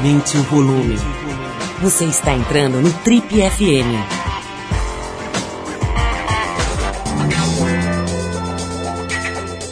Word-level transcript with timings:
Aumente 0.00 0.38
o 0.38 0.42
volume. 0.44 0.96
Você 1.82 2.06
está 2.06 2.32
entrando 2.32 2.80
no 2.80 2.90
Trip 3.00 3.28
FM. 3.28 4.00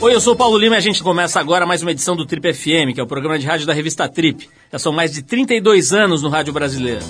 Oi, 0.02 0.14
eu 0.14 0.20
sou 0.20 0.34
o 0.34 0.36
Paulo 0.36 0.58
Lima 0.58 0.74
e 0.74 0.76
a 0.76 0.82
gente 0.82 1.02
começa 1.02 1.40
agora 1.40 1.64
mais 1.64 1.80
uma 1.80 1.92
edição 1.92 2.14
do 2.14 2.26
Trip 2.26 2.52
FM, 2.52 2.92
que 2.92 3.00
é 3.00 3.02
o 3.02 3.06
programa 3.06 3.38
de 3.38 3.46
rádio 3.46 3.66
da 3.66 3.72
revista 3.72 4.06
Trip. 4.06 4.50
Já 4.70 4.78
são 4.78 4.92
mais 4.92 5.14
de 5.14 5.22
32 5.22 5.94
anos 5.94 6.22
no 6.22 6.28
rádio 6.28 6.52
brasileiro. 6.52 7.00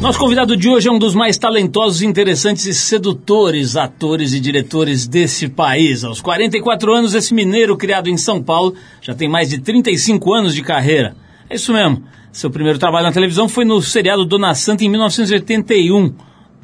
Nosso 0.00 0.18
convidado 0.18 0.56
de 0.56 0.66
hoje 0.66 0.88
é 0.88 0.90
um 0.90 0.98
dos 0.98 1.14
mais 1.14 1.36
talentosos, 1.36 2.00
interessantes 2.00 2.64
e 2.64 2.72
sedutores 2.72 3.76
atores 3.76 4.32
e 4.32 4.40
diretores 4.40 5.06
desse 5.06 5.46
país. 5.46 6.04
Aos 6.04 6.22
44 6.22 6.94
anos, 6.94 7.14
esse 7.14 7.34
mineiro 7.34 7.76
criado 7.76 8.08
em 8.08 8.16
São 8.16 8.42
Paulo 8.42 8.74
já 9.02 9.14
tem 9.14 9.28
mais 9.28 9.50
de 9.50 9.58
35 9.58 10.32
anos 10.32 10.54
de 10.54 10.62
carreira. 10.62 11.14
É 11.50 11.56
isso 11.56 11.70
mesmo. 11.74 12.02
Seu 12.32 12.50
primeiro 12.50 12.78
trabalho 12.78 13.06
na 13.06 13.12
televisão 13.12 13.46
foi 13.46 13.66
no 13.66 13.82
seriado 13.82 14.24
Dona 14.24 14.54
Santa 14.54 14.84
em 14.84 14.88
1981, 14.88 16.14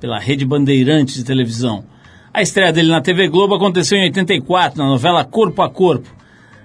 pela 0.01 0.19
Rede 0.19 0.47
Bandeirantes 0.47 1.16
de 1.16 1.25
televisão. 1.25 1.85
A 2.33 2.41
estreia 2.41 2.73
dele 2.73 2.89
na 2.89 3.03
TV 3.03 3.29
Globo 3.29 3.55
aconteceu 3.55 3.99
em 3.99 4.05
84, 4.05 4.79
na 4.79 4.89
novela 4.89 5.25
Corpo 5.27 5.61
a 5.61 5.69
Corpo. 5.69 6.09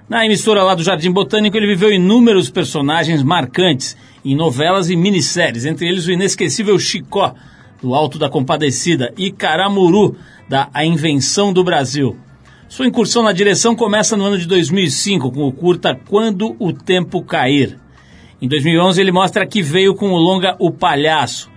Na 0.08 0.26
emissora 0.26 0.64
lá 0.64 0.74
do 0.74 0.84
Jardim 0.84 1.12
Botânico, 1.12 1.58
ele 1.58 1.68
viveu 1.68 1.92
inúmeros 1.92 2.50
personagens 2.50 3.22
marcantes 3.24 3.98
em 4.24 4.36
novelas 4.36 4.90
e 4.90 4.96
minisséries, 4.96 5.66
entre 5.66 5.88
eles 5.88 6.08
o 6.08 6.12
inesquecível 6.12 6.78
Chicó, 6.78 7.34
do 7.82 7.96
Alto 7.96 8.20
da 8.20 8.30
Compadecida, 8.30 9.14
e 9.18 9.32
Caramuru, 9.32 10.16
da 10.48 10.70
A 10.74 10.86
Invenção 10.86 11.52
do 11.52 11.64
Brasil. 11.64 12.16
Sua 12.70 12.88
incursão 12.88 13.24
na 13.24 13.34
direção 13.34 13.76
começa 13.76 14.16
no 14.16 14.24
ano 14.24 14.38
de 14.38 14.48
2005, 14.48 15.32
com 15.32 15.48
o 15.48 15.52
curta 15.52 16.00
Quando 16.08 16.56
o 16.60 16.72
Tempo 16.72 17.22
Cair. 17.24 17.78
Em 18.42 18.48
2011, 18.48 19.02
ele 19.02 19.12
mostra 19.12 19.46
que 19.46 19.62
veio 19.62 19.94
com 19.94 20.12
o 20.12 20.18
longa 20.18 20.56
O 20.58 20.72
Palhaço 20.72 21.52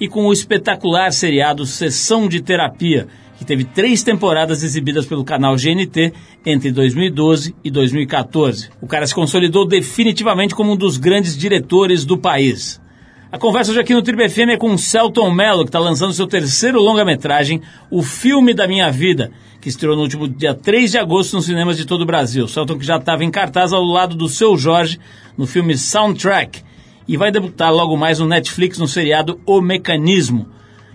e 0.00 0.06
com 0.06 0.26
o 0.26 0.32
espetacular 0.32 1.12
seriado 1.12 1.64
Sessão 1.64 2.28
de 2.28 2.40
Terapia, 2.40 3.08
que 3.38 3.44
teve 3.44 3.64
três 3.64 4.02
temporadas 4.02 4.64
exibidas 4.64 5.06
pelo 5.06 5.24
canal 5.24 5.54
GNT 5.54 6.12
entre 6.44 6.72
2012 6.72 7.54
e 7.62 7.70
2014. 7.70 8.70
O 8.82 8.86
cara 8.88 9.06
se 9.06 9.14
consolidou 9.14 9.66
definitivamente 9.66 10.56
como 10.56 10.72
um 10.72 10.76
dos 10.76 10.96
grandes 10.96 11.38
diretores 11.38 12.04
do 12.04 12.18
país. 12.18 12.80
A 13.30 13.38
conversa 13.38 13.70
hoje 13.70 13.80
aqui 13.80 13.94
no 13.94 14.02
Triple 14.02 14.28
FM 14.28 14.54
é 14.54 14.56
com 14.56 14.76
Celton 14.76 15.30
Mello, 15.30 15.62
que 15.62 15.68
está 15.68 15.78
lançando 15.78 16.14
seu 16.14 16.26
terceiro 16.26 16.80
longa-metragem, 16.80 17.60
O 17.90 18.02
Filme 18.02 18.54
da 18.54 18.66
Minha 18.66 18.90
Vida, 18.90 19.30
que 19.60 19.68
estreou 19.68 19.94
no 19.94 20.02
último 20.02 20.26
dia 20.26 20.54
3 20.54 20.90
de 20.90 20.98
agosto 20.98 21.36
nos 21.36 21.44
cinemas 21.44 21.76
de 21.76 21.84
todo 21.84 22.02
o 22.02 22.06
Brasil. 22.06 22.48
Celton 22.48 22.78
que 22.78 22.86
já 22.86 22.96
estava 22.96 23.22
em 23.22 23.30
cartaz 23.30 23.72
ao 23.72 23.84
lado 23.84 24.16
do 24.16 24.28
seu 24.28 24.56
Jorge 24.56 24.98
no 25.36 25.46
filme 25.46 25.76
Soundtrack 25.76 26.62
e 27.06 27.16
vai 27.16 27.30
debutar 27.30 27.72
logo 27.72 27.96
mais 27.96 28.18
no 28.18 28.26
Netflix 28.26 28.78
no 28.78 28.88
seriado 28.88 29.38
O 29.46 29.60
Mecanismo, 29.60 30.48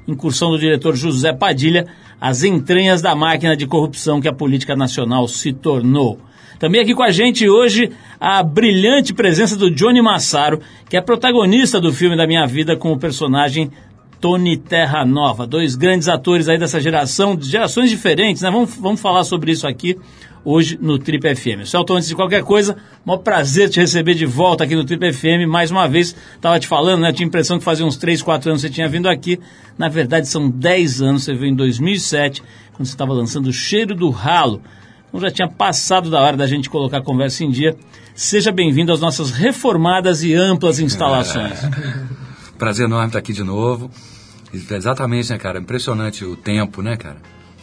incursão 0.08 0.52
do 0.52 0.60
diretor 0.60 0.96
José 0.96 1.32
Padilha, 1.32 1.86
as 2.24 2.42
entranhas 2.42 3.02
da 3.02 3.14
máquina 3.14 3.54
de 3.54 3.68
corrupção 3.68 4.22
que 4.22 4.30
a 4.30 4.34
política 4.34 4.78
nacional 4.78 5.28
se 5.28 5.52
tornou. 5.52 6.22
Também 6.58 6.80
aqui 6.80 6.96
com 6.96 7.04
a 7.04 7.12
gente 7.12 7.50
hoje 7.50 7.92
a 8.18 8.42
brilhante 8.42 9.14
presença 9.14 9.58
do 9.58 9.70
Johnny 9.70 10.02
Massaro, 10.02 10.62
que 10.88 10.96
é 10.96 11.02
protagonista 11.02 11.82
do 11.82 11.92
filme 11.92 12.16
da 12.16 12.26
minha 12.26 12.46
vida 12.46 12.78
com 12.78 12.94
o 12.94 12.98
personagem 12.98 13.70
Tony 14.22 14.56
Terra 14.56 15.04
Nova. 15.04 15.46
Dois 15.46 15.76
grandes 15.76 16.08
atores 16.08 16.48
aí 16.48 16.58
dessa 16.58 16.80
geração, 16.80 17.36
de 17.36 17.50
gerações 17.50 17.90
diferentes, 17.90 18.42
né? 18.42 18.50
Vamos, 18.50 18.74
vamos 18.78 19.02
falar 19.02 19.26
sobre 19.26 19.52
isso 19.52 19.68
aqui 19.68 19.98
hoje 20.46 20.78
no 20.82 20.98
Trip 21.00 21.36
FM. 21.36 21.66
Celton, 21.66 21.96
antes 21.96 22.10
de 22.10 22.16
qualquer 22.16 22.44
coisa, 22.44 22.76
maior 23.06 23.20
prazer 23.20 23.70
te 23.70 23.80
receber 23.80 24.14
de 24.14 24.26
volta 24.26 24.64
aqui 24.64 24.76
no 24.76 24.84
Trip 24.84 25.14
FM. 25.14 25.48
Mais 25.48 25.72
uma 25.72 25.88
vez, 25.88 26.16
estava 26.36 26.60
te 26.60 26.68
falando, 26.68 27.02
né? 27.02 27.14
Tinha 27.14 27.26
a 27.26 27.30
impressão 27.30 27.58
que 27.58 27.64
fazia 27.64 27.86
uns 27.86 27.98
3, 27.98 28.22
4 28.22 28.50
anos 28.50 28.62
você 28.62 28.70
tinha 28.70 28.88
vindo 28.88 29.08
aqui. 29.08 29.40
Na 29.78 29.90
verdade, 29.90 30.28
são 30.28 30.50
10 30.50 31.02
anos. 31.02 31.24
Você 31.24 31.34
veio 31.34 31.52
em 31.52 31.56
2007, 31.56 32.42
quando 32.74 32.86
você 32.86 32.94
estava 32.94 33.14
lançando 33.14 33.48
o 33.48 33.54
Cheiro 33.54 33.96
do 33.96 34.10
Ralo. 34.10 34.62
Então 35.08 35.22
já 35.22 35.30
tinha 35.30 35.48
passado 35.48 36.10
da 36.10 36.20
hora 36.20 36.36
da 36.36 36.48
gente 36.48 36.70
colocar 36.70 36.98
a 36.98 37.04
conversa 37.04 37.44
em 37.44 37.52
dia. 37.52 37.76
Seja 38.16 38.52
bem-vindo 38.52 38.92
às 38.92 39.00
nossas 39.00 39.32
reformadas 39.32 40.24
e 40.24 40.34
amplas 40.34 40.80
instalações. 40.80 41.64
É. 41.64 41.70
Prazer 42.58 42.86
enorme 42.86 43.08
estar 43.08 43.20
aqui 43.20 43.34
de 43.34 43.44
novo. 43.44 43.92
Exatamente, 44.54 45.32
né, 45.32 45.38
cara? 45.38 45.60
Impressionante 45.60 46.24
o 46.24 46.36
tempo, 46.36 46.82
né, 46.82 46.96
cara? 46.96 47.18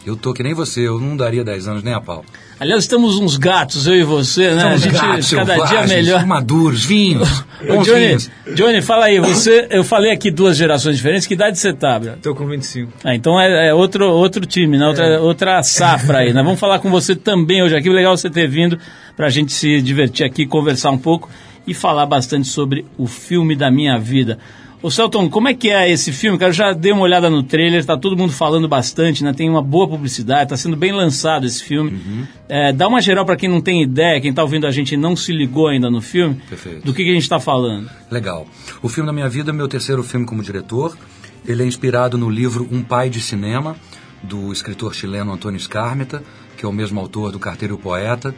Eu 0.05 0.15
tô 0.15 0.33
que 0.33 0.41
nem 0.41 0.53
você, 0.53 0.87
eu 0.87 0.99
não 0.99 1.15
daria 1.15 1.43
10 1.43 1.67
anos 1.67 1.83
nem 1.83 1.93
a 1.93 2.01
pau. 2.01 2.25
Aliás, 2.59 2.83
estamos 2.83 3.19
uns 3.19 3.37
gatos, 3.37 3.85
eu 3.85 3.95
e 3.95 4.03
você, 4.03 4.51
né? 4.55 4.55
Estamos 4.55 4.73
a 4.73 4.77
gente 4.77 5.01
gatos, 5.01 5.33
cada 5.33 5.65
dia 5.65 5.87
melhor. 5.87 6.25
Maduros, 6.25 6.83
vinhos, 6.83 7.43
bons 7.67 7.85
Johnny, 7.85 8.07
vinhos. 8.07 8.31
Johnny, 8.55 8.81
fala 8.81 9.05
aí, 9.05 9.19
você, 9.19 9.67
eu 9.69 9.83
falei 9.83 10.11
aqui 10.11 10.31
duas 10.31 10.57
gerações 10.57 10.97
diferentes, 10.97 11.27
que 11.27 11.35
idade 11.35 11.59
você 11.59 11.71
tá, 11.71 11.99
Bra? 11.99 12.17
Tô 12.21 12.33
com 12.33 12.47
25. 12.47 12.91
Ah, 13.03 13.13
então 13.13 13.39
é, 13.39 13.69
é 13.69 13.73
outro, 13.73 14.09
outro 14.09 14.45
time, 14.45 14.77
né? 14.77 14.87
outra, 14.87 15.21
outra 15.21 15.61
safra 15.61 16.19
aí. 16.19 16.33
Nós 16.33 16.43
vamos 16.43 16.59
falar 16.59 16.79
com 16.79 16.89
você 16.89 17.15
também 17.15 17.61
hoje 17.61 17.75
aqui. 17.75 17.89
Legal 17.89 18.17
você 18.17 18.29
ter 18.29 18.47
vindo 18.47 18.79
para 19.15 19.27
a 19.27 19.29
gente 19.29 19.53
se 19.53 19.81
divertir 19.81 20.25
aqui, 20.25 20.47
conversar 20.47 20.89
um 20.89 20.97
pouco 20.97 21.29
e 21.67 21.73
falar 21.73 22.05
bastante 22.07 22.47
sobre 22.47 22.85
o 22.97 23.05
filme 23.05 23.55
da 23.55 23.69
minha 23.69 23.97
vida. 23.99 24.39
Ô 24.83 24.89
Celton, 24.89 25.29
como 25.29 25.47
é 25.47 25.53
que 25.53 25.69
é 25.69 25.91
esse 25.91 26.11
filme? 26.11 26.39
Cara, 26.39 26.49
eu 26.49 26.53
já 26.53 26.73
dei 26.73 26.91
uma 26.91 27.03
olhada 27.03 27.29
no 27.29 27.43
trailer, 27.43 27.85
tá 27.85 27.95
todo 27.95 28.17
mundo 28.17 28.33
falando 28.33 28.67
bastante, 28.67 29.23
né? 29.23 29.31
Tem 29.31 29.47
uma 29.47 29.61
boa 29.61 29.87
publicidade, 29.87 30.49
tá 30.49 30.57
sendo 30.57 30.75
bem 30.75 30.91
lançado 30.91 31.45
esse 31.45 31.63
filme. 31.63 32.27
É, 32.49 32.73
dá 32.73 32.87
uma 32.87 32.99
geral 32.99 33.23
para 33.23 33.35
quem 33.35 33.47
não 33.47 33.61
tem 33.61 33.83
ideia, 33.83 34.19
quem 34.19 34.33
tá 34.33 34.41
ouvindo 34.41 34.65
a 34.65 34.71
gente 34.71 34.95
e 34.95 34.97
não 34.97 35.15
se 35.15 35.31
ligou 35.31 35.67
ainda 35.67 35.87
no 35.91 36.01
filme, 36.01 36.41
Perfeito. 36.49 36.83
do 36.83 36.95
que, 36.95 37.03
que 37.03 37.11
a 37.11 37.13
gente 37.13 37.29
tá 37.29 37.39
falando. 37.39 37.87
Legal. 38.09 38.47
O 38.81 38.89
filme 38.89 39.05
da 39.05 39.13
minha 39.13 39.29
vida 39.29 39.51
é 39.51 39.53
meu 39.53 39.67
terceiro 39.67 40.01
filme 40.01 40.25
como 40.25 40.41
diretor. 40.41 40.97
Ele 41.45 41.61
é 41.61 41.65
inspirado 41.65 42.17
no 42.17 42.27
livro 42.27 42.67
Um 42.71 42.81
Pai 42.81 43.07
de 43.07 43.21
Cinema, 43.21 43.75
do 44.23 44.51
escritor 44.51 44.95
chileno 44.95 45.31
Antônio 45.31 45.57
Escármeta, 45.57 46.23
que 46.57 46.65
é 46.65 46.67
o 46.67 46.73
mesmo 46.73 46.99
autor 46.99 47.31
do 47.31 47.37
Carteiro 47.37 47.77
Poeta. 47.77 48.33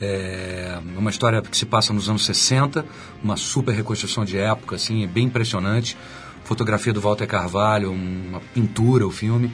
É 0.00 0.78
uma 0.96 1.10
história 1.10 1.42
que 1.42 1.56
se 1.56 1.66
passa 1.66 1.92
nos 1.92 2.08
anos 2.08 2.24
60, 2.24 2.84
uma 3.22 3.36
super 3.36 3.72
reconstrução 3.74 4.24
de 4.24 4.38
época, 4.38 4.76
assim, 4.76 5.04
é 5.04 5.06
bem 5.06 5.26
impressionante. 5.26 5.96
Fotografia 6.44 6.92
do 6.92 7.00
Walter 7.00 7.26
Carvalho, 7.26 7.92
uma 7.92 8.40
pintura 8.54 9.06
o 9.06 9.10
filme. 9.10 9.52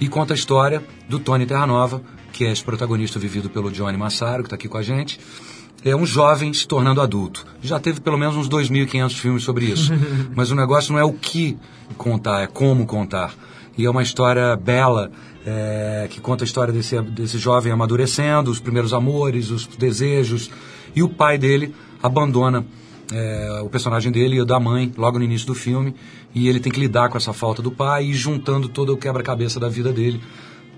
E 0.00 0.08
conta 0.08 0.34
a 0.34 0.36
história 0.36 0.82
do 1.08 1.18
Tony 1.18 1.46
Terranova, 1.46 2.02
que 2.32 2.44
é 2.44 2.50
esse 2.50 2.64
protagonista 2.64 3.18
vivido 3.18 3.48
pelo 3.48 3.70
Johnny 3.70 3.96
Massaro, 3.96 4.42
que 4.42 4.46
está 4.46 4.56
aqui 4.56 4.68
com 4.68 4.78
a 4.78 4.82
gente. 4.82 5.20
É 5.84 5.94
um 5.94 6.04
jovem 6.04 6.52
se 6.52 6.66
tornando 6.66 7.00
adulto. 7.00 7.46
Já 7.62 7.78
teve 7.78 8.00
pelo 8.00 8.18
menos 8.18 8.36
uns 8.36 8.48
2.500 8.48 9.14
filmes 9.14 9.42
sobre 9.42 9.66
isso. 9.66 9.92
Mas 10.34 10.50
o 10.50 10.54
negócio 10.54 10.92
não 10.92 10.98
é 10.98 11.04
o 11.04 11.12
que 11.12 11.56
contar, 11.96 12.42
é 12.42 12.46
como 12.46 12.86
contar. 12.86 13.34
E 13.78 13.86
é 13.86 13.90
uma 13.90 14.02
história 14.02 14.56
bela, 14.56 15.10
é, 15.46 16.06
que 16.10 16.20
conta 16.20 16.44
a 16.44 16.46
história 16.46 16.72
desse, 16.72 17.00
desse 17.02 17.38
jovem 17.38 17.72
amadurecendo, 17.72 18.50
os 18.50 18.60
primeiros 18.60 18.92
amores, 18.92 19.50
os 19.50 19.66
desejos. 19.66 20.50
E 20.94 21.02
o 21.02 21.08
pai 21.08 21.38
dele 21.38 21.74
abandona 22.02 22.64
é, 23.12 23.60
o 23.62 23.68
personagem 23.68 24.12
dele 24.12 24.36
e 24.36 24.40
o 24.40 24.44
da 24.44 24.60
mãe 24.60 24.92
logo 24.96 25.18
no 25.18 25.24
início 25.24 25.46
do 25.46 25.54
filme. 25.54 25.94
E 26.34 26.48
ele 26.48 26.60
tem 26.60 26.70
que 26.70 26.80
lidar 26.80 27.08
com 27.08 27.16
essa 27.16 27.32
falta 27.32 27.62
do 27.62 27.70
pai 27.70 28.06
e 28.06 28.14
juntando 28.14 28.68
todo 28.68 28.92
o 28.92 28.96
quebra-cabeça 28.96 29.58
da 29.58 29.68
vida 29.68 29.92
dele 29.92 30.20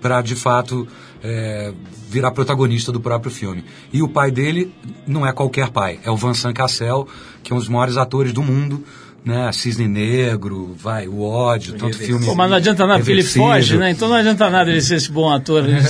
para 0.03 0.21
de 0.21 0.35
fato 0.35 0.85
é, 1.23 1.73
virar 2.09 2.31
protagonista 2.31 2.91
do 2.91 2.99
próprio 2.99 3.31
filme. 3.31 3.63
E 3.91 4.03
o 4.03 4.09
pai 4.09 4.29
dele 4.31 4.73
não 5.07 5.25
é 5.25 5.31
qualquer 5.31 5.69
pai, 5.69 5.97
é 6.03 6.11
o 6.11 6.17
Vincent 6.17 6.53
Cassel, 6.53 7.07
que 7.41 7.53
é 7.53 7.55
um 7.55 7.59
dos 7.59 7.69
maiores 7.69 7.95
atores 7.95 8.33
do 8.33 8.43
mundo, 8.43 8.83
né? 9.25 9.51
Cisne 9.51 9.87
Negro, 9.87 10.75
vai, 10.77 11.07
o 11.07 11.21
ódio, 11.21 11.75
tanto 11.75 11.97
filme. 11.97 12.25
Pô, 12.25 12.35
mas 12.35 12.49
não 12.49 12.57
adianta 12.57 12.85
nada, 12.85 12.99
porque 12.99 13.11
ele 13.11 13.23
foge, 13.23 13.77
né? 13.77 13.91
Então 13.91 14.09
não 14.09 14.15
adianta 14.15 14.49
nada 14.49 14.69
ele 14.69 14.81
ser 14.81 14.95
esse 14.95 15.11
bom 15.11 15.29
ator. 15.29 15.63
Ele... 15.63 15.77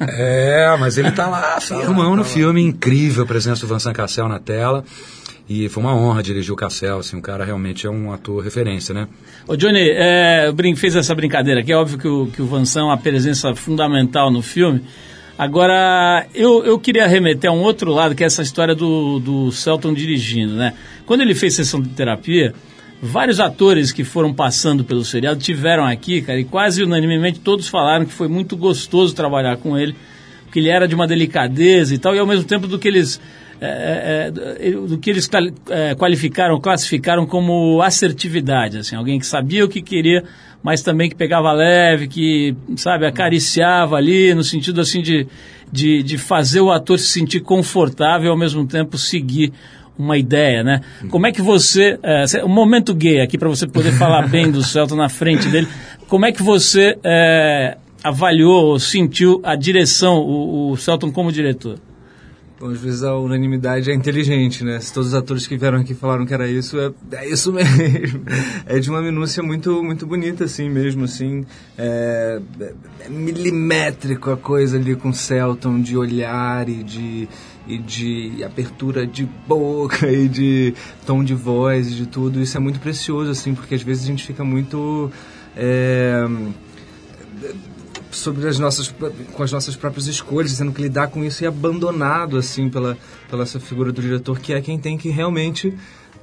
É, 0.00 0.76
mas 0.78 0.98
ele 0.98 1.10
tá 1.10 1.26
lá, 1.26 1.60
firmão 1.60 2.14
no 2.14 2.24
filme, 2.24 2.62
incrível 2.62 3.24
a 3.24 3.26
presença 3.26 3.66
do 3.66 3.72
Vincent 3.72 3.94
Cassel 3.94 4.28
na 4.28 4.38
tela. 4.38 4.84
E 5.48 5.68
foi 5.68 5.82
uma 5.82 5.96
honra 5.96 6.22
dirigir 6.22 6.52
o 6.52 6.56
Cassel, 6.56 6.98
assim, 6.98 7.16
o 7.16 7.22
cara 7.22 7.44
realmente 7.44 7.84
é 7.84 7.90
um 7.90 8.12
ator 8.12 8.40
referência, 8.42 8.94
né? 8.94 9.08
Ô 9.48 9.56
Johnny, 9.56 9.90
é, 9.90 10.46
o 10.48 10.52
Brin 10.52 10.76
fez 10.76 10.94
essa 10.94 11.12
brincadeira 11.12 11.60
aqui, 11.60 11.72
é 11.72 11.76
óbvio 11.76 11.98
que 11.98 12.06
o, 12.06 12.26
que 12.28 12.40
o 12.40 12.46
Vansan 12.46 12.82
é 12.82 12.84
uma 12.84 12.96
presença 12.96 13.52
fundamental 13.56 14.30
no 14.30 14.42
filme. 14.42 14.84
Agora, 15.36 16.26
eu, 16.34 16.64
eu 16.64 16.78
queria 16.78 17.06
remeter 17.06 17.50
a 17.50 17.52
um 17.52 17.62
outro 17.62 17.90
lado, 17.90 18.14
que 18.14 18.22
é 18.22 18.26
essa 18.26 18.42
história 18.42 18.74
do, 18.74 19.18
do 19.18 19.50
Celton 19.50 19.92
dirigindo, 19.92 20.54
né? 20.54 20.74
Quando 21.06 21.22
ele 21.22 21.34
fez 21.34 21.54
sessão 21.54 21.80
de 21.80 21.88
terapia, 21.88 22.54
vários 23.02 23.40
atores 23.40 23.92
que 23.92 24.04
foram 24.04 24.32
passando 24.32 24.84
pelo 24.84 25.04
seriado 25.04 25.40
tiveram 25.40 25.84
aqui, 25.84 26.20
cara, 26.20 26.38
e 26.38 26.44
quase 26.44 26.82
unanimemente 26.82 27.40
todos 27.40 27.68
falaram 27.68 28.04
que 28.04 28.12
foi 28.12 28.28
muito 28.28 28.56
gostoso 28.56 29.14
trabalhar 29.14 29.56
com 29.56 29.78
ele, 29.78 29.94
porque 30.44 30.58
ele 30.58 30.68
era 30.68 30.86
de 30.86 30.94
uma 30.94 31.06
delicadeza 31.06 31.94
e 31.94 31.98
tal, 31.98 32.14
e 32.14 32.18
ao 32.18 32.26
mesmo 32.26 32.44
tempo 32.44 32.66
do 32.66 32.78
que 32.78 32.88
eles 32.88 33.20
é, 33.62 34.32
é, 34.58 34.70
do 34.70 34.96
que 34.96 35.10
eles 35.10 35.28
é, 35.68 35.94
qualificaram, 35.94 36.58
classificaram 36.58 37.26
como 37.26 37.82
assertividade, 37.82 38.78
assim, 38.78 38.96
alguém 38.96 39.18
que 39.18 39.26
sabia 39.26 39.64
o 39.64 39.68
que 39.68 39.82
queria, 39.82 40.24
mas 40.62 40.82
também 40.82 41.10
que 41.10 41.14
pegava 41.14 41.52
leve, 41.52 42.08
que, 42.08 42.54
sabe, 42.76 43.06
acariciava 43.06 43.96
ali, 43.96 44.34
no 44.34 44.42
sentido 44.42 44.80
assim 44.80 45.02
de, 45.02 45.26
de, 45.70 46.02
de 46.02 46.16
fazer 46.16 46.60
o 46.60 46.70
ator 46.70 46.98
se 46.98 47.08
sentir 47.08 47.40
confortável 47.40 48.28
e 48.28 48.30
ao 48.30 48.36
mesmo 48.36 48.66
tempo 48.66 48.96
seguir 48.96 49.52
uma 50.00 50.16
ideia, 50.16 50.64
né? 50.64 50.80
Como 51.10 51.26
é 51.26 51.32
que 51.32 51.42
você, 51.42 51.98
é, 52.02 52.44
um 52.44 52.48
momento 52.48 52.94
gay 52.94 53.20
aqui 53.20 53.36
para 53.36 53.48
você 53.48 53.66
poder 53.66 53.92
falar 53.92 54.26
bem 54.28 54.50
do 54.50 54.62
Celton 54.62 54.96
na 54.96 55.08
frente 55.08 55.48
dele, 55.48 55.68
como 56.08 56.24
é 56.24 56.32
que 56.32 56.42
você 56.42 56.98
é, 57.04 57.76
avaliou, 58.02 58.78
sentiu 58.78 59.40
a 59.44 59.54
direção, 59.54 60.18
o, 60.18 60.72
o 60.72 60.76
Celton 60.76 61.12
como 61.12 61.30
diretor? 61.30 61.78
Bom, 62.60 62.68
às 62.68 62.78
vezes 62.78 63.02
a 63.02 63.16
unanimidade 63.16 63.90
é 63.90 63.94
inteligente, 63.94 64.62
né? 64.62 64.78
Se 64.80 64.92
todos 64.92 65.08
os 65.08 65.14
atores 65.14 65.46
que 65.46 65.56
vieram 65.56 65.78
aqui 65.78 65.94
falaram 65.94 66.26
que 66.26 66.34
era 66.34 66.46
isso, 66.46 66.78
é, 66.78 66.92
é 67.12 67.26
isso 67.26 67.50
mesmo. 67.54 68.22
É 68.66 68.78
de 68.78 68.90
uma 68.90 69.00
minúcia 69.00 69.42
muito, 69.42 69.82
muito 69.82 70.06
bonita, 70.06 70.44
assim 70.44 70.68
mesmo, 70.68 71.04
assim. 71.04 71.46
É, 71.78 72.38
é 73.00 73.08
milimétrico 73.08 74.30
a 74.30 74.36
coisa 74.36 74.76
ali 74.76 74.94
com 74.94 75.08
o 75.08 75.14
Celton, 75.14 75.80
de 75.80 75.96
olhar 75.96 76.68
e 76.68 76.84
de, 76.84 77.28
e 77.74 77.78
de 77.78 78.42
abertura 78.44 79.06
de 79.06 79.24
boca 79.46 80.06
e 80.10 80.28
de 80.28 80.74
tom 81.06 81.22
de 81.22 81.34
voz 81.34 81.88
e 81.88 81.94
de 81.94 82.06
tudo. 82.06 82.40
Isso 82.40 82.56
é 82.56 82.60
muito 82.60 82.80
precioso, 82.80 83.30
assim, 83.30 83.54
porque 83.54 83.74
às 83.74 83.82
vezes 83.82 84.04
a 84.04 84.06
gente 84.06 84.24
fica 84.24 84.44
muito... 84.44 85.10
É, 85.56 86.26
sobre 88.10 88.48
as 88.48 88.58
nossas 88.58 88.94
com 89.32 89.42
as 89.42 89.52
nossas 89.52 89.76
próprias 89.76 90.06
escolhas, 90.06 90.56
tendo 90.58 90.72
que 90.72 90.82
lidar 90.82 91.08
com 91.08 91.24
isso 91.24 91.44
e 91.44 91.46
abandonado 91.46 92.36
assim 92.36 92.68
pela 92.68 92.98
pela 93.28 93.42
essa 93.44 93.60
figura 93.60 93.92
do 93.92 94.02
diretor 94.02 94.38
que 94.40 94.52
é 94.52 94.60
quem 94.60 94.78
tem 94.78 94.98
que 94.98 95.10
realmente 95.10 95.76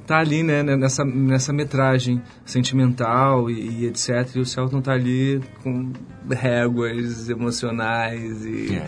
tá 0.07 0.19
ali 0.19 0.42
né, 0.42 0.63
né 0.63 0.75
nessa 0.75 1.04
nessa 1.04 1.51
metragem 1.51 2.21
sentimental 2.45 3.50
e, 3.51 3.81
e 3.81 3.86
etc 3.86 4.27
e 4.36 4.39
o 4.39 4.45
Celton 4.45 4.81
tá 4.81 4.94
ali 4.94 5.42
com 5.62 5.92
réguas 6.31 7.30
emocionais 7.30 8.45
e, 8.45 8.75
é. 8.75 8.86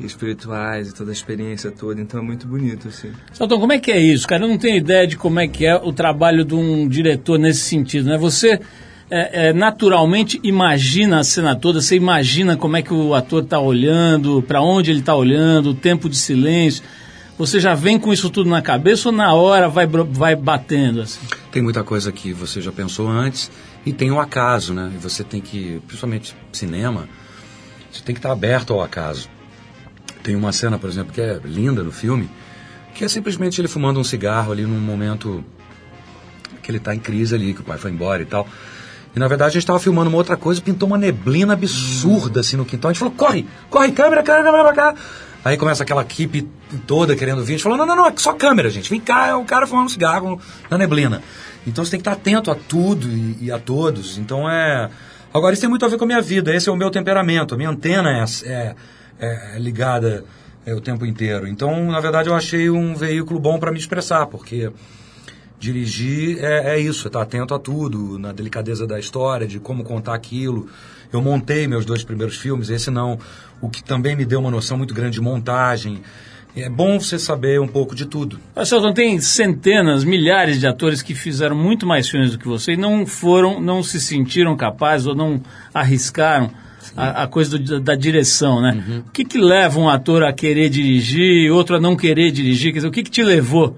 e, 0.00 0.06
espirituais 0.06 0.88
e 0.88 0.94
toda 0.94 1.10
a 1.10 1.12
experiência 1.12 1.70
toda 1.70 2.00
então 2.00 2.20
é 2.20 2.22
muito 2.22 2.46
bonito 2.46 2.88
assim 2.88 3.12
Celton 3.32 3.60
como 3.60 3.72
é 3.72 3.78
que 3.78 3.92
é 3.92 4.00
isso 4.00 4.26
cara 4.26 4.44
eu 4.44 4.48
não 4.48 4.58
tenho 4.58 4.76
ideia 4.76 5.06
de 5.06 5.16
como 5.16 5.38
é 5.38 5.46
que 5.46 5.66
é 5.66 5.76
o 5.76 5.92
trabalho 5.92 6.44
de 6.44 6.54
um 6.54 6.88
diretor 6.88 7.38
nesse 7.38 7.60
sentido 7.60 8.08
né 8.08 8.16
você 8.16 8.58
é, 9.14 9.48
é, 9.48 9.52
naturalmente 9.52 10.40
imagina 10.42 11.18
a 11.18 11.24
cena 11.24 11.54
toda, 11.54 11.82
você 11.82 11.96
imagina 11.96 12.56
como 12.56 12.78
é 12.78 12.82
que 12.82 12.94
o 12.94 13.14
ator 13.14 13.42
está 13.42 13.60
olhando, 13.60 14.42
para 14.42 14.62
onde 14.62 14.90
ele 14.90 15.00
está 15.00 15.14
olhando, 15.14 15.68
o 15.70 15.74
tempo 15.74 16.08
de 16.08 16.16
silêncio. 16.16 16.82
Você 17.38 17.58
já 17.58 17.74
vem 17.74 17.98
com 17.98 18.12
isso 18.12 18.30
tudo 18.30 18.48
na 18.48 18.60
cabeça 18.60 19.08
ou 19.08 19.14
na 19.14 19.32
hora 19.34 19.68
vai, 19.68 19.86
vai 19.86 20.36
batendo? 20.36 21.00
Assim? 21.00 21.20
Tem 21.50 21.62
muita 21.62 21.82
coisa 21.82 22.12
que 22.12 22.32
você 22.32 22.60
já 22.60 22.70
pensou 22.70 23.08
antes 23.08 23.50
e 23.84 23.92
tem 23.92 24.10
o 24.10 24.20
acaso, 24.20 24.74
né? 24.74 24.92
E 24.94 24.98
você 24.98 25.24
tem 25.24 25.40
que, 25.40 25.80
principalmente 25.86 26.36
cinema, 26.52 27.08
você 27.90 28.02
tem 28.02 28.14
que 28.14 28.18
estar 28.18 28.30
aberto 28.30 28.72
ao 28.72 28.82
acaso. 28.82 29.28
Tem 30.22 30.36
uma 30.36 30.52
cena, 30.52 30.78
por 30.78 30.88
exemplo, 30.88 31.12
que 31.12 31.20
é 31.20 31.40
linda 31.44 31.82
no 31.82 31.90
filme, 31.90 32.30
que 32.94 33.04
é 33.04 33.08
simplesmente 33.08 33.60
ele 33.60 33.68
fumando 33.68 33.98
um 33.98 34.04
cigarro 34.04 34.52
ali 34.52 34.62
num 34.62 34.78
momento 34.78 35.44
que 36.62 36.70
ele 36.70 36.78
está 36.78 36.94
em 36.94 36.98
crise 36.98 37.34
ali, 37.34 37.54
que 37.54 37.60
o 37.60 37.64
pai 37.64 37.76
foi 37.76 37.90
embora 37.90 38.22
e 38.22 38.26
tal. 38.26 38.46
E 39.14 39.18
na 39.18 39.28
verdade 39.28 39.50
a 39.50 39.52
gente 39.54 39.62
estava 39.62 39.78
filmando 39.78 40.08
uma 40.08 40.16
outra 40.16 40.36
coisa, 40.36 40.60
pintou 40.60 40.86
uma 40.86 40.96
neblina 40.96 41.52
absurda 41.52 42.40
assim 42.40 42.56
no 42.56 42.64
quintal. 42.64 42.90
A 42.90 42.92
gente 42.92 43.00
falou: 43.00 43.14
corre, 43.14 43.46
corre, 43.68 43.92
câmera, 43.92 44.22
câmera, 44.22 44.44
câmera 44.44 44.64
pra 44.64 44.74
cá. 44.74 44.94
Aí 45.44 45.56
começa 45.56 45.82
aquela 45.82 46.02
equipe 46.02 46.48
toda 46.86 47.16
querendo 47.16 47.44
vir. 47.44 47.54
A 47.54 47.56
gente 47.56 47.62
falou: 47.62 47.78
não, 47.78 47.86
não, 47.86 47.96
não, 47.96 48.06
é 48.06 48.12
só 48.16 48.32
câmera, 48.32 48.70
gente. 48.70 48.88
Vem 48.88 49.00
cá, 49.00 49.28
é 49.28 49.34
o 49.34 49.44
cara 49.44 49.66
fumando 49.66 49.86
um 49.86 49.88
cigarro 49.88 50.40
na 50.70 50.78
neblina. 50.78 51.22
Então 51.66 51.84
você 51.84 51.92
tem 51.92 52.00
que 52.00 52.08
estar 52.08 52.12
atento 52.12 52.50
a 52.50 52.54
tudo 52.54 53.08
e, 53.08 53.46
e, 53.46 53.52
a 53.52 53.58
todos. 53.58 54.18
Então 54.18 54.48
é. 54.48 54.88
Agora 55.34 55.52
isso 55.54 55.62
tem 55.62 55.70
muito 55.70 55.84
a 55.84 55.88
ver 55.88 55.96
com 55.96 56.04
a 56.04 56.06
minha 56.06 56.20
vida, 56.20 56.54
esse 56.54 56.68
é 56.68 56.72
o 56.72 56.76
meu 56.76 56.90
temperamento. 56.90 57.54
A 57.54 57.56
minha 57.56 57.70
antena 57.70 58.10
é, 58.12 58.24
é, 59.18 59.56
é 59.56 59.58
ligada 59.58 60.24
é, 60.66 60.74
o 60.74 60.80
tempo 60.80 61.06
inteiro. 61.06 61.46
Então, 61.48 61.90
na 61.90 62.00
verdade, 62.00 62.28
eu 62.28 62.34
achei 62.34 62.68
um 62.68 62.94
veículo 62.94 63.40
bom 63.40 63.58
para 63.58 63.72
me 63.72 63.78
expressar, 63.78 64.26
porque 64.26 64.70
dirigir 65.58 66.42
é, 66.44 66.74
é 66.74 66.78
isso, 66.78 67.06
é 67.06 67.08
estar 67.08 67.22
atento 67.22 67.54
a 67.54 67.58
tudo, 67.58 68.18
na 68.18 68.32
delicadeza 68.32 68.86
da 68.86 68.98
história, 68.98 69.46
de 69.46 69.58
como 69.58 69.84
contar 69.84 70.14
aquilo. 70.14 70.68
Eu 71.12 71.20
montei 71.20 71.66
meus 71.66 71.84
dois 71.84 72.02
primeiros 72.02 72.36
filmes, 72.36 72.70
esse 72.70 72.90
não, 72.90 73.18
o 73.60 73.68
que 73.68 73.82
também 73.82 74.16
me 74.16 74.24
deu 74.24 74.40
uma 74.40 74.50
noção 74.50 74.78
muito 74.78 74.94
grande 74.94 75.14
de 75.14 75.20
montagem. 75.20 76.00
É 76.54 76.68
bom 76.68 77.00
você 77.00 77.18
saber 77.18 77.60
um 77.60 77.66
pouco 77.66 77.94
de 77.94 78.04
tudo. 78.04 78.38
Selton, 78.64 78.92
tem 78.92 79.18
centenas, 79.20 80.04
milhares 80.04 80.60
de 80.60 80.66
atores 80.66 81.00
que 81.00 81.14
fizeram 81.14 81.56
muito 81.56 81.86
mais 81.86 82.08
filmes 82.08 82.32
do 82.32 82.38
que 82.38 82.46
você 82.46 82.72
e 82.72 82.76
não 82.76 83.06
foram, 83.06 83.58
não 83.58 83.82
se 83.82 83.98
sentiram 83.98 84.54
capazes 84.54 85.06
ou 85.06 85.14
não 85.14 85.40
arriscaram 85.72 86.50
a, 86.96 87.22
a, 87.22 87.26
coisa 87.26 87.58
do, 87.58 87.80
da 87.80 87.94
direção, 87.94 88.60
né? 88.60 88.84
Uhum. 88.86 88.98
O 89.06 89.10
que, 89.12 89.24
que 89.24 89.38
leva 89.38 89.78
um 89.78 89.88
ator 89.88 90.24
a 90.24 90.32
querer 90.32 90.68
dirigir, 90.68 91.50
outro 91.50 91.76
a 91.76 91.80
não 91.80 91.96
querer 91.96 92.30
dirigir? 92.30 92.72
Quer 92.72 92.78
dizer, 92.78 92.88
o 92.88 92.92
que, 92.92 93.02
que 93.02 93.10
te 93.10 93.22
levou 93.22 93.76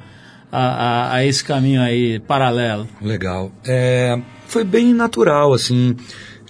a, 0.50 0.58
a, 0.58 1.14
a 1.14 1.24
esse 1.24 1.44
caminho 1.44 1.80
aí 1.80 2.18
paralelo? 2.18 2.88
Legal. 3.00 3.52
É, 3.64 4.18
foi 4.48 4.64
bem 4.64 4.92
natural, 4.92 5.52
assim. 5.52 5.96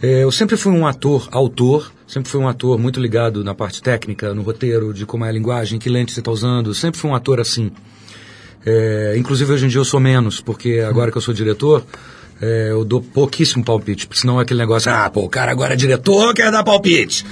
É, 0.04 0.22
eu 0.22 0.30
sempre 0.30 0.54
fui 0.54 0.70
um 0.70 0.86
ator, 0.86 1.30
autor, 1.32 1.90
sempre 2.06 2.28
fui 2.28 2.38
um 2.38 2.46
ator 2.46 2.78
muito 2.78 3.00
ligado 3.00 3.42
na 3.42 3.54
parte 3.54 3.82
técnica, 3.82 4.34
no 4.34 4.42
roteiro, 4.42 4.92
de 4.92 5.06
como 5.06 5.24
é 5.24 5.30
a 5.30 5.32
linguagem, 5.32 5.78
que 5.78 5.88
lente 5.88 6.12
você 6.12 6.20
está 6.20 6.30
usando, 6.30 6.74
sempre 6.74 7.00
fui 7.00 7.10
um 7.10 7.14
ator 7.14 7.40
assim. 7.40 7.72
É, 8.66 9.14
inclusive 9.16 9.50
hoje 9.50 9.64
em 9.64 9.68
dia 9.68 9.80
eu 9.80 9.84
sou 9.84 9.98
menos, 9.98 10.42
porque 10.42 10.84
agora 10.86 11.10
que 11.10 11.16
eu 11.16 11.22
sou 11.22 11.32
diretor, 11.32 11.82
é, 12.40 12.70
eu 12.70 12.84
dou 12.84 13.00
pouquíssimo 13.00 13.64
palpite, 13.64 14.06
porque 14.06 14.20
senão 14.20 14.38
é 14.38 14.42
aquele 14.42 14.60
negócio, 14.60 14.92
ah, 14.92 15.08
pô, 15.08 15.20
o 15.20 15.28
cara 15.28 15.52
agora 15.52 15.74
é 15.74 15.76
diretor, 15.76 16.34
quer 16.34 16.50
dar 16.50 16.64
palpite. 16.64 17.24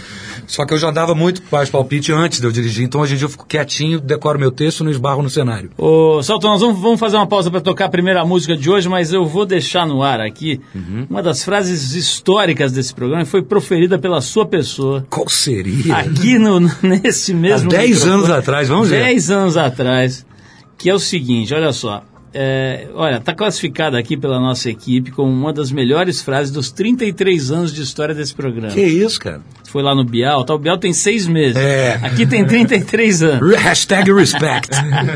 Só 0.47 0.67
que 0.67 0.75
eu 0.75 0.79
já 0.79 0.91
dava 0.91 1.15
muito 1.15 1.43
mais 1.51 1.71
palpite 1.71 2.13
antes 2.13 2.41
de 2.41 2.47
eu 2.47 2.53
dirigir, 2.53 2.85
então 2.85 3.01
hoje 3.01 3.15
em 3.15 3.17
dia 3.17 3.25
eu 3.25 3.31
fico 3.31 3.47
quietinho, 3.47 4.01
decoro 4.01 4.39
meu 4.39 4.51
texto 4.51 4.81
e 4.81 4.85
não 4.85 4.91
esbarro 4.91 5.23
no 5.23 5.31
cenário. 5.31 5.71
Ô, 5.79 6.23
Salto, 6.23 6.47
nós 6.47 6.61
vamos, 6.61 6.81
vamos 6.81 7.01
fazer 7.01 7.17
uma 7.17 7.27
pausa 7.27 7.51
para 7.51 7.61
tocar 7.61 7.87
a 7.87 7.89
primeira 7.89 8.25
música 8.25 8.57
de 8.57 8.71
hoje, 8.71 8.89
mas 8.89 9.13
eu 9.13 9.25
vou 9.25 9.47
deixar 9.47 9.87
no 9.87 10.03
ar 10.03 10.21
aqui 10.21 10.61
uhum. 10.75 11.07
uma 11.09 11.23
das 11.23 11.45
frases 11.45 11.95
históricas 11.95 12.73
desse 12.73 12.95
programa, 12.95 13.25
foi 13.25 13.43
proferida 13.43 13.99
pela 13.99 14.21
sua 14.21 14.47
pessoa. 14.47 15.07
Qual 15.09 15.29
seria? 15.29 15.97
Aqui 15.97 16.39
no, 16.39 16.61
nesse 16.83 17.35
mesmo... 17.35 17.71
Há 17.71 17.77
10 17.77 18.07
anos 18.07 18.31
atrás, 18.31 18.69
vamos 18.69 18.89
ver. 18.89 19.05
10 19.05 19.31
anos 19.31 19.57
atrás, 19.57 20.27
que 20.77 20.91
é 20.91 20.95
o 20.95 20.99
seguinte, 20.99 21.55
olha 21.55 21.73
só, 21.73 22.03
é, 22.35 22.89
olha, 22.95 23.17
está 23.17 23.35
classificada 23.35 23.99
aqui 23.99 24.17
pela 24.17 24.41
nossa 24.41 24.71
equipe 24.71 25.11
como 25.11 25.31
uma 25.31 25.53
das 25.53 25.71
melhores 25.71 26.23
frases 26.23 26.51
dos 26.51 26.71
33 26.71 27.51
anos 27.51 27.75
de 27.75 27.83
história 27.83 28.15
desse 28.15 28.35
programa. 28.35 28.73
Que 28.73 28.83
isso, 28.83 29.21
cara? 29.21 29.41
Foi 29.69 29.83
lá 29.83 29.95
no 29.95 30.05
Bial, 30.05 30.45
tá? 30.45 30.55
O 30.55 30.59
Bial 30.59 30.79
tem 30.79 30.93
seis 30.93 31.27
meses. 31.27 31.57
É. 31.57 32.01
Aqui 32.03 32.27
tem 32.27 32.45
33 32.45 33.23
anos. 33.25 33.57
Hashtag 33.57 34.13
respect. 34.13 34.71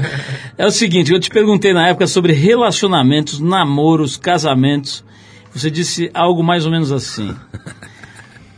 é 0.56 0.66
o 0.66 0.70
seguinte, 0.70 1.12
eu 1.12 1.20
te 1.20 1.30
perguntei 1.30 1.72
na 1.72 1.88
época 1.88 2.06
sobre 2.06 2.32
relacionamentos, 2.32 3.40
namoros, 3.40 4.16
casamentos. 4.16 5.04
Você 5.54 5.70
disse 5.70 6.10
algo 6.12 6.42
mais 6.42 6.66
ou 6.66 6.70
menos 6.70 6.92
assim. 6.92 7.34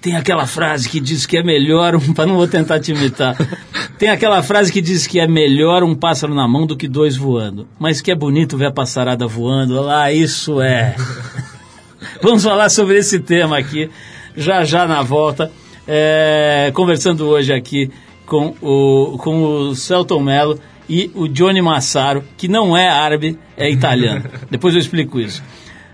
Tem 0.01 0.17
aquela 0.17 0.47
frase 0.47 0.89
que 0.89 1.01
diz 1.01 1.27
que 1.27 1.37
é 1.37 1.43
melhor 1.43 1.97
um. 1.97 2.01
Não 2.27 2.37
vou 2.37 2.47
tentar 2.47 2.79
te 2.81 2.93
imitar. 2.93 3.37
Tem 3.99 4.09
aquela 4.09 4.43
frase 4.43 4.73
que 4.73 4.81
diz 4.81 5.07
que 5.07 5.19
é 5.19 5.27
melhor 5.27 5.83
um 5.83 5.95
pássaro 5.95 6.35
na 6.35 6.47
mão 6.47 6.67
do 6.67 6.77
que 6.77 6.87
dois 6.87 7.17
voando. 7.17 7.67
Mas 7.79 8.01
que 8.01 8.11
é 8.11 8.15
bonito 8.15 8.57
ver 8.57 8.67
a 8.67 8.73
passarada 8.73 9.27
voando. 9.27 9.81
Lá, 9.81 10.13
isso 10.13 10.61
é. 10.61 10.95
Vamos 12.23 12.45
falar 12.45 12.69
sobre 12.69 12.97
esse 12.97 13.19
tema 13.19 13.59
aqui, 13.59 13.91
já 14.37 14.65
já 14.65 14.87
na 14.87 15.03
volta. 15.03 15.51
É, 15.87 16.71
conversando 16.75 17.27
hoje 17.27 17.53
aqui 17.53 17.91
com 18.27 18.55
o, 18.61 19.17
com 19.19 19.43
o 19.43 19.75
Celton 19.75 20.21
Mello 20.21 20.61
e 20.89 21.11
o 21.15 21.27
Johnny 21.27 21.61
Massaro, 21.61 22.23
que 22.37 22.47
não 22.47 22.77
é 22.77 22.89
árabe, 22.89 23.39
é 23.57 23.71
italiano. 23.71 24.25
Depois 24.51 24.75
eu 24.75 24.81
explico 24.81 25.19
isso. 25.19 25.43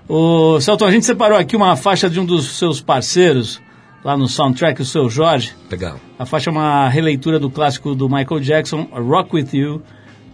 O 0.08 0.60
Celton, 0.60 0.86
a 0.86 0.90
gente 0.90 1.06
separou 1.06 1.38
aqui 1.38 1.56
uma 1.56 1.76
faixa 1.76 2.10
de 2.10 2.20
um 2.20 2.24
dos 2.24 2.58
seus 2.58 2.80
parceiros, 2.80 3.62
lá 4.04 4.16
no 4.16 4.28
soundtrack, 4.28 4.82
o 4.82 4.84
seu 4.84 5.08
Jorge. 5.08 5.52
Legal. 5.70 5.98
A 6.18 6.26
faixa 6.26 6.50
é 6.50 6.52
uma 6.52 6.88
releitura 6.88 7.40
do 7.40 7.50
clássico 7.50 7.94
do 7.94 8.08
Michael 8.08 8.40
Jackson, 8.40 8.86
Rock 8.92 9.34
With 9.34 9.48
You, 9.54 9.82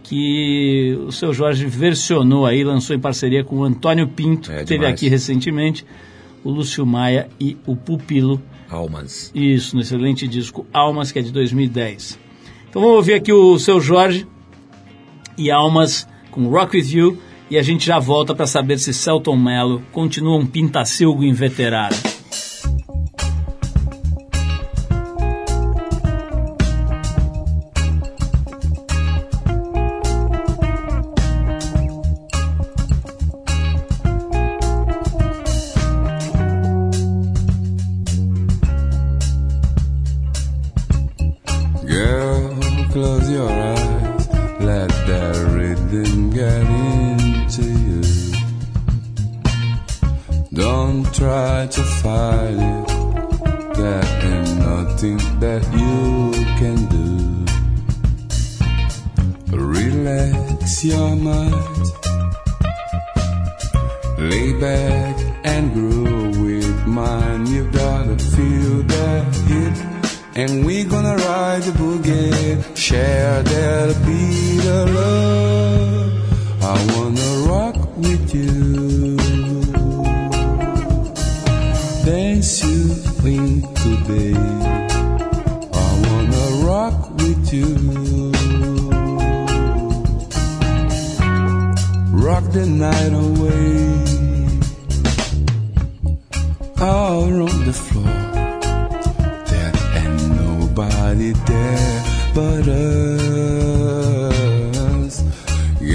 que 0.03 0.99
o 1.07 1.13
seu 1.13 1.33
Jorge 1.33 1.65
versionou 1.67 2.45
aí, 2.45 2.65
lançou 2.65 2.97
em 2.97 2.99
parceria 2.99 3.45
com 3.45 3.59
o 3.59 3.65
Antônio 3.65 4.09
Pinto, 4.09 4.51
é, 4.51 4.57
que 4.57 4.63
esteve 4.63 4.85
aqui 4.85 5.09
recentemente, 5.09 5.87
o 6.43 6.51
Lúcio 6.51 6.85
Maia 6.85 7.29
e 7.39 7.57
o 7.65 7.77
Pupilo. 7.77 8.43
Almas. 8.69 9.31
Isso, 9.35 9.77
no 9.77 9.83
excelente 9.83 10.27
disco 10.27 10.67
Almas, 10.73 11.13
que 11.13 11.21
é 11.21 11.23
de 11.23 11.31
2010. 11.33 12.19
Então 12.69 12.83
vamos 12.83 12.97
ouvir 12.97 13.15
aqui 13.15 13.33
o 13.33 13.59
seu 13.59 13.81
Jorge 13.81 14.27
e 15.39 15.51
Almas 15.51 16.09
com 16.31 16.49
Rock 16.49 16.77
With 16.77 16.91
You 16.93 17.19
e 17.51 17.59
a 17.59 17.63
gente 17.63 17.85
já 17.85 17.99
volta 17.99 18.35
para 18.35 18.47
saber 18.47 18.79
se 18.79 18.95
Celton 18.95 19.37
Mello 19.37 19.83
continua 19.93 20.37
um 20.37 20.47
pintacilgo 20.47 21.25
inveterado. 21.25 22.10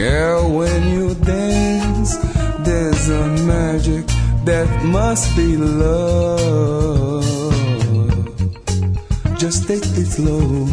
Yeah, 0.05 0.45
when 0.45 0.81
you 0.93 1.15
dance, 1.15 2.15
there's 2.59 3.09
a 3.09 3.25
magic 3.53 4.05
that 4.45 4.69
must 4.83 5.35
be 5.35 5.57
love. 5.57 7.25
Just 9.35 9.67
take 9.67 9.83
it 10.01 10.09
slow. 10.17 10.67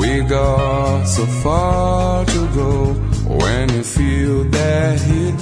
We 0.00 0.22
got 0.22 1.04
so 1.04 1.26
far 1.44 2.24
to 2.24 2.40
go 2.60 2.94
when 3.40 3.68
you 3.74 3.82
feel 3.82 4.44
that 4.44 4.98
hit. 5.00 5.38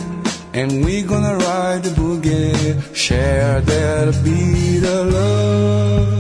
And 0.55 0.85
we 0.85 1.03
gonna 1.03 1.37
ride 1.37 1.85
the 1.85 1.91
boogie, 1.91 2.83
share 2.97 3.61
that 3.61 4.07
beat 4.25 4.83
of 4.83 5.07
love. 5.19 6.19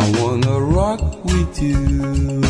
I 0.00 0.02
wanna 0.18 0.56
rock 0.78 1.02
with 1.26 1.60
you, 1.60 2.40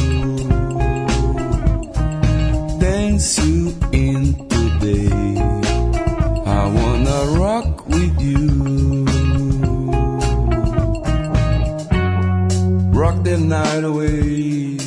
night 13.50 13.84
away. 13.84 14.78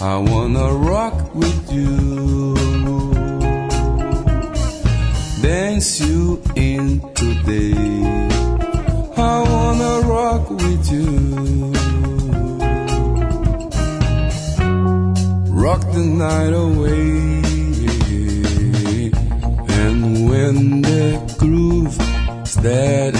I 0.00 0.16
wanna 0.16 0.74
rock 0.74 1.34
with 1.34 1.72
you 1.72 2.16
dance 5.40 6.00
you 6.00 6.42
in 6.56 7.00
today. 7.14 7.74
I 9.16 9.36
wanna 9.52 9.94
rock 10.16 10.50
with 10.50 10.84
you. 10.90 11.06
Rock 15.64 15.82
the 15.96 16.04
night 16.26 16.54
away. 16.66 17.06
And 19.82 20.28
when 20.28 20.82
the 20.82 21.08
groove 21.38 21.96
is 22.42 22.56
dead 22.56 23.14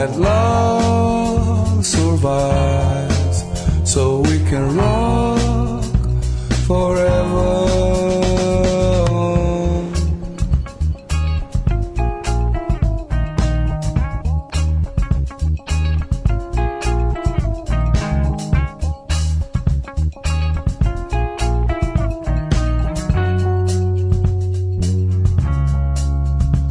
that 0.00 0.18
love 0.18 1.84
survives, 1.84 3.44
so 3.84 4.20
we 4.20 4.38
can 4.48 4.74
rock 4.74 5.84
forever. 6.66 7.50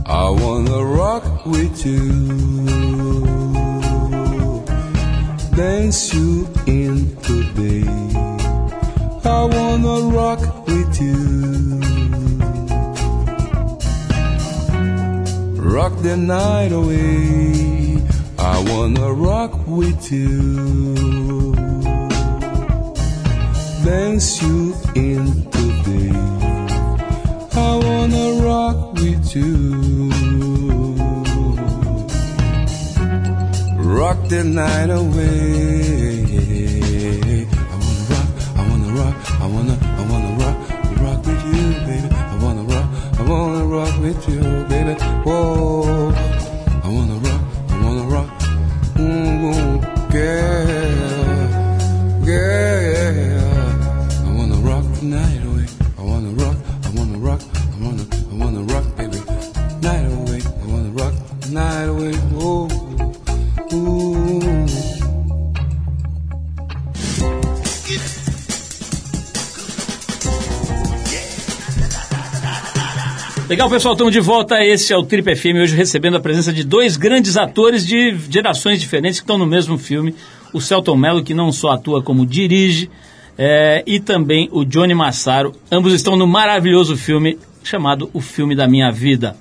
I 0.08 0.30
wanna 0.32 0.84
rock 0.84 1.46
with 1.46 1.86
you, 1.86 2.79
dance 5.60 6.13
you 6.13 6.48
in 6.68 7.13
today. 7.18 7.84
I 9.25 9.44
wanna 9.56 9.96
rock 10.18 10.39
with 10.66 11.01
you. 11.01 11.82
Rock 15.75 15.94
the 16.01 16.16
night 16.16 16.72
away. 16.72 18.01
I 18.38 18.56
wanna 18.70 19.12
rock 19.12 19.51
with 19.68 20.10
you. 20.13 20.96
Dance 23.84 24.42
you 24.42 24.74
in 24.96 25.49
the 34.30 34.44
night 34.44 34.92
away. 34.92 36.22
I 37.50 37.76
wanna 37.82 38.04
rock, 38.14 38.28
I 38.56 38.62
wanna 38.70 38.94
rock, 38.94 39.16
I 39.42 39.46
wanna, 39.48 39.76
I 39.82 40.04
wanna 40.12 40.32
rock, 40.38 40.58
rock 41.02 41.26
with 41.26 41.44
you, 41.50 41.74
baby. 41.88 42.10
I 42.14 42.38
wanna 42.44 42.64
rock, 42.64 42.88
I 43.20 43.22
wanna 43.24 43.66
rock 43.66 44.00
with 44.00 44.30
you, 44.30 44.42
baby. 44.70 44.94
Whoa, 45.26 46.12
Legal, 73.60 73.72
pessoal, 73.72 73.94
estamos 73.94 74.13
de 74.13 74.22
volta. 74.22 74.63
Esse 74.63 74.94
é 74.94 74.98
o 74.98 75.04
Trip 75.04 75.36
FM, 75.36 75.60
hoje 75.62 75.75
recebendo 75.75 76.16
a 76.16 76.20
presença 76.22 76.54
de 76.54 76.63
dois 76.63 76.96
grandes 76.96 77.36
atores 77.36 77.86
de 77.86 78.16
gerações 78.30 78.80
diferentes 78.80 79.20
que 79.20 79.25
estão 79.25 79.38
no 79.38 79.46
mesmo 79.46 79.78
filme. 79.78 80.16
O 80.54 80.62
Celton 80.62 80.96
Mello, 80.96 81.22
que 81.22 81.34
não 81.34 81.51
só 81.51 81.72
atua 81.72 82.01
como 82.01 82.25
dirige, 82.25 82.89
é, 83.38 83.84
e 83.86 84.00
também 84.00 84.48
o 84.54 84.63
Johnny 84.63 84.94
Massaro. 84.94 85.54
Ambos 85.70 85.92
estão 85.92 86.16
no 86.16 86.25
maravilhoso 86.25 86.96
filme 86.96 87.38
chamado 87.62 88.10
O 88.13 88.22
Filme 88.22 88.56
da 88.56 88.66
Minha 88.66 88.92
Vida. 88.92 89.36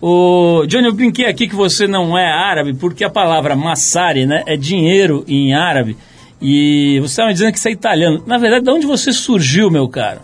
O 0.00 0.64
Johnny, 0.66 0.86
eu 0.86 0.94
brinquei 0.94 1.26
aqui 1.26 1.46
que 1.46 1.54
você 1.54 1.86
não 1.86 2.16
é 2.16 2.26
árabe, 2.26 2.72
porque 2.72 3.04
a 3.04 3.10
palavra 3.10 3.54
massari 3.54 4.24
né, 4.24 4.44
é 4.46 4.56
dinheiro 4.56 5.26
em 5.28 5.52
árabe. 5.52 5.94
E 6.40 6.98
você 7.00 7.12
estava 7.12 7.34
dizendo 7.34 7.52
que 7.52 7.60
você 7.60 7.68
é 7.68 7.72
italiano. 7.72 8.24
Na 8.26 8.38
verdade, 8.38 8.64
de 8.64 8.70
onde 8.70 8.86
você 8.86 9.12
surgiu, 9.12 9.70
meu 9.70 9.86
cara? 9.90 10.22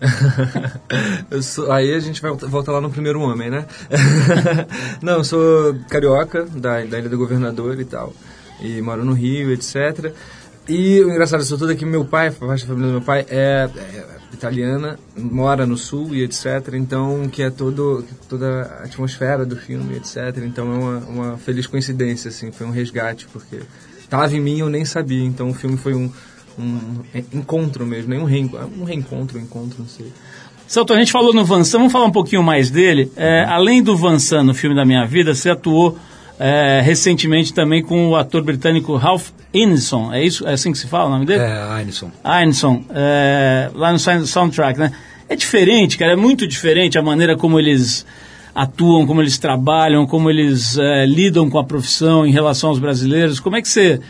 Sou- 1.42 1.70
aí 1.70 1.92
a 1.94 2.00
gente 2.00 2.20
vai 2.20 2.32
volta- 2.32 2.72
lá 2.72 2.80
no 2.80 2.90
primeiro 2.90 3.20
homem, 3.20 3.50
né? 3.50 3.66
Não, 5.02 5.18
eu 5.18 5.24
sou 5.24 5.74
carioca, 5.88 6.44
da, 6.44 6.84
da 6.84 6.98
Ilha 6.98 7.08
do 7.08 7.18
Governador 7.18 7.78
e 7.80 7.84
tal. 7.84 8.12
E 8.60 8.80
moro 8.80 9.04
no 9.04 9.12
Rio, 9.12 9.52
etc. 9.52 10.12
E 10.68 11.00
o 11.00 11.10
engraçado, 11.10 11.40
eu 11.40 11.46
sou 11.46 11.58
todo 11.58 11.70
aqui, 11.70 11.84
meu 11.84 12.04
pai, 12.04 12.28
a 12.28 12.32
parte 12.32 12.62
da 12.62 12.68
família 12.68 12.88
do 12.88 12.92
meu 12.92 13.02
pai 13.02 13.26
é, 13.28 13.68
é 13.76 14.04
italiana, 14.32 14.98
mora 15.16 15.66
no 15.66 15.76
sul 15.76 16.14
e 16.14 16.22
etc. 16.22 16.74
Então, 16.74 17.28
que 17.28 17.42
é 17.42 17.50
todo, 17.50 18.04
toda 18.28 18.62
a 18.62 18.84
atmosfera 18.84 19.44
do 19.44 19.56
filme, 19.56 19.96
etc. 19.96 20.36
Então 20.44 20.72
é 20.72 20.76
uma, 20.76 20.98
uma 20.98 21.38
feliz 21.38 21.66
coincidência, 21.66 22.28
assim, 22.28 22.52
foi 22.52 22.66
um 22.66 22.70
resgate, 22.70 23.26
porque 23.32 23.60
tava 24.08 24.32
em 24.34 24.40
mim 24.40 24.60
eu 24.60 24.68
nem 24.68 24.84
sabia. 24.84 25.24
Então 25.24 25.50
o 25.50 25.54
filme 25.54 25.76
foi 25.76 25.94
um, 25.94 26.10
um 26.58 27.00
encontro 27.32 27.86
mesmo, 27.86 28.10
nem 28.10 28.18
um, 28.20 28.24
reenco- 28.24 28.58
um 28.78 28.84
reencontro, 28.84 29.38
um 29.38 29.42
encontro, 29.42 29.76
não 29.78 29.86
sei. 29.86 30.06
Celton, 30.66 30.94
a 30.94 30.98
gente 30.98 31.10
falou 31.10 31.32
no 31.34 31.44
Vansan, 31.44 31.78
vamos 31.78 31.92
falar 31.92 32.04
um 32.06 32.12
pouquinho 32.12 32.42
mais 32.42 32.70
dele. 32.70 33.10
É, 33.16 33.44
além 33.48 33.82
do 33.82 33.96
Vansan 33.96 34.44
no 34.44 34.54
filme 34.54 34.76
da 34.76 34.84
minha 34.84 35.04
vida, 35.04 35.34
você 35.34 35.50
atuou 35.50 35.98
é, 36.38 36.80
recentemente 36.82 37.52
também 37.52 37.82
com 37.82 38.08
o 38.10 38.16
ator 38.16 38.42
britânico 38.42 38.94
Ralph 38.96 39.30
Ineson. 39.52 40.12
É 40.12 40.24
isso? 40.24 40.46
É 40.46 40.52
assim 40.52 40.70
que 40.70 40.78
se 40.78 40.86
fala 40.86 41.06
o 41.06 41.10
nome 41.10 41.26
dele? 41.26 41.42
É, 41.42 41.72
Ainison. 41.72 42.10
Ineson, 42.42 42.84
é, 42.94 43.68
lá 43.74 43.90
no 43.92 43.98
sound- 43.98 44.26
soundtrack, 44.28 44.78
né? 44.78 44.92
É 45.28 45.34
diferente, 45.36 45.98
cara, 45.98 46.12
é 46.12 46.16
muito 46.16 46.46
diferente 46.46 46.96
a 46.98 47.02
maneira 47.02 47.36
como 47.36 47.58
eles 47.58 48.06
atuam, 48.54 49.06
como 49.06 49.20
eles 49.22 49.38
trabalham, 49.38 50.06
como 50.06 50.30
eles 50.30 50.76
é, 50.78 51.04
lidam 51.06 51.48
com 51.50 51.58
a 51.58 51.64
profissão 51.64 52.24
em 52.26 52.30
relação 52.32 52.70
aos 52.70 52.78
brasileiros. 52.78 53.38
Como 53.40 53.56
é 53.56 53.62
que 53.62 53.68
você. 53.68 54.00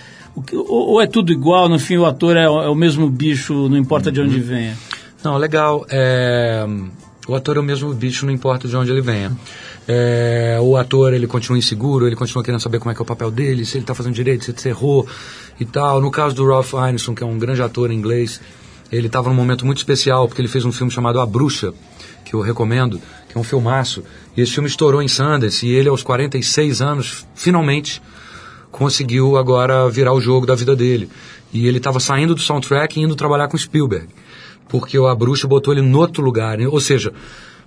Ou, 0.54 1.00
é 1.00 1.06
tudo 1.06 1.32
igual, 1.32 1.68
no 1.68 1.78
fim 1.78 1.96
o 1.96 2.06
ator 2.06 2.36
é, 2.36 2.48
o- 2.48 2.62
é 2.62 2.68
o 2.68 2.74
mesmo 2.74 3.08
bicho, 3.10 3.68
não 3.68 3.76
importa 3.76 4.10
de 4.12 4.20
onde 4.20 4.38
venha? 4.40 4.76
Não, 5.22 5.36
legal. 5.36 5.84
É, 5.90 6.64
o 7.28 7.34
ator 7.34 7.56
é 7.56 7.60
o 7.60 7.62
mesmo 7.62 7.92
bicho, 7.92 8.24
não 8.24 8.32
importa 8.32 8.66
de 8.68 8.76
onde 8.76 8.90
ele 8.90 9.00
venha. 9.02 9.32
É, 9.88 10.58
o 10.62 10.76
ator, 10.76 11.12
ele 11.12 11.26
continua 11.26 11.58
inseguro, 11.58 12.06
ele 12.06 12.16
continua 12.16 12.44
querendo 12.44 12.60
saber 12.60 12.78
como 12.78 12.90
é 12.90 12.94
que 12.94 13.00
é 13.00 13.02
o 13.02 13.06
papel 13.06 13.30
dele, 13.30 13.64
se 13.64 13.76
ele 13.76 13.82
está 13.82 13.94
fazendo 13.94 14.14
direito, 14.14 14.44
se 14.44 14.50
ele 14.52 14.68
errou 14.74 15.06
e 15.58 15.64
tal. 15.64 16.00
No 16.00 16.10
caso 16.10 16.34
do 16.34 16.46
Ralph 16.46 16.72
Ineson, 16.88 17.14
que 17.14 17.22
é 17.22 17.26
um 17.26 17.38
grande 17.38 17.60
ator 17.60 17.90
inglês, 17.90 18.40
ele 18.90 19.08
estava 19.08 19.28
num 19.28 19.34
momento 19.34 19.66
muito 19.66 19.78
especial, 19.78 20.26
porque 20.28 20.40
ele 20.40 20.48
fez 20.48 20.64
um 20.64 20.72
filme 20.72 20.90
chamado 20.92 21.20
A 21.20 21.26
Bruxa, 21.26 21.74
que 22.24 22.34
eu 22.34 22.40
recomendo, 22.40 23.00
que 23.28 23.36
é 23.36 23.40
um 23.40 23.44
filmaço. 23.44 24.04
E 24.36 24.40
esse 24.40 24.52
filme 24.52 24.68
estourou 24.68 25.02
em 25.02 25.08
Sundance, 25.08 25.66
e 25.66 25.70
ele, 25.72 25.88
aos 25.88 26.02
46 26.02 26.80
anos, 26.80 27.26
finalmente 27.34 28.00
conseguiu 28.70 29.36
agora 29.36 29.88
virar 29.88 30.12
o 30.12 30.20
jogo 30.20 30.46
da 30.46 30.54
vida 30.54 30.74
dele. 30.76 31.08
E 31.52 31.66
ele 31.66 31.78
estava 31.78 31.98
saindo 31.98 32.34
do 32.34 32.40
soundtrack 32.40 32.98
e 32.98 33.02
indo 33.02 33.16
trabalhar 33.16 33.48
com 33.48 33.58
Spielberg. 33.58 34.08
Porque 34.68 34.96
a 34.96 35.14
bruxa 35.14 35.48
botou 35.48 35.74
ele 35.74 35.82
no 35.82 35.98
outro 35.98 36.22
lugar. 36.22 36.58
né? 36.58 36.68
Ou 36.68 36.80
seja, 36.80 37.12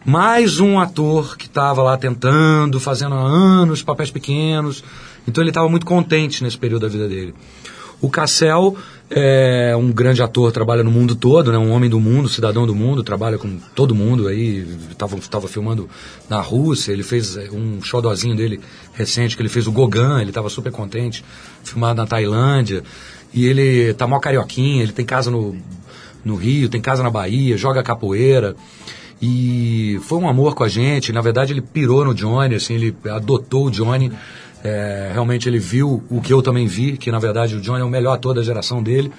mais 0.06 0.60
um 0.60 0.80
ator 0.80 1.38
que 1.38 1.46
estava 1.46 1.84
lá 1.84 1.98
tentando, 1.98 2.80
fazendo 2.80 3.16
há 3.16 3.22
anos 3.22 3.84
papéis 3.84 4.12
pequenos. 4.12 4.84
Então 5.28 5.44
ele 5.44 5.52
estava 5.52 5.70
muito 5.70 5.86
contente 5.86 6.44
nesse 6.44 6.58
período 6.58 6.84
da 6.84 6.88
vida 6.88 7.08
dele. 7.08 7.34
O 8.04 8.10
Cassel 8.10 8.76
é 9.10 9.74
um 9.78 9.90
grande 9.90 10.22
ator, 10.22 10.52
trabalha 10.52 10.84
no 10.84 10.92
mundo 10.92 11.16
todo, 11.16 11.54
né? 11.54 11.58
um 11.58 11.72
homem 11.72 11.90
do 11.90 12.02
mundo, 12.02 12.28
cidadão 12.28 12.68
do 12.68 12.76
mundo, 12.76 13.02
trabalha 13.02 13.38
com 13.38 13.58
todo 13.74 13.96
mundo 13.96 14.28
aí. 14.28 14.68
Estava 14.92 15.16
tava 15.30 15.48
filmando 15.48 15.90
na 16.30 16.42
Rússia, 16.42 16.92
ele 16.92 17.02
fez 17.02 17.38
é, 17.38 17.50
um 17.50 17.82
showzinho 17.82 18.36
dele 18.36 18.60
recente, 18.94 19.38
que 19.38 19.42
ele 19.42 19.48
fez 19.48 19.68
o 19.68 19.72
Gauguin, 19.72 20.20
ele 20.20 20.32
estava 20.32 20.50
super 20.50 20.70
contente, 20.70 21.24
filmado 21.64 21.96
na 21.96 22.06
Tailândia. 22.06 22.84
E 23.34 23.46
ele 23.46 23.94
tá 23.94 24.06
mó 24.06 24.20
carioquinha, 24.20 24.84
ele 24.84 24.92
tem 24.92 25.06
casa 25.06 25.32
no, 25.32 25.56
no 26.26 26.36
Rio, 26.36 26.68
tem 26.68 26.82
casa 26.82 27.02
na 27.04 27.10
Bahia, 27.10 27.56
joga 27.56 27.82
capoeira. 27.82 28.54
E 29.22 29.98
foi 30.04 30.18
um 30.18 30.28
amor 30.28 30.56
com 30.56 30.66
a 30.66 30.68
gente. 30.68 31.14
Na 31.14 31.22
verdade, 31.22 31.54
ele 31.54 31.62
pirou 31.62 32.04
no 32.04 32.14
Johnny, 32.14 32.56
assim, 32.56 32.74
ele 32.74 32.94
adotou 33.10 33.68
o 33.68 33.72
Johnny. 33.72 34.12
É, 34.64 35.10
realmente 35.12 35.50
ele 35.50 35.60
viu 35.60 36.02
o 36.10 36.22
que 36.22 36.32
eu 36.32 36.42
também 36.42 36.66
vi, 36.68 36.96
que 36.96 37.12
na 37.12 37.20
verdade 37.20 37.56
o 37.56 37.62
Johnny 37.62 37.82
é 37.82 37.84
o 37.84 37.90
melhor 37.90 38.14
ator 38.14 38.34
da 38.34 38.42
geração 38.42 38.82
dele. 38.82 39.12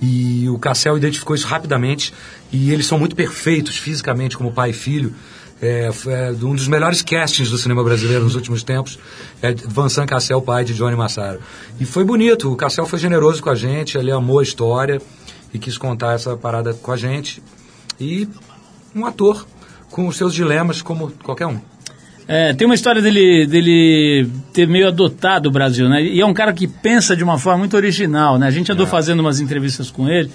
E 0.00 0.48
o 0.48 0.58
Cassel 0.58 0.96
identificou 0.96 1.36
isso 1.36 1.46
rapidamente. 1.46 2.14
E 2.50 2.72
eles 2.72 2.86
são 2.86 2.98
muito 2.98 3.14
perfeitos 3.14 3.76
fisicamente, 3.76 4.36
como 4.36 4.52
pai 4.52 4.70
e 4.70 4.72
filho. 4.72 5.14
É, 5.60 5.88
é, 6.06 6.30
um 6.44 6.54
dos 6.54 6.68
melhores 6.68 7.02
castings 7.02 7.50
do 7.50 7.56
cinema 7.56 7.82
brasileiro 7.82 8.24
nos 8.24 8.34
últimos 8.34 8.62
tempos 8.62 8.98
é 9.40 9.54
Vincent 9.54 10.06
Cassel, 10.06 10.40
pai 10.42 10.64
de 10.64 10.74
Johnny 10.74 10.96
Massaro. 10.96 11.40
E 11.80 11.84
foi 11.84 12.04
bonito, 12.04 12.52
o 12.52 12.56
Cassel 12.56 12.86
foi 12.86 12.98
generoso 12.98 13.42
com 13.42 13.48
a 13.48 13.54
gente, 13.54 13.96
ele 13.96 14.10
amou 14.10 14.38
a 14.38 14.42
história 14.42 15.00
e 15.52 15.58
quis 15.58 15.78
contar 15.78 16.14
essa 16.14 16.36
parada 16.36 16.74
com 16.74 16.92
a 16.92 16.96
gente. 16.96 17.42
E 17.98 18.28
um 18.94 19.06
ator 19.06 19.46
com 19.90 20.06
os 20.06 20.16
seus 20.16 20.34
dilemas, 20.34 20.82
como 20.82 21.10
qualquer 21.22 21.46
um. 21.46 21.58
É, 22.28 22.52
tem 22.54 22.66
uma 22.66 22.74
história 22.74 23.00
dele, 23.00 23.46
dele 23.46 24.28
ter 24.52 24.66
meio 24.66 24.88
adotado 24.88 25.48
o 25.48 25.52
Brasil, 25.52 25.88
né? 25.88 26.02
E 26.02 26.20
é 26.20 26.26
um 26.26 26.34
cara 26.34 26.52
que 26.52 26.66
pensa 26.66 27.16
de 27.16 27.22
uma 27.22 27.38
forma 27.38 27.58
muito 27.60 27.76
original, 27.76 28.36
né? 28.38 28.46
A 28.46 28.50
gente 28.50 28.70
andou 28.72 28.84
É. 28.86 28.88
fazendo 28.88 29.20
umas 29.20 29.38
entrevistas 29.40 29.90
com 29.92 30.08
ele 30.08 30.28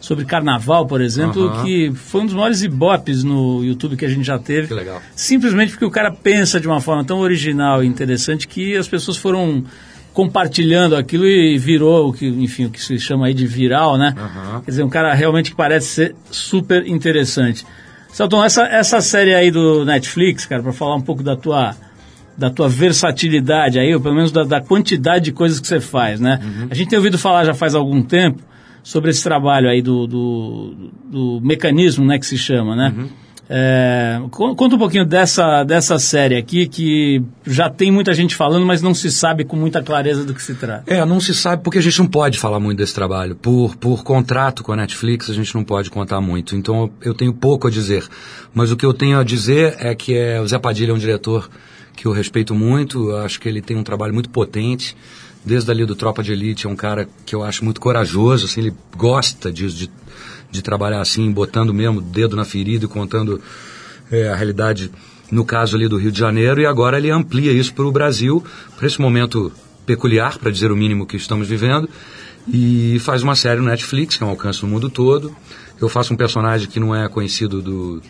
sobre 0.00 0.24
carnaval, 0.26 0.86
por 0.86 1.00
exemplo, 1.00 1.44
Aham. 1.48 1.64
que 1.64 1.92
foi 1.94 2.22
um 2.22 2.26
dos 2.26 2.34
maiores 2.34 2.62
ibopes 2.62 3.24
no 3.24 3.64
YouTube 3.64 3.96
que 3.96 4.04
a 4.04 4.08
gente 4.08 4.24
já 4.24 4.38
teve. 4.38 4.68
Que 4.68 4.74
legal. 4.74 5.00
Simplesmente 5.16 5.70
porque 5.72 5.84
o 5.84 5.90
cara 5.90 6.10
pensa 6.10 6.60
de 6.60 6.66
uma 6.66 6.80
forma 6.80 7.04
tão 7.04 7.20
original 7.20 7.82
e 7.82 7.86
interessante 7.86 8.46
que 8.46 8.76
as 8.76 8.86
pessoas 8.88 9.16
foram 9.16 9.64
compartilhando 10.12 10.96
aquilo 10.96 11.26
e 11.26 11.56
virou 11.56 12.08
o 12.08 12.12
que, 12.12 12.26
enfim, 12.26 12.66
o 12.66 12.70
que 12.70 12.82
se 12.82 12.98
chama 12.98 13.26
aí 13.26 13.34
de 13.34 13.46
viral, 13.46 13.96
né? 13.96 14.14
Aham. 14.18 14.60
Quer 14.64 14.70
dizer, 14.72 14.82
um 14.82 14.88
cara 14.90 15.14
realmente 15.14 15.50
que 15.50 15.56
parece 15.56 15.86
ser 15.86 16.14
super 16.30 16.86
interessante. 16.86 17.64
Celton, 18.12 18.44
essa, 18.44 18.64
essa 18.64 19.00
série 19.00 19.34
aí 19.34 19.50
do 19.50 19.84
Netflix, 19.84 20.46
cara, 20.46 20.62
para 20.62 20.72
falar 20.72 20.96
um 20.96 21.00
pouco 21.00 21.22
da 21.22 21.36
tua 21.36 21.74
da 22.36 22.48
tua 22.48 22.70
versatilidade 22.70 23.78
aí, 23.78 23.94
ou 23.94 24.00
pelo 24.00 24.14
menos 24.14 24.32
da, 24.32 24.44
da 24.44 24.62
quantidade 24.62 25.26
de 25.26 25.32
coisas 25.32 25.60
que 25.60 25.66
você 25.66 25.78
faz, 25.78 26.18
né? 26.20 26.40
A 26.70 26.74
gente 26.74 26.88
tem 26.88 26.98
ouvido 26.98 27.18
falar 27.18 27.44
já 27.44 27.52
faz 27.52 27.74
algum 27.74 28.02
tempo 28.02 28.42
sobre 28.82 29.10
esse 29.10 29.22
trabalho 29.22 29.68
aí 29.68 29.82
do, 29.82 30.06
do, 30.06 30.90
do 31.04 31.40
mecanismo, 31.42 32.04
né, 32.06 32.18
que 32.18 32.24
se 32.24 32.38
chama, 32.38 32.74
né? 32.74 32.94
É, 33.52 34.22
con- 34.30 34.54
conta 34.54 34.76
um 34.76 34.78
pouquinho 34.78 35.04
dessa, 35.04 35.64
dessa 35.64 35.98
série 35.98 36.36
aqui, 36.36 36.68
que 36.68 37.20
já 37.44 37.68
tem 37.68 37.90
muita 37.90 38.12
gente 38.14 38.36
falando, 38.36 38.64
mas 38.64 38.80
não 38.80 38.94
se 38.94 39.10
sabe 39.10 39.42
com 39.44 39.56
muita 39.56 39.82
clareza 39.82 40.24
do 40.24 40.32
que 40.32 40.40
se 40.40 40.54
trata. 40.54 40.84
É, 40.86 41.04
não 41.04 41.18
se 41.18 41.34
sabe 41.34 41.64
porque 41.64 41.78
a 41.78 41.82
gente 41.82 41.98
não 41.98 42.06
pode 42.06 42.38
falar 42.38 42.60
muito 42.60 42.78
desse 42.78 42.94
trabalho. 42.94 43.34
Por, 43.34 43.74
por 43.74 44.04
contrato 44.04 44.62
com 44.62 44.72
a 44.72 44.76
Netflix, 44.76 45.28
a 45.28 45.34
gente 45.34 45.52
não 45.52 45.64
pode 45.64 45.90
contar 45.90 46.20
muito. 46.20 46.54
Então 46.54 46.92
eu 47.02 47.12
tenho 47.12 47.32
pouco 47.34 47.66
a 47.66 47.70
dizer. 47.72 48.06
Mas 48.54 48.70
o 48.70 48.76
que 48.76 48.86
eu 48.86 48.94
tenho 48.94 49.18
a 49.18 49.24
dizer 49.24 49.74
é 49.80 49.96
que 49.96 50.16
é, 50.16 50.40
o 50.40 50.46
Zé 50.46 50.56
Padilha 50.58 50.92
é 50.92 50.94
um 50.94 50.98
diretor 50.98 51.50
que 51.96 52.06
eu 52.06 52.12
respeito 52.12 52.54
muito. 52.54 53.16
Acho 53.16 53.40
que 53.40 53.48
ele 53.48 53.60
tem 53.60 53.76
um 53.76 53.82
trabalho 53.82 54.14
muito 54.14 54.30
potente. 54.30 54.96
Desde 55.44 55.70
ali 55.72 55.84
do 55.84 55.96
Tropa 55.96 56.22
de 56.22 56.32
Elite, 56.32 56.66
é 56.66 56.70
um 56.70 56.76
cara 56.76 57.08
que 57.26 57.34
eu 57.34 57.42
acho 57.42 57.64
muito 57.64 57.80
corajoso. 57.80 58.44
Assim, 58.44 58.60
ele 58.60 58.74
gosta 58.96 59.50
disso, 59.50 59.74
de, 59.74 59.90
de 60.50 60.62
trabalhar 60.62 61.00
assim, 61.00 61.30
botando 61.30 61.72
mesmo 61.72 62.00
dedo 62.00 62.36
na 62.36 62.44
ferida 62.44 62.84
e 62.84 62.88
contando 62.88 63.40
é, 64.10 64.28
a 64.28 64.36
realidade 64.36 64.90
no 65.30 65.44
caso 65.44 65.76
ali 65.76 65.86
do 65.86 65.96
Rio 65.96 66.10
de 66.10 66.18
Janeiro, 66.18 66.60
e 66.60 66.66
agora 66.66 66.98
ele 66.98 67.10
amplia 67.10 67.52
isso 67.52 67.72
para 67.72 67.84
o 67.84 67.92
Brasil, 67.92 68.44
para 68.76 68.86
esse 68.86 69.00
momento 69.00 69.52
peculiar, 69.86 70.38
para 70.38 70.50
dizer 70.50 70.72
o 70.72 70.76
mínimo 70.76 71.06
que 71.06 71.16
estamos 71.16 71.46
vivendo, 71.46 71.88
e 72.48 72.98
faz 73.00 73.22
uma 73.22 73.36
série 73.36 73.60
no 73.60 73.66
Netflix, 73.66 74.16
que 74.16 74.22
é 74.22 74.26
um 74.26 74.30
alcance 74.30 74.62
no 74.62 74.68
mundo 74.68 74.90
todo. 74.90 75.34
Eu 75.80 75.88
faço 75.88 76.12
um 76.12 76.16
personagem 76.16 76.68
que 76.68 76.80
não 76.80 76.94
é 76.94 77.08
conhecido 77.08 77.62
do, 77.62 78.02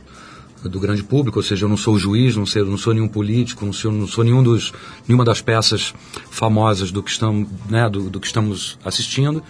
do 0.65 0.81
grande 0.81 1.03
público, 1.03 1.39
ou 1.39 1.43
seja, 1.43 1.67
eu 1.67 1.69
não 1.69 1.77
sou 1.77 1.99
juiz, 1.99 2.37
não, 2.37 2.47
sei, 2.47 2.65
não 2.65 2.79
sou 2.79 2.95
nenhum 2.95 3.09
político, 3.09 3.65
não 3.65 3.73
sou, 3.73 3.93
não 3.93 4.07
sou 4.07 4.25
nenhum 4.25 4.43
dos, 4.43 4.73
nenhuma 5.07 5.25
das 5.25 5.41
peças 5.41 5.95
famosas 6.31 6.91
do 6.91 7.03
que, 7.03 7.11
estamos, 7.11 7.49
né, 7.69 7.89
do, 7.89 8.09
do 8.09 8.19
que 8.19 8.27
estamos 8.27 8.79
assistindo. 8.85 9.43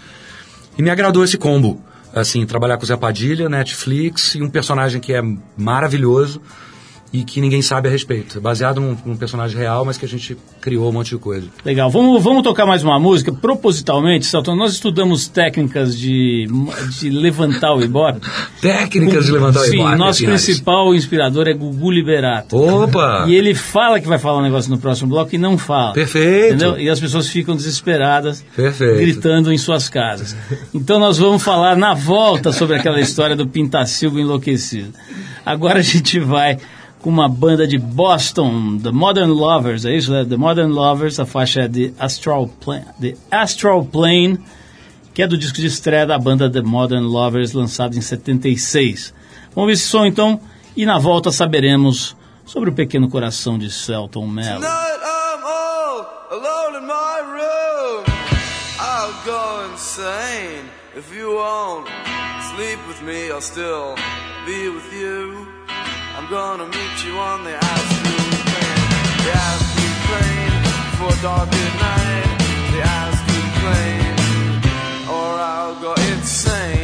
E 0.76 0.82
me 0.82 0.90
agradou 0.90 1.22
esse 1.24 1.38
combo. 1.38 1.82
Assim, 2.12 2.44
trabalhar 2.44 2.76
com 2.76 2.84
o 2.84 2.86
Zé 2.86 2.96
Padilha, 2.96 3.48
Netflix, 3.48 4.34
e 4.34 4.42
um 4.42 4.50
personagem 4.50 5.00
que 5.00 5.12
é 5.12 5.22
maravilhoso 5.56 6.42
e 7.12 7.24
que 7.24 7.40
ninguém 7.40 7.60
sabe 7.60 7.88
a 7.88 7.90
respeito. 7.90 8.38
É 8.38 8.40
baseado 8.40 8.80
num, 8.80 8.96
num 9.04 9.16
personagem 9.16 9.58
real, 9.58 9.84
mas 9.84 9.98
que 9.98 10.04
a 10.04 10.08
gente 10.08 10.36
criou 10.60 10.88
um 10.88 10.92
monte 10.92 11.10
de 11.10 11.18
coisa. 11.18 11.48
Legal, 11.64 11.90
vamos, 11.90 12.22
vamos 12.22 12.42
tocar 12.42 12.66
mais 12.66 12.84
uma 12.84 13.00
música. 13.00 13.32
Propositalmente, 13.32 14.26
Celton, 14.26 14.54
nós 14.54 14.72
estudamos 14.72 15.26
técnicas 15.26 15.98
de, 15.98 16.46
de 17.00 17.10
levantar 17.10 17.74
o 17.74 17.82
ibope. 17.82 18.20
Técnicas 18.60 19.26
de 19.26 19.32
levantar 19.32 19.60
o 19.60 19.64
Sim, 19.64 19.80
ibope, 19.80 19.96
nosso 19.96 20.24
principal 20.24 20.94
inspirador 20.94 21.48
é 21.48 21.52
Gugu 21.52 21.90
Liberato. 21.90 22.56
Opa! 22.56 23.24
E 23.26 23.34
ele 23.34 23.54
fala 23.54 23.98
que 23.98 24.06
vai 24.06 24.18
falar 24.18 24.38
um 24.38 24.42
negócio 24.42 24.70
no 24.70 24.78
próximo 24.78 25.08
bloco 25.08 25.34
e 25.34 25.38
não 25.38 25.58
fala. 25.58 25.92
Perfeito. 25.92 26.54
Entendeu? 26.54 26.78
E 26.78 26.88
as 26.88 27.00
pessoas 27.00 27.28
ficam 27.28 27.56
desesperadas, 27.56 28.44
Perfeito. 28.54 28.98
gritando 28.98 29.52
em 29.52 29.58
suas 29.58 29.88
casas. 29.88 30.36
Então 30.72 31.00
nós 31.00 31.18
vamos 31.18 31.42
falar 31.42 31.76
na 31.76 31.92
volta 31.92 32.52
sobre 32.52 32.76
aquela 32.76 33.00
história 33.00 33.34
do 33.34 33.48
Pintacilgo 33.48 34.18
enlouquecido. 34.18 34.92
Agora 35.44 35.80
a 35.80 35.82
gente 35.82 36.20
vai 36.20 36.58
com 37.00 37.08
uma 37.10 37.28
banda 37.28 37.66
de 37.66 37.78
Boston, 37.78 38.78
The 38.78 38.90
Modern 38.90 39.30
Lovers, 39.30 39.84
é 39.84 39.96
isso? 39.96 40.12
né? 40.12 40.24
The 40.24 40.36
Modern 40.36 40.70
Lovers, 40.70 41.18
a 41.18 41.26
faixa 41.26 41.62
é 41.62 41.68
de 41.68 41.92
Astral 41.98 42.48
Plane, 42.48 42.84
The 43.00 43.14
Astral 43.30 43.84
Plane, 43.84 44.38
que 45.14 45.22
é 45.22 45.26
do 45.26 45.36
disco 45.36 45.56
de 45.56 45.66
estreia 45.66 46.06
da 46.06 46.18
banda 46.18 46.50
The 46.50 46.62
Modern 46.62 47.04
Lovers, 47.04 47.52
lançado 47.52 47.96
em 47.96 48.00
76. 48.00 49.14
Vamos 49.54 49.68
ver 49.68 49.72
esse 49.74 49.86
som 49.86 50.04
então, 50.04 50.40
e 50.76 50.86
na 50.86 50.98
volta 50.98 51.32
saberemos 51.32 52.16
sobre 52.44 52.70
o 52.70 52.72
pequeno 52.72 53.08
coração 53.08 53.58
de 53.58 53.70
Celton 53.70 54.26
Mello. 54.26 54.64
If 60.92 61.14
you 61.14 61.34
won't 61.34 61.88
sleep 62.60 62.78
with 62.88 63.02
me. 63.02 63.30
I'll 63.30 63.40
still 63.40 63.96
be 64.44 64.68
with 64.68 64.92
you. 64.92 65.49
Gonna 66.30 66.64
meet 66.64 67.04
you 67.04 67.18
on 67.18 67.42
the 67.42 67.56
astral 67.56 68.30
plane. 68.46 68.86
The 69.24 69.32
astral 69.50 69.94
plane 70.06 70.56
for 70.94 71.22
dark 71.22 71.48
at 71.52 71.74
night. 71.88 72.38
The 72.70 72.82
astral 72.82 73.48
plane, 73.60 74.16
or 75.10 75.30
I'll 75.40 75.74
go 75.80 75.92
insane. 75.94 76.79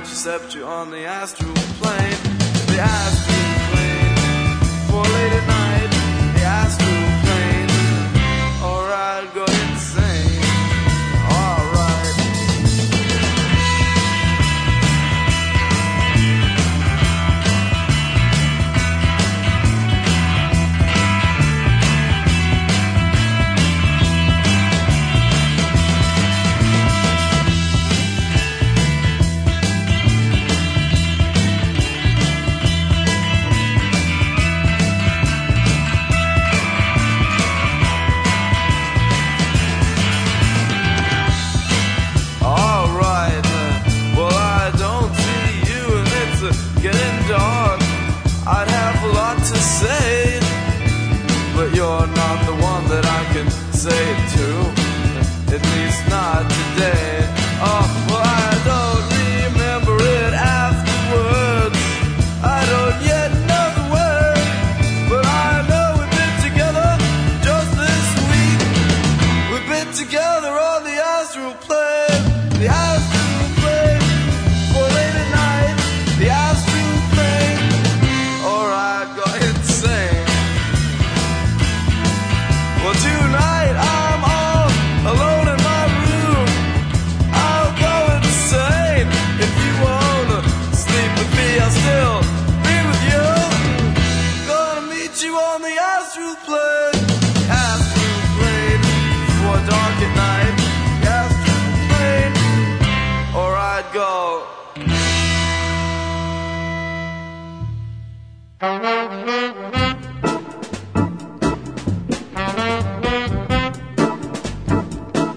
Intercept 0.00 0.54
you 0.54 0.64
on 0.64 0.90
the 0.90 1.04
astral 1.04 1.52
plane. 1.78 2.16
The 2.68 2.78
astral 2.80 3.52
plane 3.68 4.56
for 4.88 5.02
late 5.02 5.32
at 5.32 5.46
night. 5.46 5.69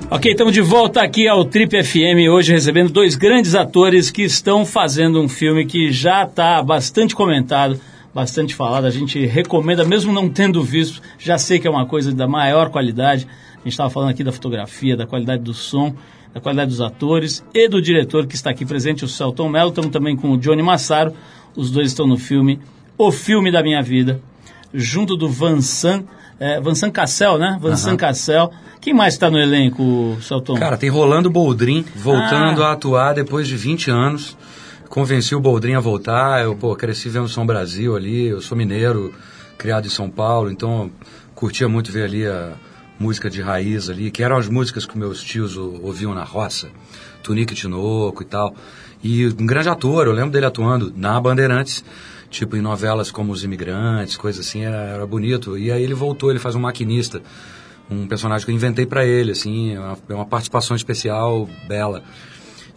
Ok, 0.09 0.31
estamos 0.31 0.53
de 0.53 0.61
volta 0.61 1.01
aqui 1.01 1.27
ao 1.27 1.43
Trip 1.43 1.83
FM, 1.83 2.29
hoje 2.31 2.53
recebendo 2.53 2.91
dois 2.91 3.15
grandes 3.15 3.55
atores 3.55 4.09
que 4.09 4.23
estão 4.23 4.65
fazendo 4.65 5.21
um 5.21 5.27
filme 5.27 5.65
que 5.65 5.91
já 5.91 6.23
está 6.23 6.63
bastante 6.63 7.13
comentado, 7.13 7.79
bastante 8.13 8.53
falado. 8.55 8.85
A 8.85 8.89
gente 8.91 9.25
recomenda, 9.25 9.83
mesmo 9.83 10.11
não 10.13 10.29
tendo 10.29 10.61
visto, 10.63 11.01
já 11.17 11.37
sei 11.37 11.59
que 11.59 11.67
é 11.67 11.69
uma 11.71 11.85
coisa 11.85 12.13
da 12.13 12.27
maior 12.27 12.69
qualidade. 12.69 13.27
A 13.53 13.57
gente 13.63 13.69
estava 13.73 13.89
falando 13.89 14.09
aqui 14.09 14.23
da 14.23 14.31
fotografia, 14.31 14.95
da 14.97 15.05
qualidade 15.07 15.41
do 15.43 15.53
som, 15.53 15.95
da 16.33 16.39
qualidade 16.41 16.69
dos 16.69 16.81
atores 16.81 17.43
e 17.53 17.67
do 17.67 17.81
diretor 17.81 18.25
que 18.27 18.35
está 18.35 18.49
aqui 18.49 18.65
presente, 18.65 19.05
o 19.05 19.07
Celton 19.07 19.49
Mello. 19.49 19.69
Estamos 19.69 19.91
também 19.91 20.15
com 20.15 20.31
o 20.31 20.37
Johnny 20.37 20.61
Massaro. 20.63 21.13
Os 21.55 21.69
dois 21.71 21.87
estão 21.89 22.07
no 22.07 22.17
filme 22.17 22.59
O 22.97 23.11
Filme 23.11 23.51
da 23.51 23.61
Minha 23.63 23.81
Vida, 23.81 24.19
junto 24.73 25.15
do 25.15 25.29
Vansan, 25.29 26.03
é, 26.39 26.59
Vansan 26.59 26.89
Cassel, 26.91 27.37
né? 27.37 27.57
Vansan 27.61 27.89
Aham. 27.89 27.97
Cassel. 27.97 28.51
Quem 28.81 28.93
mais 28.93 29.13
está 29.13 29.29
no 29.31 29.39
elenco, 29.39 30.17
Celton? 30.21 30.55
Cara, 30.55 30.75
tem 30.77 30.89
Rolando 30.89 31.29
Boldrin 31.29 31.85
voltando 31.95 32.61
Ah. 32.63 32.69
a 32.69 32.71
atuar 32.73 33.13
depois 33.13 33.47
de 33.47 33.55
20 33.55 33.89
anos. 33.89 34.35
Convenci 34.93 35.33
o 35.33 35.39
Boldrin 35.39 35.73
a 35.73 35.79
voltar. 35.79 36.43
Eu, 36.43 36.55
pô, 36.55 36.75
cresci 36.75 37.09
vendo 37.09 37.27
São 37.27 37.47
Brasil 37.47 37.95
ali. 37.95 38.27
Eu 38.27 38.39
sou 38.39 38.55
mineiro, 38.55 39.11
criado 39.57 39.87
em 39.87 39.89
São 39.89 40.07
Paulo, 40.07 40.51
então 40.51 40.91
curtia 41.33 41.67
muito 41.67 41.91
ver 41.91 42.03
ali 42.03 42.27
a 42.27 42.53
música 42.99 43.27
de 43.27 43.41
raiz 43.41 43.89
ali, 43.89 44.11
que 44.11 44.21
eram 44.21 44.37
as 44.37 44.47
músicas 44.47 44.85
que 44.85 44.95
meus 44.95 45.23
tios 45.23 45.57
ouviam 45.57 46.13
na 46.13 46.23
roça. 46.23 46.69
Tunique 47.23 47.55
Tinoco 47.55 48.21
e 48.21 48.25
tal. 48.27 48.53
E 49.03 49.25
um 49.25 49.47
grande 49.47 49.67
ator, 49.67 50.05
eu 50.05 50.13
lembro 50.13 50.29
dele 50.29 50.45
atuando 50.45 50.93
na 50.95 51.19
Bandeirantes, 51.19 51.83
tipo 52.29 52.55
em 52.55 52.61
novelas 52.61 53.09
como 53.09 53.31
Os 53.31 53.43
Imigrantes, 53.43 54.15
coisa 54.15 54.41
assim, 54.41 54.61
era, 54.61 54.77
era 54.77 55.07
bonito. 55.07 55.57
E 55.57 55.71
aí 55.71 55.81
ele 55.81 55.95
voltou, 55.95 56.29
ele 56.29 56.37
faz 56.37 56.53
um 56.53 56.59
maquinista 56.59 57.19
um 57.89 58.07
personagem 58.07 58.45
que 58.45 58.51
eu 58.51 58.55
inventei 58.55 58.85
pra 58.85 59.05
ele, 59.05 59.31
assim, 59.31 59.75
é 59.75 59.79
uma, 59.79 59.97
é 60.09 60.13
uma 60.13 60.25
participação 60.25 60.75
especial 60.75 61.47
bela. 61.67 62.03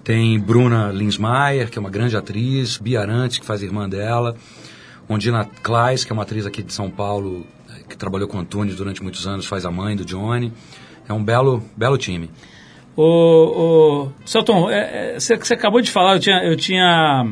Tem 0.06 0.38
Bruna 0.38 0.92
Linsmeyer, 0.92 1.68
que 1.68 1.76
é 1.76 1.80
uma 1.80 1.90
grande 1.90 2.16
atriz, 2.16 2.78
Bia 2.78 3.00
Arantes, 3.00 3.40
que 3.40 3.44
faz 3.44 3.60
irmã 3.60 3.88
dela, 3.88 4.36
Ondina 5.08 5.44
Kleis, 5.64 6.04
que 6.04 6.12
é 6.12 6.14
uma 6.14 6.22
atriz 6.22 6.46
aqui 6.46 6.62
de 6.62 6.72
São 6.72 6.88
Paulo, 6.88 7.44
eh, 7.68 7.82
que 7.88 7.96
trabalhou 7.96 8.28
com 8.28 8.38
Antunes 8.38 8.76
durante 8.76 9.02
muitos 9.02 9.26
anos, 9.26 9.46
faz 9.46 9.66
a 9.66 9.70
mãe 9.72 9.96
do 9.96 10.04
Johnny. 10.04 10.52
É 11.08 11.12
um 11.12 11.24
belo, 11.24 11.60
belo 11.76 11.98
time. 11.98 12.30
Ô, 12.94 13.02
ô, 13.02 14.12
Celton, 14.24 14.70
é, 14.70 15.14
é, 15.14 15.18
você 15.18 15.36
você 15.36 15.54
acabou 15.54 15.80
de 15.80 15.90
falar, 15.90 16.14
eu 16.14 16.20
tinha, 16.20 16.44
eu 16.44 16.56
tinha 16.56 17.26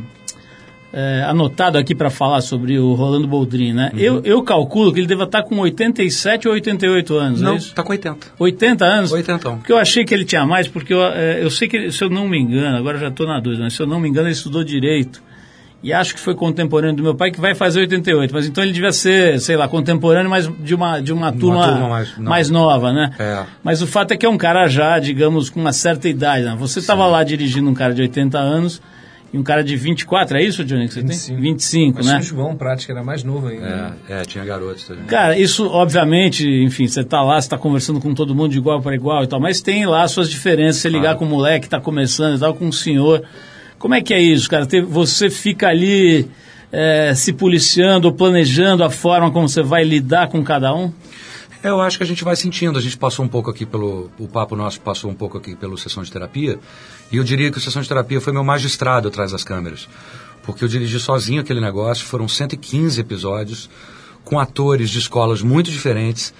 é, 0.96 1.24
anotado 1.26 1.76
aqui 1.76 1.94
para 1.94 2.08
falar 2.08 2.40
sobre 2.40 2.78
o 2.78 2.94
Rolando 2.94 3.26
Boldrin, 3.26 3.72
né? 3.72 3.90
Uhum. 3.92 3.98
Eu, 3.98 4.22
eu 4.24 4.42
calculo 4.42 4.92
que 4.92 5.00
ele 5.00 5.06
deva 5.08 5.24
estar 5.24 5.42
com 5.42 5.58
87 5.58 6.46
ou 6.46 6.54
88 6.54 7.16
anos, 7.16 7.40
Não, 7.40 7.54
é 7.54 7.56
isso? 7.56 7.74
tá 7.74 7.82
com 7.82 7.90
80. 7.90 8.28
80 8.38 8.84
anos? 8.84 9.12
80. 9.12 9.50
Porque 9.56 9.72
eu 9.72 9.78
achei 9.78 10.04
que 10.04 10.14
ele 10.14 10.24
tinha 10.24 10.46
mais, 10.46 10.68
porque 10.68 10.94
eu, 10.94 11.02
é, 11.04 11.42
eu 11.42 11.50
sei 11.50 11.66
que, 11.66 11.76
ele- 11.76 11.90
se 11.92 12.02
eu 12.04 12.08
não 12.08 12.28
me 12.28 12.38
engano, 12.38 12.76
agora 12.76 12.96
já 12.98 13.08
estou 13.08 13.26
na 13.26 13.40
dúvida, 13.40 13.64
mas 13.64 13.72
se 13.74 13.80
eu 13.82 13.86
não 13.86 13.98
me 13.98 14.08
engano, 14.08 14.28
ele 14.28 14.34
estudou 14.34 14.62
Direito. 14.62 15.20
E 15.82 15.92
acho 15.92 16.14
que 16.14 16.20
foi 16.20 16.34
contemporâneo 16.34 16.96
do 16.96 17.02
meu 17.02 17.14
pai, 17.14 17.30
que 17.30 17.38
vai 17.38 17.54
fazer 17.54 17.80
88. 17.80 18.32
Mas 18.32 18.46
então 18.46 18.64
ele 18.64 18.72
devia 18.72 18.90
ser, 18.90 19.38
sei 19.38 19.54
lá, 19.54 19.68
contemporâneo, 19.68 20.30
mas 20.30 20.50
de 20.60 20.74
uma, 20.74 20.98
de 20.98 21.12
uma 21.12 21.30
turma, 21.30 21.68
turma 21.68 21.88
mais- 21.88 22.16
não. 22.16 22.24
mais 22.30 22.48
nova, 22.50 22.90
né? 22.90 23.10
É. 23.18 23.42
Mas 23.62 23.82
o 23.82 23.86
fato 23.86 24.12
é 24.12 24.16
que 24.16 24.24
é 24.24 24.28
um 24.28 24.38
cara 24.38 24.66
já, 24.66 24.98
digamos, 24.98 25.50
com 25.50 25.60
uma 25.60 25.74
certa 25.74 26.08
idade. 26.08 26.44
Né? 26.46 26.56
Você 26.58 26.78
estava 26.78 27.04
lá 27.06 27.22
dirigindo 27.22 27.68
um 27.68 27.74
cara 27.74 27.92
de 27.92 28.00
80 28.00 28.38
anos 28.38 28.80
e 29.34 29.38
um 29.38 29.42
cara 29.42 29.64
de 29.64 29.76
24, 29.76 30.38
é 30.38 30.44
isso, 30.44 30.64
Johnny, 30.64 30.86
que 30.86 30.94
você 30.94 31.00
25. 31.00 31.34
tem? 31.34 31.42
25, 31.42 31.96
Mas 31.96 32.06
né? 32.06 32.18
o 32.20 32.22
João 32.22 32.56
Prática 32.56 32.92
era 32.92 33.02
mais 33.02 33.24
novo 33.24 33.48
ainda. 33.48 33.96
É, 34.08 34.20
é, 34.20 34.22
tinha 34.22 34.44
garotos 34.44 34.86
também. 34.86 35.06
Cara, 35.06 35.36
isso, 35.36 35.66
obviamente, 35.66 36.48
enfim, 36.48 36.86
você 36.86 37.02
tá 37.02 37.20
lá, 37.20 37.40
você 37.40 37.48
tá 37.48 37.58
conversando 37.58 38.00
com 38.00 38.14
todo 38.14 38.32
mundo 38.32 38.52
de 38.52 38.58
igual 38.58 38.80
para 38.80 38.94
igual 38.94 39.24
e 39.24 39.26
tal, 39.26 39.40
mas 39.40 39.60
tem 39.60 39.86
lá 39.86 40.06
suas 40.06 40.30
diferenças. 40.30 40.82
Você 40.82 40.88
ligar 40.88 41.16
com 41.16 41.24
o 41.24 41.28
moleque 41.28 41.62
que 41.62 41.68
tá 41.68 41.80
começando 41.80 42.36
e 42.36 42.38
tal, 42.38 42.54
com 42.54 42.68
o 42.68 42.72
senhor. 42.72 43.24
Como 43.76 43.92
é 43.96 44.00
que 44.00 44.14
é 44.14 44.20
isso, 44.20 44.48
cara? 44.48 44.68
Você 44.88 45.28
fica 45.28 45.66
ali 45.66 46.28
é, 46.70 47.12
se 47.16 47.32
policiando 47.32 48.06
ou 48.06 48.14
planejando 48.14 48.84
a 48.84 48.90
forma 48.90 49.32
como 49.32 49.48
você 49.48 49.62
vai 49.62 49.82
lidar 49.82 50.28
com 50.28 50.44
cada 50.44 50.72
um? 50.72 50.92
Eu 51.64 51.80
acho 51.80 51.96
que 51.96 52.04
a 52.04 52.06
gente 52.06 52.22
vai 52.22 52.36
sentindo. 52.36 52.78
A 52.78 52.82
gente 52.82 52.98
passou 52.98 53.24
um 53.24 53.28
pouco 53.28 53.50
aqui 53.50 53.64
pelo. 53.64 54.10
O 54.18 54.28
papo 54.28 54.54
nosso 54.54 54.78
passou 54.82 55.10
um 55.10 55.14
pouco 55.14 55.38
aqui 55.38 55.56
pelo 55.56 55.78
sessão 55.78 56.02
de 56.02 56.12
terapia. 56.12 56.58
E 57.10 57.16
eu 57.16 57.24
diria 57.24 57.50
que 57.50 57.58
a 57.58 57.60
sessão 57.60 57.80
de 57.80 57.88
terapia 57.88 58.20
foi 58.20 58.34
meu 58.34 58.44
magistrado 58.44 59.08
atrás 59.08 59.32
das 59.32 59.42
câmeras. 59.42 59.88
Porque 60.42 60.62
eu 60.62 60.68
dirigi 60.68 61.00
sozinho 61.00 61.40
aquele 61.40 61.62
negócio. 61.62 62.04
Foram 62.04 62.28
115 62.28 63.00
episódios 63.00 63.70
com 64.24 64.38
atores 64.38 64.90
de 64.90 64.98
escolas 64.98 65.40
muito 65.40 65.70
diferentes. 65.70 66.34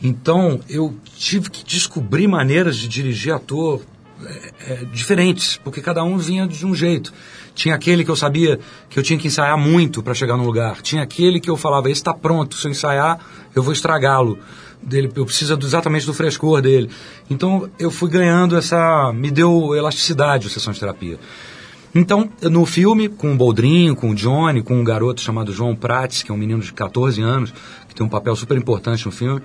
Então 0.00 0.60
eu 0.68 0.96
tive 1.16 1.50
que 1.50 1.64
descobrir 1.64 2.28
maneiras 2.28 2.76
de 2.76 2.86
dirigir 2.86 3.34
ator 3.34 3.82
é, 4.26 4.72
é, 4.72 4.84
diferentes, 4.84 5.58
porque 5.62 5.80
cada 5.80 6.02
um 6.04 6.16
vinha 6.18 6.46
de 6.46 6.66
um 6.66 6.74
jeito. 6.74 7.12
Tinha 7.54 7.74
aquele 7.74 8.04
que 8.04 8.10
eu 8.10 8.16
sabia 8.16 8.58
que 8.88 8.98
eu 8.98 9.02
tinha 9.02 9.18
que 9.18 9.26
ensaiar 9.26 9.58
muito 9.58 10.02
para 10.02 10.14
chegar 10.14 10.36
no 10.36 10.44
lugar. 10.44 10.80
Tinha 10.82 11.02
aquele 11.02 11.40
que 11.40 11.50
eu 11.50 11.56
falava, 11.56 11.90
esse 11.90 12.00
está 12.00 12.14
pronto, 12.14 12.56
se 12.56 12.66
eu 12.66 12.70
ensaiar, 12.70 13.18
eu 13.54 13.62
vou 13.62 13.72
estragá-lo. 13.72 14.38
Dele, 14.82 15.12
eu 15.14 15.24
preciso 15.24 15.56
exatamente 15.62 16.04
do 16.06 16.12
frescor 16.12 16.60
dele. 16.60 16.90
Então 17.30 17.70
eu 17.78 17.90
fui 17.90 18.10
ganhando 18.10 18.56
essa. 18.56 19.12
me 19.12 19.30
deu 19.30 19.76
elasticidade 19.76 20.48
a 20.48 20.50
sessão 20.50 20.72
de 20.72 20.80
terapia. 20.80 21.20
Então, 21.94 22.30
no 22.50 22.64
filme, 22.64 23.06
com 23.06 23.32
o 23.32 23.36
Boldrinho, 23.36 23.94
com 23.94 24.10
o 24.10 24.14
Johnny, 24.14 24.62
com 24.62 24.74
um 24.74 24.82
garoto 24.82 25.20
chamado 25.20 25.52
João 25.52 25.76
Prates, 25.76 26.22
que 26.22 26.30
é 26.30 26.34
um 26.34 26.38
menino 26.38 26.62
de 26.62 26.72
14 26.72 27.20
anos, 27.20 27.52
que 27.86 27.94
tem 27.94 28.04
um 28.04 28.08
papel 28.08 28.34
super 28.34 28.56
importante 28.56 29.04
no 29.04 29.12
filme, 29.12 29.42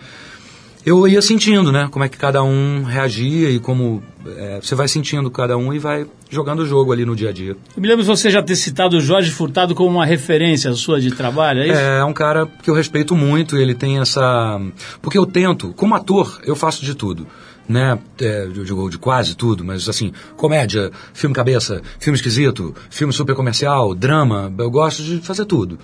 eu 0.88 1.06
ia 1.06 1.22
sentindo, 1.22 1.70
né, 1.70 1.90
como 1.92 2.06
é 2.06 2.08
que 2.08 2.18
cada 2.18 2.42
um 2.42 2.82
reagia 2.84 3.50
e 3.50 3.60
como 3.60 4.02
é, 4.26 4.58
você 4.62 4.74
vai 4.74 4.88
sentindo 4.88 5.30
cada 5.30 5.58
um 5.58 5.74
e 5.74 5.80
vai 5.80 6.06
jogando 6.30 6.62
o 6.62 6.66
jogo 6.66 6.94
ali 6.94 7.04
no 7.04 7.14
dia 7.14 7.28
a 7.28 7.34
dia. 7.34 7.58
Eu 7.76 7.82
me 7.82 7.90
lembro 7.90 8.04
de 8.04 8.08
você 8.08 8.30
já 8.30 8.42
ter 8.42 8.56
citado 8.56 8.96
o 8.96 9.02
Jorge 9.02 9.30
Furtado 9.30 9.76
como 9.76 9.90
uma 9.90 10.06
referência 10.06 10.72
sua 10.76 11.02
de 11.02 11.12
trabalho, 11.12 11.60
é 11.60 11.68
isso? 11.68 11.78
É, 11.78 12.00
é 12.00 12.06
um 12.06 12.14
cara 12.14 12.48
que 12.64 12.70
eu 12.70 12.74
respeito 12.74 13.18
muito, 13.18 13.58
ele 13.58 13.76
tem 13.76 14.00
essa... 14.00 14.62
Porque 15.02 15.18
eu 15.18 15.26
tento, 15.26 15.74
como 15.74 15.94
ator, 15.94 16.40
eu 16.46 16.56
faço 16.56 16.86
de 16.86 16.96
tudo. 16.96 17.28
Né, 17.68 18.00
é, 18.22 18.46
eu 18.46 18.64
digo 18.64 18.90
de 18.90 18.98
quase 18.98 19.36
tudo, 19.36 19.66
mas 19.66 19.90
assim, 19.90 20.14
comédia, 20.38 20.90
filme 21.14 21.36
cabeça, 21.36 21.82
filme 22.00 22.16
esquisito, 22.16 22.74
filme 22.90 23.12
super 23.12 23.36
comercial, 23.36 23.94
drama, 23.94 24.50
eu 24.58 24.72
gosto 24.72 25.04
de 25.04 25.18
fazer 25.18 25.44
tudo. 25.44 25.78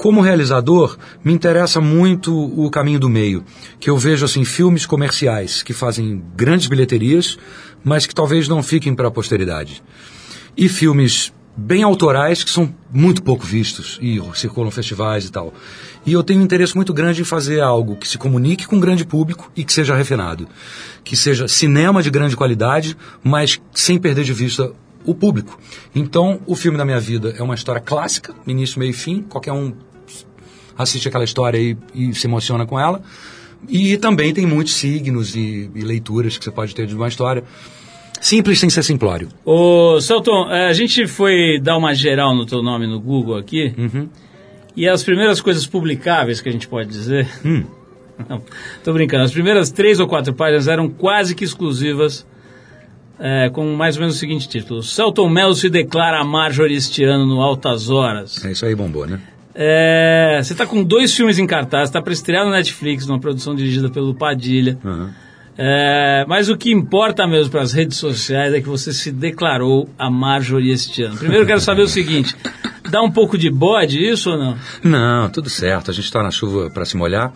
Como 0.00 0.22
realizador, 0.22 0.96
me 1.22 1.30
interessa 1.30 1.78
muito 1.78 2.34
o 2.34 2.70
caminho 2.70 2.98
do 2.98 3.06
meio, 3.06 3.44
que 3.78 3.90
eu 3.90 3.98
vejo 3.98 4.24
assim 4.24 4.46
filmes 4.46 4.86
comerciais 4.86 5.62
que 5.62 5.74
fazem 5.74 6.24
grandes 6.34 6.68
bilheterias, 6.68 7.36
mas 7.84 8.06
que 8.06 8.14
talvez 8.14 8.48
não 8.48 8.62
fiquem 8.62 8.94
para 8.94 9.08
a 9.08 9.10
posteridade. 9.10 9.82
E 10.56 10.70
filmes 10.70 11.34
bem 11.54 11.82
autorais 11.82 12.42
que 12.42 12.48
são 12.48 12.74
muito 12.90 13.22
pouco 13.22 13.44
vistos 13.44 13.98
e 14.00 14.18
circulam 14.36 14.70
festivais 14.70 15.26
e 15.26 15.30
tal. 15.30 15.52
E 16.06 16.14
eu 16.14 16.22
tenho 16.22 16.40
um 16.40 16.44
interesse 16.44 16.74
muito 16.74 16.94
grande 16.94 17.20
em 17.20 17.24
fazer 17.24 17.60
algo 17.60 17.94
que 17.94 18.08
se 18.08 18.16
comunique 18.16 18.66
com 18.66 18.76
um 18.76 18.80
grande 18.80 19.04
público 19.04 19.52
e 19.54 19.64
que 19.64 19.72
seja 19.72 19.94
refinado. 19.94 20.48
Que 21.04 21.14
seja 21.14 21.46
cinema 21.46 22.02
de 22.02 22.08
grande 22.08 22.34
qualidade, 22.34 22.96
mas 23.22 23.60
sem 23.74 23.98
perder 23.98 24.24
de 24.24 24.32
vista 24.32 24.72
o 25.04 25.14
público. 25.14 25.58
Então, 25.94 26.40
o 26.46 26.56
filme 26.56 26.78
da 26.78 26.86
minha 26.86 27.00
vida 27.00 27.34
é 27.36 27.42
uma 27.42 27.54
história 27.54 27.82
clássica, 27.82 28.34
início, 28.46 28.78
meio 28.78 28.90
e 28.90 28.94
fim, 28.94 29.22
qualquer 29.22 29.52
um 29.52 29.74
assiste 30.82 31.08
aquela 31.08 31.24
história 31.24 31.58
e, 31.58 31.76
e 31.94 32.14
se 32.14 32.26
emociona 32.26 32.66
com 32.66 32.78
ela. 32.78 33.02
E 33.68 33.96
também 33.98 34.32
tem 34.32 34.46
muitos 34.46 34.74
signos 34.74 35.36
e, 35.36 35.70
e 35.74 35.82
leituras 35.82 36.38
que 36.38 36.44
você 36.44 36.50
pode 36.50 36.74
ter 36.74 36.86
de 36.86 36.94
uma 36.94 37.08
história. 37.08 37.44
Simples 38.20 38.58
sem 38.60 38.68
ser 38.68 38.82
simplório. 38.82 39.28
Ô, 39.44 39.98
Celton, 40.00 40.50
eh, 40.50 40.68
a 40.68 40.72
gente 40.72 41.06
foi 41.06 41.58
dar 41.58 41.76
uma 41.76 41.94
geral 41.94 42.34
no 42.34 42.44
teu 42.44 42.62
nome 42.62 42.86
no 42.86 43.00
Google 43.00 43.36
aqui. 43.36 43.74
E 44.76 44.86
as 44.88 45.02
primeiras 45.02 45.40
coisas 45.40 45.66
publicáveis 45.66 46.40
que 46.40 46.48
a 46.48 46.52
gente 46.52 46.68
pode 46.68 46.88
dizer. 46.88 47.28
Não, 48.28 48.42
tô 48.84 48.92
brincando. 48.92 49.24
As 49.24 49.32
primeiras 49.32 49.70
três 49.70 49.98
ou 49.98 50.06
quatro 50.06 50.34
páginas 50.34 50.68
eram 50.68 50.90
quase 50.90 51.34
que 51.34 51.42
exclusivas, 51.42 52.26
eh, 53.18 53.48
com 53.50 53.74
mais 53.74 53.96
ou 53.96 54.02
menos 54.02 54.16
o 54.16 54.18
seguinte 54.18 54.46
título: 54.46 54.82
Celton 54.82 55.28
Mello 55.30 55.54
se 55.54 55.70
declara 55.70 56.22
Marjorie 56.22 56.76
este 56.76 57.02
ano 57.02 57.24
no 57.24 57.40
Altas 57.40 57.88
Horas. 57.88 58.44
É 58.44 58.52
isso 58.52 58.66
aí, 58.66 58.74
bombou, 58.74 59.06
né? 59.06 59.18
É, 59.54 60.40
você 60.42 60.52
está 60.52 60.66
com 60.66 60.82
dois 60.82 61.14
filmes 61.14 61.38
em 61.38 61.46
cartaz, 61.46 61.88
está 61.88 62.00
para 62.00 62.12
estrear 62.12 62.44
no 62.44 62.52
Netflix, 62.52 63.06
numa 63.06 63.18
produção 63.18 63.54
dirigida 63.54 63.90
pelo 63.90 64.14
Padilha. 64.14 64.78
É, 65.58 66.24
mas 66.26 66.48
o 66.48 66.56
que 66.56 66.70
importa 66.70 67.26
mesmo 67.26 67.50
para 67.50 67.60
as 67.60 67.72
redes 67.72 67.98
sociais 67.98 68.54
é 68.54 68.60
que 68.60 68.68
você 68.68 68.92
se 68.92 69.10
declarou 69.12 69.90
a 69.98 70.08
Marjorie 70.10 70.70
este 70.70 71.02
ano. 71.02 71.16
Primeiro 71.16 71.42
eu 71.42 71.46
quero 71.46 71.60
saber 71.60 71.82
o 71.82 71.88
seguinte: 71.88 72.34
dá 72.90 73.02
um 73.02 73.10
pouco 73.10 73.36
de 73.36 73.50
bode 73.50 73.98
isso 73.98 74.30
ou 74.30 74.38
não? 74.38 74.56
Não, 74.82 75.28
tudo 75.28 75.50
certo. 75.50 75.90
A 75.90 75.94
gente 75.94 76.04
está 76.04 76.22
na 76.22 76.30
chuva 76.30 76.70
para 76.70 76.84
se 76.84 76.96
molhar. 76.96 77.32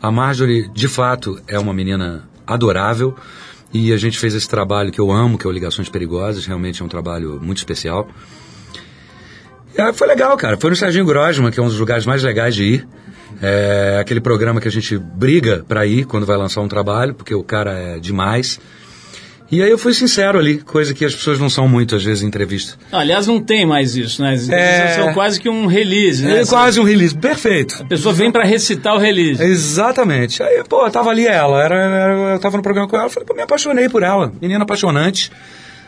A 0.00 0.12
Marjorie, 0.12 0.68
de 0.72 0.86
fato, 0.86 1.40
é 1.48 1.58
uma 1.58 1.72
menina 1.72 2.28
adorável. 2.46 3.16
E 3.72 3.92
a 3.92 3.96
gente 3.96 4.20
fez 4.20 4.34
esse 4.34 4.48
trabalho 4.48 4.92
que 4.92 5.00
eu 5.00 5.10
amo, 5.10 5.36
que 5.36 5.44
é 5.44 5.50
o 5.50 5.52
Ligações 5.52 5.88
Perigosas. 5.88 6.46
Realmente 6.46 6.80
é 6.80 6.84
um 6.84 6.88
trabalho 6.88 7.40
muito 7.42 7.58
especial. 7.58 8.06
É, 9.76 9.92
foi 9.92 10.06
legal, 10.06 10.36
cara. 10.36 10.56
Foi 10.56 10.70
no 10.70 10.76
Serginho 10.76 11.04
Grosman, 11.04 11.50
que 11.50 11.58
é 11.58 11.62
um 11.62 11.66
dos 11.68 11.78
lugares 11.78 12.06
mais 12.06 12.22
legais 12.22 12.54
de 12.54 12.64
ir. 12.64 12.88
É 13.42 13.98
aquele 14.00 14.20
programa 14.20 14.60
que 14.60 14.68
a 14.68 14.70
gente 14.70 14.96
briga 14.96 15.64
para 15.66 15.84
ir 15.84 16.04
quando 16.04 16.24
vai 16.24 16.36
lançar 16.36 16.60
um 16.60 16.68
trabalho, 16.68 17.14
porque 17.14 17.34
o 17.34 17.42
cara 17.42 17.72
é 17.72 17.98
demais. 17.98 18.60
E 19.50 19.62
aí 19.62 19.70
eu 19.70 19.76
fui 19.76 19.92
sincero 19.92 20.38
ali, 20.38 20.58
coisa 20.58 20.94
que 20.94 21.04
as 21.04 21.14
pessoas 21.14 21.38
não 21.38 21.50
são 21.50 21.68
muito, 21.68 21.94
às 21.94 22.02
vezes, 22.02 22.22
em 22.22 22.26
entrevista. 22.26 22.76
Aliás, 22.90 23.26
não 23.26 23.40
tem 23.40 23.66
mais 23.66 23.94
isso, 23.94 24.22
né? 24.22 24.34
É. 24.50 24.88
são 24.94 25.12
quase 25.12 25.38
que 25.38 25.48
um 25.48 25.66
release, 25.66 26.24
né? 26.24 26.40
É 26.40 26.46
quase 26.46 26.80
um 26.80 26.84
release. 26.84 27.14
Perfeito. 27.14 27.82
A 27.82 27.84
pessoa 27.84 28.14
vem 28.14 28.30
para 28.32 28.42
recitar 28.44 28.94
o 28.94 28.98
release. 28.98 29.42
Exatamente. 29.42 30.42
Aí, 30.42 30.62
pô, 30.68 30.88
tava 30.90 31.10
ali 31.10 31.26
ela, 31.26 31.62
era, 31.62 31.74
era- 31.76 32.14
eu 32.34 32.38
tava 32.38 32.56
no 32.56 32.62
programa 32.62 32.88
com 32.88 32.96
ela, 32.96 33.08
falei, 33.10 33.26
pô, 33.26 33.34
me 33.34 33.42
apaixonei 33.42 33.88
por 33.88 34.02
ela. 34.02 34.32
Menina 34.40 34.62
apaixonante, 34.64 35.30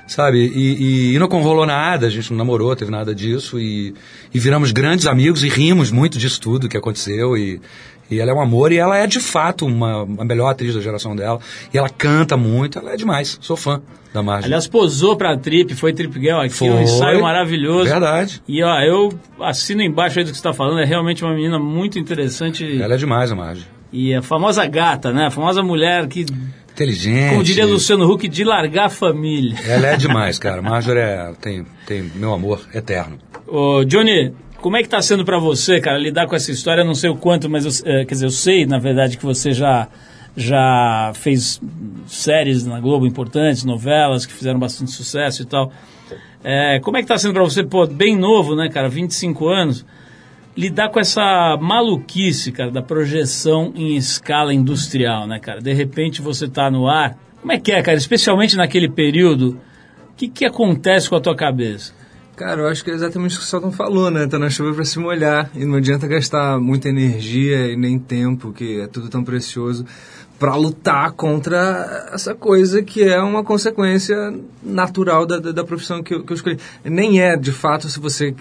sabe? 0.06 0.38
E, 0.38 1.12
e, 1.12 1.14
e 1.14 1.18
não 1.18 1.26
rolou 1.26 1.66
nada, 1.66 2.06
a 2.06 2.10
gente 2.10 2.30
não 2.30 2.38
namorou, 2.38 2.74
teve 2.76 2.90
nada 2.90 3.14
disso. 3.14 3.58
E, 3.58 3.94
e 4.32 4.38
viramos 4.38 4.72
grandes 4.72 5.06
amigos 5.06 5.44
e 5.44 5.48
rimos 5.48 5.90
muito 5.90 6.18
disso 6.18 6.40
tudo 6.40 6.68
que 6.68 6.76
aconteceu. 6.76 7.36
E, 7.36 7.60
e 8.10 8.20
ela 8.20 8.30
é 8.30 8.34
um 8.34 8.40
amor 8.40 8.70
e 8.70 8.76
ela 8.76 8.96
é 8.96 9.06
de 9.06 9.18
fato 9.18 9.66
uma, 9.66 10.02
a 10.02 10.24
melhor 10.24 10.48
atriz 10.48 10.74
da 10.74 10.80
geração 10.80 11.16
dela. 11.16 11.40
E 11.72 11.78
ela 11.78 11.88
canta 11.88 12.36
muito, 12.36 12.78
ela 12.78 12.92
é 12.92 12.96
demais. 12.96 13.38
Sou 13.40 13.56
fã 13.56 13.82
da 14.12 14.22
Margem. 14.22 14.46
Aliás, 14.46 14.66
posou 14.66 15.16
pra 15.16 15.36
Trip, 15.36 15.74
foi 15.74 15.92
Trip 15.92 16.18
Girl 16.18 16.38
aqui, 16.38 16.54
Foi. 16.54 16.70
um 16.70 16.80
ensaio 16.80 17.20
maravilhoso. 17.20 17.90
Verdade. 17.90 18.42
E 18.46 18.62
ó, 18.62 18.80
eu 18.80 19.12
assino 19.40 19.82
embaixo 19.82 20.18
aí 20.18 20.24
do 20.24 20.28
que 20.28 20.36
você 20.36 20.40
está 20.40 20.52
falando, 20.52 20.80
é 20.80 20.84
realmente 20.84 21.24
uma 21.24 21.34
menina 21.34 21.58
muito 21.58 21.98
interessante. 21.98 22.80
Ela 22.80 22.94
é 22.94 22.96
demais, 22.96 23.30
a 23.30 23.34
Margem. 23.34 23.64
E 23.92 24.14
a 24.14 24.22
famosa 24.22 24.64
gata, 24.66 25.12
né? 25.12 25.26
A 25.26 25.30
famosa 25.30 25.62
mulher 25.62 26.06
que, 26.06 26.26
Inteligente. 26.76 27.30
como 27.30 27.42
diria 27.42 27.64
Luciano 27.64 28.04
Huck, 28.10 28.28
de 28.28 28.44
largar 28.44 28.86
a 28.86 28.90
família. 28.90 29.56
Ela 29.66 29.88
é 29.88 29.96
demais, 29.98 30.38
cara. 30.38 30.60
Marjorie 30.60 31.00
é, 31.00 31.32
tem, 31.40 31.64
tem 31.86 32.02
meu 32.14 32.34
amor 32.34 32.60
eterno. 32.74 33.18
Ô, 33.46 33.82
Johnny, 33.84 34.34
como 34.60 34.76
é 34.76 34.82
que 34.82 34.88
tá 34.88 35.00
sendo 35.00 35.24
pra 35.24 35.38
você, 35.38 35.80
cara, 35.80 35.98
lidar 35.98 36.26
com 36.26 36.36
essa 36.36 36.50
história? 36.52 36.82
Eu 36.82 36.86
não 36.86 36.94
sei 36.94 37.08
o 37.08 37.16
quanto, 37.16 37.48
mas 37.48 37.64
eu, 37.64 37.90
eh, 37.90 38.04
quer 38.04 38.14
dizer, 38.14 38.26
eu 38.26 38.30
sei, 38.30 38.66
na 38.66 38.78
verdade, 38.78 39.16
que 39.16 39.24
você 39.24 39.52
já 39.52 39.88
já 40.36 41.12
fez 41.14 41.58
séries 42.06 42.66
na 42.66 42.78
Globo 42.78 43.06
importantes, 43.06 43.64
novelas 43.64 44.26
que 44.26 44.32
fizeram 44.34 44.58
bastante 44.58 44.90
sucesso 44.90 45.42
e 45.42 45.46
tal. 45.46 45.72
É, 46.44 46.78
como 46.80 46.98
é 46.98 47.00
que 47.00 47.08
tá 47.08 47.16
sendo 47.16 47.32
pra 47.32 47.42
você, 47.42 47.64
pô, 47.64 47.86
bem 47.86 48.14
novo, 48.16 48.54
né, 48.54 48.68
cara, 48.68 48.88
25 48.88 49.48
anos, 49.48 49.84
lidar 50.56 50.88
com 50.88 50.98
essa 50.98 51.56
maluquice, 51.60 52.50
cara, 52.50 52.70
da 52.70 52.82
projeção 52.82 53.72
em 53.74 53.96
escala 53.96 54.54
industrial, 54.54 55.26
né, 55.26 55.38
cara? 55.38 55.60
De 55.60 55.72
repente 55.72 56.22
você 56.22 56.48
tá 56.48 56.70
no 56.70 56.88
ar. 56.88 57.18
Como 57.40 57.52
é 57.52 57.58
que 57.58 57.70
é, 57.70 57.82
cara? 57.82 57.98
Especialmente 57.98 58.56
naquele 58.56 58.88
período, 58.88 59.60
o 60.10 60.14
que, 60.16 60.28
que 60.28 60.44
acontece 60.44 61.08
com 61.08 61.16
a 61.16 61.20
tua 61.20 61.36
cabeça? 61.36 61.92
Cara, 62.36 62.62
eu 62.62 62.68
acho 62.68 62.84
que 62.84 62.90
é 62.90 62.94
exatamente 62.94 63.34
o 63.34 63.38
que 63.38 63.44
o 63.44 63.46
Celton 63.46 63.72
falou, 63.72 64.10
né? 64.10 64.26
Tá 64.26 64.38
na 64.38 64.50
chuva 64.50 64.74
pra 64.74 64.84
se 64.84 64.98
molhar 64.98 65.50
e 65.54 65.64
não 65.64 65.76
adianta 65.76 66.06
gastar 66.06 66.60
muita 66.60 66.88
energia 66.88 67.72
e 67.72 67.76
nem 67.76 67.98
tempo, 67.98 68.52
que 68.52 68.80
é 68.80 68.86
tudo 68.86 69.08
tão 69.08 69.24
precioso, 69.24 69.86
pra 70.38 70.55
lutar 70.55 71.12
contra 71.12 72.11
essa 72.12 72.35
coisa 72.35 72.83
que 72.83 73.03
é 73.03 73.20
uma 73.20 73.42
consequência 73.42 74.35
natural 74.62 75.25
da, 75.25 75.38
da, 75.38 75.53
da 75.53 75.64
profissão 75.64 76.03
que 76.03 76.14
eu, 76.14 76.25
que 76.25 76.33
eu 76.33 76.35
escolhi. 76.35 76.59
Nem 76.85 77.20
é, 77.20 77.37
de 77.37 77.53
fato, 77.53 77.88
se 77.88 77.99
você 77.99 78.35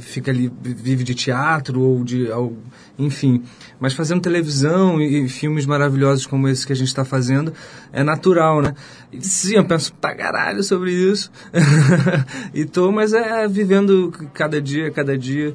fica 0.00 0.30
ali, 0.30 0.50
vive 0.62 1.02
de 1.04 1.14
teatro 1.14 1.80
ou 1.80 2.04
de... 2.04 2.30
algo- 2.30 2.56
enfim, 2.98 3.44
mas 3.78 3.94
fazendo 3.94 4.20
televisão 4.20 5.00
e, 5.00 5.24
e 5.24 5.28
filmes 5.28 5.64
maravilhosos 5.64 6.26
como 6.26 6.48
esse 6.48 6.66
que 6.66 6.72
a 6.72 6.76
gente 6.76 6.88
está 6.88 7.04
fazendo 7.04 7.52
é 7.92 8.02
natural, 8.02 8.60
né? 8.60 8.74
E, 9.12 9.24
sim, 9.24 9.54
eu 9.54 9.64
penso 9.64 9.92
pra 9.94 10.16
caralho 10.16 10.64
sobre 10.64 10.90
isso. 10.92 11.30
e 12.52 12.64
tô, 12.64 12.90
mas 12.90 13.12
é 13.12 13.46
vivendo 13.46 14.12
cada 14.34 14.60
dia, 14.60 14.90
cada 14.90 15.16
dia. 15.16 15.54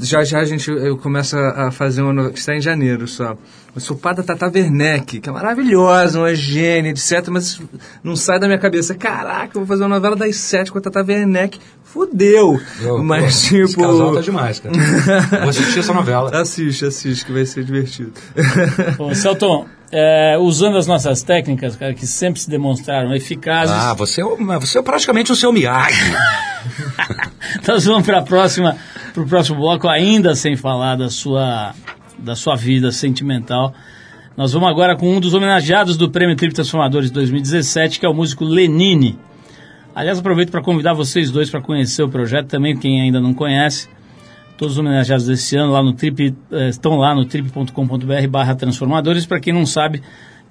Já 0.00 0.22
já 0.22 0.40
a 0.40 0.44
gente 0.44 0.70
eu 0.70 0.96
começo 0.98 1.36
a 1.36 1.70
fazer 1.70 2.02
uma 2.02 2.12
novela 2.12 2.32
que 2.32 2.38
está 2.38 2.54
em 2.54 2.60
janeiro 2.60 3.08
só. 3.08 3.36
Eu 3.74 3.80
sou 3.80 3.96
pai 3.96 4.14
da 4.14 4.22
Tata 4.22 4.50
Werneck, 4.52 5.20
que 5.20 5.28
é 5.28 5.32
maravilhosa, 5.32 6.18
uma 6.18 6.34
gênia, 6.34 6.90
etc. 6.90 7.28
Mas 7.28 7.60
não 8.02 8.14
sai 8.16 8.38
da 8.38 8.46
minha 8.46 8.58
cabeça. 8.58 8.94
Caraca, 8.94 9.56
eu 9.56 9.60
vou 9.60 9.66
fazer 9.66 9.84
uma 9.84 9.96
novela 9.96 10.16
das 10.16 10.36
sete 10.36 10.70
com 10.70 10.78
a 10.78 10.80
Tata 10.80 11.02
Werneck. 11.02 11.58
Fudeu! 11.84 12.60
Eu, 12.82 13.02
mas 13.02 13.22
pô, 13.22 13.28
Esse 13.28 13.66
tipo. 13.66 13.82
casal 13.82 14.14
tá 14.14 14.20
demais, 14.20 14.60
cara. 14.60 14.76
Vou 15.40 15.48
assistir 15.48 15.78
essa 15.78 15.94
novela. 15.94 16.30
Assiste, 16.38 16.84
assiste, 16.84 17.24
que 17.24 17.32
vai 17.32 17.46
ser 17.46 17.64
divertido. 17.64 18.12
Ô, 18.98 19.14
Celton, 19.14 19.66
é, 19.90 20.36
usando 20.38 20.76
as 20.76 20.86
nossas 20.86 21.22
técnicas, 21.22 21.76
cara, 21.76 21.94
que 21.94 22.06
sempre 22.06 22.40
se 22.40 22.48
demonstraram 22.48 23.14
eficazes, 23.14 23.74
Ah, 23.74 23.94
você 23.94 24.20
é, 24.20 24.24
você 24.58 24.78
é 24.78 24.82
praticamente 24.82 25.32
o 25.32 25.36
seu 25.36 25.52
Miyagi. 25.52 26.12
nós 27.66 27.84
vamos 27.84 28.04
para 28.04 28.18
a 28.18 28.22
próxima, 28.22 28.76
para 29.14 29.22
o 29.22 29.26
próximo 29.26 29.58
bloco, 29.58 29.88
ainda 29.88 30.34
sem 30.34 30.56
falar 30.56 30.96
da 30.96 31.08
sua, 31.08 31.74
da 32.18 32.36
sua 32.36 32.54
vida 32.54 32.92
sentimental. 32.92 33.72
Nós 34.36 34.52
vamos 34.52 34.68
agora 34.68 34.94
com 34.94 35.16
um 35.16 35.20
dos 35.20 35.34
homenageados 35.34 35.96
do 35.96 36.10
Prêmio 36.10 36.36
Trip 36.36 36.54
Transformadores 36.54 37.10
2017, 37.10 37.98
que 37.98 38.06
é 38.06 38.08
o 38.08 38.14
músico 38.14 38.44
Lenine. 38.44 39.18
Aliás, 39.94 40.18
aproveito 40.18 40.50
para 40.50 40.62
convidar 40.62 40.92
vocês 40.92 41.30
dois 41.30 41.50
para 41.50 41.60
conhecer 41.60 42.04
o 42.04 42.08
projeto 42.08 42.46
também, 42.46 42.76
quem 42.76 43.00
ainda 43.00 43.20
não 43.20 43.34
conhece. 43.34 43.88
Todos 44.58 44.74
os 44.74 44.78
homenageados 44.78 45.24
desse 45.24 45.56
ano 45.56 45.72
lá 45.72 45.82
no 45.82 45.92
Trip, 45.92 46.34
eh, 46.50 46.68
estão 46.68 46.96
lá 46.96 47.14
no 47.14 47.24
trip.com.br 47.24 48.28
barra 48.28 48.56
transformadores. 48.56 49.24
Para 49.24 49.38
quem 49.38 49.52
não 49.52 49.64
sabe, 49.64 50.02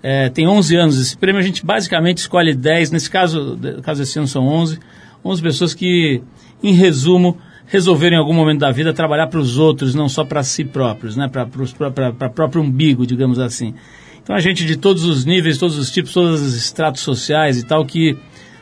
eh, 0.01 0.29
tem 0.29 0.47
11 0.47 0.75
anos 0.77 0.99
esse 0.99 1.17
prêmio. 1.17 1.41
A 1.41 1.43
gente 1.43 1.65
basicamente 1.65 2.19
escolhe 2.19 2.55
10, 2.55 2.91
nesse 2.91 3.09
caso, 3.09 3.57
no 3.61 3.81
caso 3.81 3.99
desse 3.99 4.17
ano 4.17 4.27
são 4.27 4.47
11. 4.47 4.79
11 5.25 5.41
pessoas 5.41 5.73
que, 5.73 6.21
em 6.63 6.71
resumo, 6.71 7.37
resolveram 7.65 8.15
em 8.15 8.19
algum 8.19 8.33
momento 8.33 8.59
da 8.59 8.71
vida 8.71 8.93
trabalhar 8.93 9.27
para 9.27 9.41
os 9.41 9.57
outros, 9.57 9.93
não 9.93 10.07
só 10.07 10.23
para 10.23 10.41
si 10.41 10.63
próprios, 10.63 11.17
né? 11.17 11.27
para 11.27 11.43
o 11.43 12.29
próprio 12.29 12.61
umbigo, 12.61 13.05
digamos 13.05 13.39
assim. 13.39 13.73
Então 14.23 14.35
a 14.35 14.39
gente 14.39 14.65
de 14.65 14.77
todos 14.77 15.03
os 15.03 15.25
níveis, 15.25 15.57
todos 15.57 15.77
os 15.77 15.91
tipos, 15.91 16.13
todos 16.13 16.41
os 16.41 16.55
estratos 16.55 17.01
sociais 17.01 17.59
e 17.59 17.65
tal, 17.65 17.85
que 17.85 18.17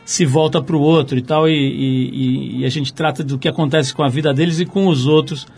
se 0.06 0.24
volta 0.24 0.62
para 0.62 0.76
o 0.76 0.80
outro 0.80 1.18
e 1.18 1.20
tal, 1.20 1.48
e, 1.48 1.52
e, 1.52 2.60
e, 2.60 2.64
a 2.64 2.68
gente 2.68 2.92
trata 2.92 3.24
do 3.24 3.36
que 3.36 3.48
acontece 3.48 3.92
com 3.92 4.04
a 4.04 4.08
vida 4.08 4.32
deles 4.32 4.60
e 4.60 4.64
com 4.64 4.86
os 4.86 5.04
outros 5.04 5.48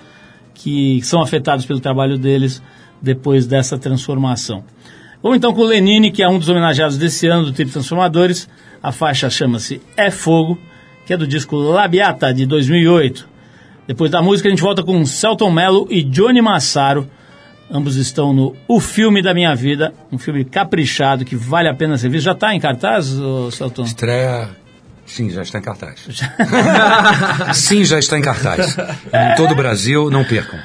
que 0.55 1.03
são 1.03 1.21
afetados 1.21 1.67
pelo 1.67 1.81
trabalho 1.81 2.17
deles 2.17 2.63
depois 3.01 3.47
dessa 3.47 3.79
transformação. 3.79 4.65
Vamos 5.23 5.37
então 5.37 5.53
com 5.53 5.61
o 5.61 5.67
Lenine, 5.67 6.11
que 6.11 6.23
é 6.23 6.29
um 6.29 6.39
dos 6.39 6.49
homenageados 6.49 6.97
desse 6.97 7.27
ano 7.27 7.45
do 7.45 7.53
Trip 7.53 7.71
Transformadores. 7.71 8.49
A 8.83 8.91
faixa 8.91 9.29
chama-se 9.29 9.83
É 9.95 10.11
Fogo, 10.11 10.59
que 11.05 11.13
é 11.13 11.17
do 11.17 11.27
disco 11.27 11.55
Labiata, 11.55 12.33
de 12.33 12.47
2008. 12.47 13.29
Depois 13.87 14.11
da 14.11 14.23
música, 14.23 14.49
a 14.49 14.51
gente 14.51 14.63
volta 14.63 14.83
com 14.83 15.05
Celton 15.05 15.51
Mello 15.51 15.87
e 15.91 16.03
Johnny 16.03 16.41
Massaro 16.41 17.07
Ambos 17.71 17.97
estão 17.97 18.33
no 18.33 18.57
O 18.67 18.81
Filme 18.81 19.23
da 19.23 19.35
Minha 19.35 19.55
Vida, 19.55 19.93
um 20.11 20.19
filme 20.19 20.45
caprichado 20.45 21.25
que 21.25 21.37
vale 21.37 21.69
a 21.69 21.75
pena 21.75 21.99
ser 21.99 22.09
visto. 22.09 22.25
Já 22.25 22.33
está 22.33 22.55
em 22.55 22.61
cartaz, 22.61 23.15
Celton? 23.53 23.85
Estreia 23.85 24.49
Sim, 25.09 25.31
já 25.31 25.43
está 25.43 25.59
em 25.59 25.63
cartaz. 25.63 26.07
Sim, 27.55 27.85
já 27.85 27.99
está 27.99 28.19
em 28.19 28.23
cartaz. 28.23 28.77
Em 28.79 29.35
todo 29.37 29.53
o 29.53 29.57
Brasil, 29.57 30.11
não 30.11 30.23
percam. 30.23 30.59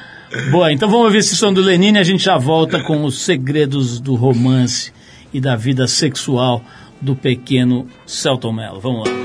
Boa, 0.50 0.70
então 0.70 0.88
vamos 0.88 1.06
ouvir 1.06 1.18
esse 1.18 1.34
som 1.34 1.52
do 1.52 1.62
Lenine 1.62 1.98
e 1.98 2.00
a 2.00 2.04
gente 2.04 2.24
já 2.24 2.36
volta 2.36 2.82
com 2.82 3.04
os 3.04 3.22
segredos 3.22 3.98
do 4.00 4.14
romance 4.14 4.92
e 5.32 5.40
da 5.40 5.56
vida 5.56 5.86
sexual 5.86 6.62
do 7.00 7.16
pequeno 7.16 7.86
Celton 8.06 8.52
Mello. 8.52 8.80
Vamos 8.80 9.08
lá. 9.08 9.23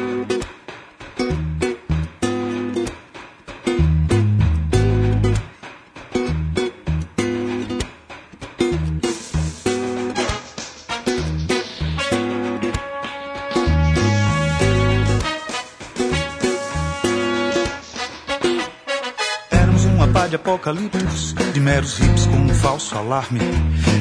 De 21.59 21.65
meros 21.65 21.99
hips 21.99 22.25
com 22.25 22.37
um 22.37 22.53
falso 22.53 22.95
alarme. 22.95 23.41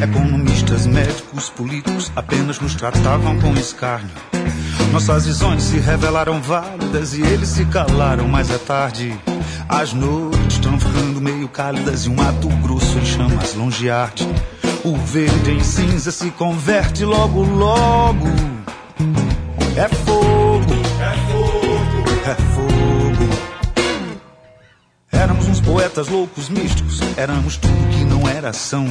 Economistas, 0.01 0.87
médicos, 0.87 1.51
políticos 1.51 2.13
apenas 2.15 2.61
nos 2.61 2.75
tratavam 2.75 3.39
com 3.41 3.53
escárnio. 3.55 4.15
Nossas 4.93 5.27
visões 5.27 5.65
se 5.65 5.79
revelaram 5.79 6.41
válidas 6.41 7.15
e 7.15 7.23
eles 7.23 7.49
se 7.49 7.65
calaram, 7.67 8.29
mas 8.29 8.51
é 8.51 8.59
tarde. 8.59 9.19
As 9.69 9.93
noites 9.93 10.55
estão 10.55 10.79
ficando 10.79 11.21
meio 11.21 11.49
cálidas 11.49 12.07
e 12.07 12.09
um 12.09 12.15
mato 12.15 12.49
grosso 12.63 12.97
em 12.99 13.05
chamas 13.05 13.55
longe 13.55 13.91
arde. 13.91 14.27
O 14.85 14.97
verde 14.97 15.51
em 15.51 15.63
cinza 15.63 16.13
se 16.13 16.31
converte 16.31 17.05
logo, 17.05 17.43
logo. 17.43 18.29
Poetas 25.99 26.15
loucos, 26.15 26.49
místicos, 26.49 27.01
éramos 27.17 27.57
tudo 27.57 27.89
que 27.91 28.05
não 28.05 28.29
era 28.29 28.51
ação. 28.51 28.87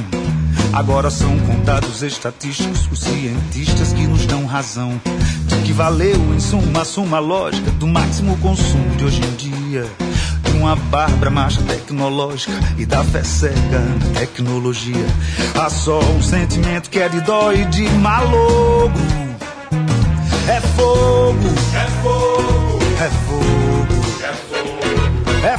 Agora 0.74 1.08
são 1.08 1.38
contados 1.38 2.02
estatísticos 2.02 2.86
os 2.92 3.00
cientistas 3.00 3.94
que 3.94 4.06
nos 4.06 4.26
dão 4.26 4.44
razão. 4.44 5.00
De 5.46 5.56
que 5.62 5.72
valeu, 5.72 6.16
em 6.34 6.38
suma, 6.38 6.82
a 6.82 6.84
suma 6.84 7.18
lógica 7.18 7.70
do 7.70 7.86
máximo 7.86 8.36
consumo 8.38 8.94
de 8.96 9.06
hoje 9.06 9.22
em 9.22 9.36
dia. 9.36 9.86
De 10.42 10.50
uma 10.58 10.76
bárbara 10.76 11.30
marcha 11.30 11.62
tecnológica 11.62 12.52
e 12.76 12.84
da 12.84 13.02
fé 13.02 13.24
cega 13.24 13.78
na 13.78 14.20
tecnologia. 14.20 15.06
Há 15.58 15.70
só 15.70 16.00
um 16.00 16.20
sentimento 16.20 16.90
que 16.90 16.98
é 16.98 17.08
de 17.08 17.22
dó 17.22 17.50
e 17.54 17.64
de 17.64 17.88
malogro. 17.88 18.92
É 20.46 20.60
fogo, 20.76 21.48
é 21.74 21.86
fogo, 22.02 22.78
é 23.00 23.08
fogo. 23.08 23.48
É 24.20 24.32
fogo, 24.32 25.46
é 25.46 25.56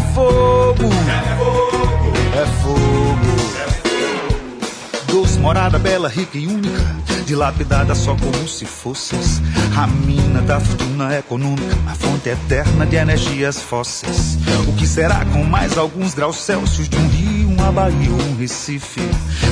morada 5.39 5.79
bela, 5.79 6.07
rica 6.07 6.37
e 6.37 6.47
única, 6.47 6.95
dilapidada 7.25 7.95
só 7.95 8.15
como 8.15 8.47
se 8.47 8.65
fosses 8.65 9.41
a 9.77 9.87
mina 9.87 10.41
da 10.41 10.59
fortuna 10.59 11.17
econômica, 11.17 11.77
a 11.87 11.95
fonte 11.95 12.29
eterna 12.29 12.85
de 12.85 12.95
energias 12.95 13.61
fósseis. 13.61 14.37
O 14.67 14.73
que 14.73 14.87
será 14.87 15.23
com 15.25 15.43
mais 15.43 15.77
alguns 15.77 16.13
graus 16.13 16.37
Celsius 16.37 16.89
de 16.89 16.97
um 16.97 17.07
rio, 17.07 17.49
uma 17.49 17.71
Bahia 17.71 18.11
ou 18.11 18.21
um 18.21 18.35
Recife? 18.35 19.01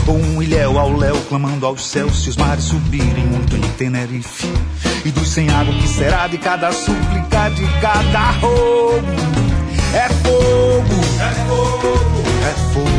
Ou 0.08 0.18
um 0.18 0.42
ilhéu 0.42 0.78
ao 0.78 0.96
léu 0.96 1.16
clamando 1.30 1.66
aos 1.66 1.86
céus 1.86 2.24
se 2.24 2.30
os 2.30 2.38
mares 2.38 2.66
subirem 2.66 3.26
muito 3.26 3.56
em 3.56 3.62
Tenerife? 3.78 4.52
E 5.06 5.12
dos 5.12 5.28
sem 5.28 5.50
água, 5.50 5.74
o 5.74 5.78
que 5.78 5.88
será 5.88 6.28
de 6.28 6.38
cada 6.38 6.72
súplica, 6.72 7.50
de 7.50 7.66
cada 7.80 8.32
roubo? 8.32 8.98
É 9.94 10.10
fogo, 10.10 10.98
é 11.22 11.32
fogo, 11.48 11.88
é 12.44 12.54
fogo, 12.74 12.90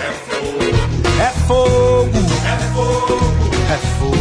é 0.00 0.12
fogo, 0.28 0.64
é 1.20 1.30
fogo, 1.30 1.99
é 1.99 1.99
fogo, 3.18 3.50
é 3.68 3.76
fogo. 3.98 4.20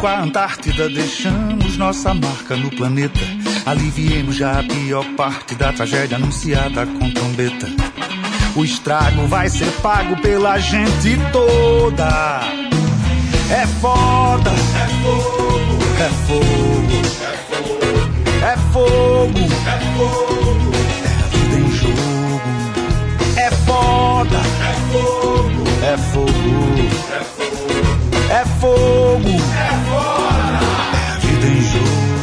com 0.00 0.06
a 0.06 0.20
Antártida, 0.20 0.88
deixamos 0.88 1.76
nossa 1.76 2.14
marca 2.14 2.56
no 2.56 2.70
planeta. 2.70 3.35
Aliviemos 3.66 4.36
já 4.36 4.60
a 4.60 4.62
pior 4.62 5.04
parte 5.16 5.56
da 5.56 5.72
tragédia 5.72 6.16
anunciada 6.16 6.86
com 6.86 7.10
trombeta. 7.10 7.66
O 8.54 8.64
estrago 8.64 9.26
vai 9.26 9.48
ser 9.50 9.68
pago 9.82 10.16
pela 10.22 10.56
gente 10.60 11.18
toda. 11.32 12.42
É 13.50 13.66
foda, 13.80 14.50
é 14.50 14.86
fogo, 15.02 15.78
é 15.98 16.08
fogo, 16.26 16.96
é 18.40 18.56
fogo, 18.56 19.40
é 19.66 19.76
fogo, 19.92 20.72
é 21.02 21.10
a 21.10 21.26
vida 21.26 21.56
em 21.58 21.72
jogo. 21.72 22.40
É 23.36 23.50
foda, 23.50 24.38
é 24.62 24.74
fogo, 24.92 25.64
é 25.82 25.96
fogo, 26.12 26.84
é 27.10 27.24
fogo. 27.34 27.66
É 28.30 28.44
fogo. 28.60 29.28
É. 29.28 29.66
É 30.94 31.10
a 31.10 31.18
vida 31.18 31.46
em 31.46 31.62
jogo. 31.62 32.15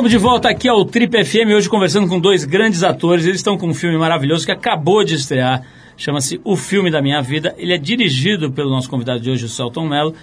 Estamos 0.00 0.12
de 0.12 0.16
volta 0.16 0.48
aqui 0.48 0.66
ao 0.66 0.82
Trip 0.82 1.12
FM, 1.22 1.52
hoje 1.54 1.68
conversando 1.68 2.08
com 2.08 2.18
dois 2.18 2.46
grandes 2.46 2.82
atores. 2.82 3.26
Eles 3.26 3.36
estão 3.36 3.58
com 3.58 3.68
um 3.68 3.74
filme 3.74 3.98
maravilhoso 3.98 4.46
que 4.46 4.50
acabou 4.50 5.04
de 5.04 5.14
estrear. 5.14 5.62
Chama-se 5.94 6.40
O 6.42 6.56
Filme 6.56 6.90
da 6.90 7.02
Minha 7.02 7.20
Vida. 7.20 7.54
Ele 7.58 7.74
é 7.74 7.76
dirigido 7.76 8.50
pelo 8.50 8.70
nosso 8.70 8.88
convidado 8.88 9.20
de 9.20 9.30
hoje, 9.30 9.44
o 9.44 9.48
Celton 9.48 9.86
Mello. 9.86 10.14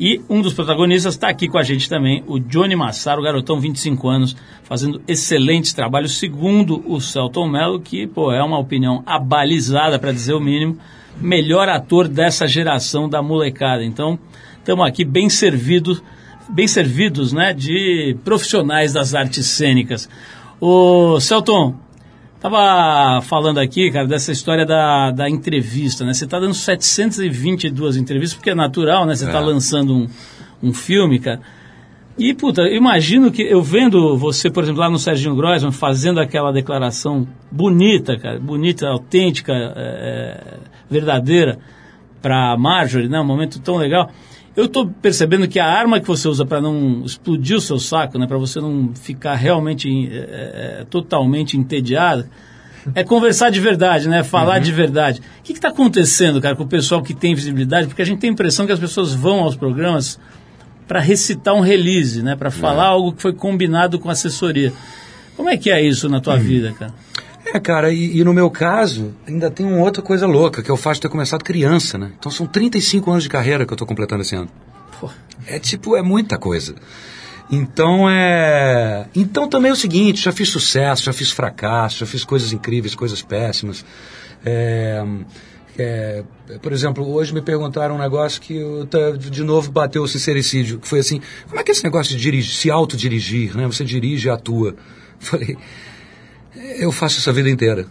E 0.00 0.20
um 0.28 0.42
dos 0.42 0.52
protagonistas 0.52 1.14
está 1.14 1.28
aqui 1.28 1.46
com 1.46 1.58
a 1.58 1.62
gente 1.62 1.88
também, 1.88 2.24
o 2.26 2.40
Johnny 2.40 2.74
Massaro, 2.74 3.22
garotão, 3.22 3.60
25 3.60 4.08
anos, 4.08 4.36
fazendo 4.64 5.00
excelentes 5.06 5.72
trabalhos, 5.72 6.18
segundo 6.18 6.82
o 6.84 7.00
Celton 7.00 7.48
Mello, 7.48 7.78
que 7.78 8.08
pô, 8.08 8.32
é 8.32 8.42
uma 8.42 8.58
opinião 8.58 9.00
abalizada, 9.06 9.96
para 9.96 10.10
dizer 10.10 10.34
o 10.34 10.40
mínimo, 10.40 10.76
melhor 11.20 11.68
ator 11.68 12.08
dessa 12.08 12.48
geração 12.48 13.08
da 13.08 13.22
molecada. 13.22 13.84
Então, 13.84 14.18
estamos 14.58 14.84
aqui 14.84 15.04
bem 15.04 15.30
servidos, 15.30 16.02
bem 16.52 16.68
servidos 16.68 17.32
né, 17.32 17.52
de 17.52 18.16
profissionais 18.24 18.92
das 18.92 19.14
artes 19.14 19.46
cênicas. 19.46 20.08
O 20.60 21.18
Celton, 21.20 21.74
Tava 22.40 23.20
falando 23.20 23.58
aqui, 23.58 23.90
cara, 23.90 24.06
dessa 24.06 24.32
história 24.32 24.64
da, 24.64 25.10
da 25.10 25.28
entrevista, 25.28 26.06
né? 26.06 26.14
Você 26.14 26.26
tá 26.26 26.40
dando 26.40 26.54
722 26.54 27.98
entrevistas, 27.98 28.34
porque 28.34 28.48
é 28.48 28.54
natural, 28.54 29.04
né? 29.04 29.14
Você 29.14 29.26
tá 29.26 29.36
É. 29.36 29.40
lançando 29.40 29.94
um, 29.94 30.08
um 30.62 30.72
filme, 30.72 31.18
cara. 31.18 31.42
E, 32.16 32.32
puta, 32.32 32.62
eu 32.62 32.76
imagino 32.76 33.30
que 33.30 33.42
eu 33.42 33.62
vendo 33.62 34.16
você, 34.16 34.50
por 34.50 34.62
exemplo, 34.64 34.80
lá 34.80 34.88
no 34.88 34.98
Serginho 34.98 35.36
Grossman, 35.36 35.70
fazendo 35.70 36.18
aquela 36.18 36.50
declaração 36.50 37.28
bonita, 37.52 38.18
cara, 38.18 38.40
bonita, 38.40 38.88
autêntica, 38.88 39.52
é, 39.76 40.58
verdadeira, 40.90 41.58
para 42.22 42.56
Marjorie, 42.56 43.08
né? 43.10 43.20
Um 43.20 43.24
momento 43.26 43.60
tão 43.60 43.76
legal. 43.76 44.10
Eu 44.56 44.68
tô 44.68 44.86
percebendo 44.86 45.46
que 45.46 45.60
a 45.60 45.66
arma 45.66 46.00
que 46.00 46.06
você 46.06 46.26
usa 46.26 46.44
para 46.44 46.60
não 46.60 47.02
explodir 47.04 47.56
o 47.56 47.60
seu 47.60 47.78
saco, 47.78 48.18
né? 48.18 48.26
Para 48.26 48.36
você 48.36 48.60
não 48.60 48.92
ficar 48.94 49.34
realmente 49.34 50.08
é, 50.10 50.80
é, 50.80 50.86
totalmente 50.90 51.56
entediado, 51.56 52.28
é 52.94 53.04
conversar 53.04 53.50
de 53.50 53.60
verdade, 53.60 54.08
né? 54.08 54.24
Falar 54.24 54.58
de 54.58 54.72
verdade. 54.72 55.20
O 55.38 55.42
que 55.42 55.52
está 55.52 55.68
acontecendo, 55.68 56.40
cara, 56.40 56.56
com 56.56 56.64
o 56.64 56.68
pessoal 56.68 57.02
que 57.02 57.14
tem 57.14 57.34
visibilidade? 57.34 57.86
Porque 57.86 58.02
a 58.02 58.04
gente 58.04 58.18
tem 58.18 58.30
a 58.30 58.32
impressão 58.32 58.66
que 58.66 58.72
as 58.72 58.80
pessoas 58.80 59.14
vão 59.14 59.40
aos 59.40 59.54
programas 59.54 60.18
para 60.88 60.98
recitar 60.98 61.54
um 61.54 61.60
release, 61.60 62.20
né? 62.20 62.34
Para 62.34 62.50
falar 62.50 62.86
algo 62.86 63.12
que 63.12 63.22
foi 63.22 63.32
combinado 63.32 63.98
com 64.00 64.08
a 64.08 64.12
assessoria. 64.12 64.72
Como 65.36 65.48
é 65.48 65.56
que 65.56 65.70
é 65.70 65.80
isso 65.80 66.08
na 66.08 66.20
tua 66.20 66.36
vida, 66.36 66.72
cara? 66.72 66.92
É, 67.52 67.58
cara, 67.58 67.92
e, 67.92 68.18
e 68.18 68.24
no 68.24 68.32
meu 68.32 68.50
caso, 68.50 69.14
ainda 69.26 69.50
tem 69.50 69.66
uma 69.66 69.78
outra 69.78 70.02
coisa 70.02 70.26
louca, 70.26 70.62
que 70.62 70.70
é 70.70 70.74
o 70.74 70.76
fato 70.76 70.94
de 70.94 71.00
ter 71.02 71.08
começado 71.08 71.42
criança, 71.42 71.98
né? 71.98 72.12
Então 72.18 72.30
são 72.30 72.46
35 72.46 73.10
anos 73.10 73.24
de 73.24 73.28
carreira 73.28 73.66
que 73.66 73.72
eu 73.72 73.76
tô 73.76 73.84
completando 73.84 74.22
esse 74.22 74.36
ano. 74.36 74.48
Pô. 75.00 75.10
É 75.46 75.58
tipo, 75.58 75.96
é 75.96 76.02
muita 76.02 76.38
coisa. 76.38 76.74
Então 77.50 78.08
é. 78.08 79.06
Então 79.14 79.48
também 79.48 79.70
é 79.70 79.72
o 79.72 79.76
seguinte, 79.76 80.22
já 80.22 80.30
fiz 80.30 80.48
sucesso, 80.48 81.02
já 81.02 81.12
fiz 81.12 81.32
fracasso, 81.32 81.98
já 81.98 82.06
fiz 82.06 82.24
coisas 82.24 82.52
incríveis, 82.52 82.94
coisas 82.94 83.20
péssimas. 83.20 83.84
É, 84.44 85.04
é, 85.76 86.22
por 86.62 86.72
exemplo, 86.72 87.08
hoje 87.12 87.34
me 87.34 87.42
perguntaram 87.42 87.96
um 87.96 87.98
negócio 87.98 88.40
que 88.40 88.54
eu, 88.54 88.86
de 89.16 89.42
novo 89.42 89.72
bateu 89.72 90.02
o 90.02 90.08
sincericídio, 90.08 90.78
que 90.78 90.86
foi 90.86 91.00
assim, 91.00 91.20
como 91.48 91.60
é 91.60 91.64
que 91.64 91.70
é 91.70 91.72
esse 91.72 91.82
negócio 91.82 92.14
de 92.14 92.22
dirigir, 92.22 92.54
se 92.54 92.70
autodirigir, 92.70 93.56
né? 93.56 93.66
Você 93.66 93.84
dirige 93.84 94.28
e 94.28 94.30
atua. 94.30 94.76
Falei, 95.18 95.56
eu 96.54 96.90
faço 96.90 97.18
isso 97.18 97.30
a 97.30 97.32
vida 97.32 97.48
inteira. 97.48 97.86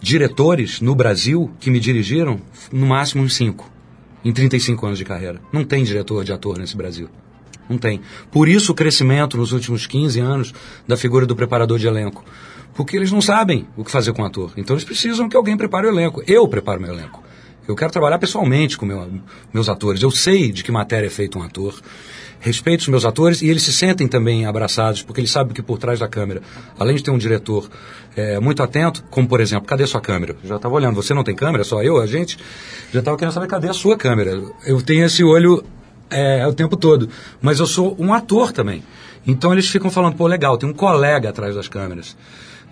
Diretores 0.00 0.80
no 0.80 0.94
Brasil 0.94 1.50
que 1.58 1.70
me 1.70 1.80
dirigiram, 1.80 2.40
no 2.72 2.86
máximo 2.86 3.22
uns 3.22 3.34
cinco, 3.34 3.70
em 4.24 4.32
35 4.32 4.86
anos 4.86 4.98
de 4.98 5.04
carreira. 5.04 5.40
Não 5.52 5.64
tem 5.64 5.84
diretor 5.84 6.24
de 6.24 6.32
ator 6.32 6.58
nesse 6.58 6.76
Brasil. 6.76 7.08
Não 7.68 7.76
tem. 7.76 8.00
Por 8.30 8.48
isso 8.48 8.72
o 8.72 8.74
crescimento 8.74 9.36
nos 9.36 9.52
últimos 9.52 9.86
15 9.86 10.20
anos 10.20 10.54
da 10.86 10.96
figura 10.96 11.26
do 11.26 11.36
preparador 11.36 11.78
de 11.78 11.86
elenco. 11.86 12.24
Porque 12.74 12.96
eles 12.96 13.12
não 13.12 13.20
sabem 13.20 13.66
o 13.76 13.84
que 13.84 13.90
fazer 13.90 14.12
com 14.12 14.22
o 14.22 14.24
ator. 14.24 14.52
Então 14.56 14.74
eles 14.74 14.84
precisam 14.84 15.28
que 15.28 15.36
alguém 15.36 15.56
prepare 15.56 15.86
o 15.86 15.90
elenco. 15.90 16.22
Eu 16.26 16.46
preparo 16.48 16.80
meu 16.80 16.94
elenco. 16.94 17.22
Eu 17.68 17.76
quero 17.76 17.92
trabalhar 17.92 18.18
pessoalmente 18.18 18.78
com 18.78 18.86
meu- 18.86 19.08
meus 19.52 19.68
atores. 19.68 20.02
Eu 20.02 20.10
sei 20.10 20.50
de 20.50 20.64
que 20.64 20.72
matéria 20.72 21.06
é 21.06 21.10
feito 21.10 21.38
um 21.38 21.42
ator. 21.42 21.78
Respeito 22.40 22.80
os 22.82 22.88
meus 22.88 23.04
atores 23.04 23.42
e 23.42 23.48
eles 23.48 23.62
se 23.62 23.72
sentem 23.72 24.06
também 24.08 24.46
abraçados, 24.46 25.02
porque 25.02 25.20
eles 25.20 25.30
sabem 25.30 25.52
que 25.52 25.60
por 25.60 25.76
trás 25.76 25.98
da 25.98 26.08
câmera, 26.08 26.40
além 26.78 26.94
de 26.96 27.02
ter 27.02 27.10
um 27.10 27.18
diretor 27.18 27.68
é, 28.16 28.38
muito 28.40 28.62
atento, 28.62 29.04
como 29.10 29.28
por 29.28 29.40
exemplo, 29.40 29.66
cadê 29.66 29.86
sua 29.86 30.00
câmera? 30.00 30.36
Já 30.44 30.54
estava 30.56 30.72
olhando, 30.74 30.94
você 30.94 31.12
não 31.12 31.24
tem 31.24 31.34
câmera, 31.34 31.62
só 31.64 31.82
eu, 31.82 32.00
a 32.00 32.06
gente, 32.06 32.38
já 32.92 33.00
estava 33.00 33.16
querendo 33.18 33.34
saber 33.34 33.48
cadê 33.48 33.68
a 33.68 33.72
sua 33.74 33.96
câmera. 33.98 34.40
Eu 34.64 34.80
tenho 34.80 35.04
esse 35.04 35.22
olho 35.24 35.64
é, 36.08 36.46
o 36.46 36.54
tempo 36.54 36.76
todo, 36.76 37.08
mas 37.42 37.58
eu 37.58 37.66
sou 37.66 37.96
um 37.98 38.14
ator 38.14 38.52
também. 38.52 38.82
Então 39.26 39.52
eles 39.52 39.68
ficam 39.68 39.90
falando, 39.90 40.14
pô, 40.14 40.26
legal, 40.26 40.56
tem 40.56 40.68
um 40.68 40.72
colega 40.72 41.28
atrás 41.28 41.54
das 41.56 41.66
câmeras. 41.68 42.16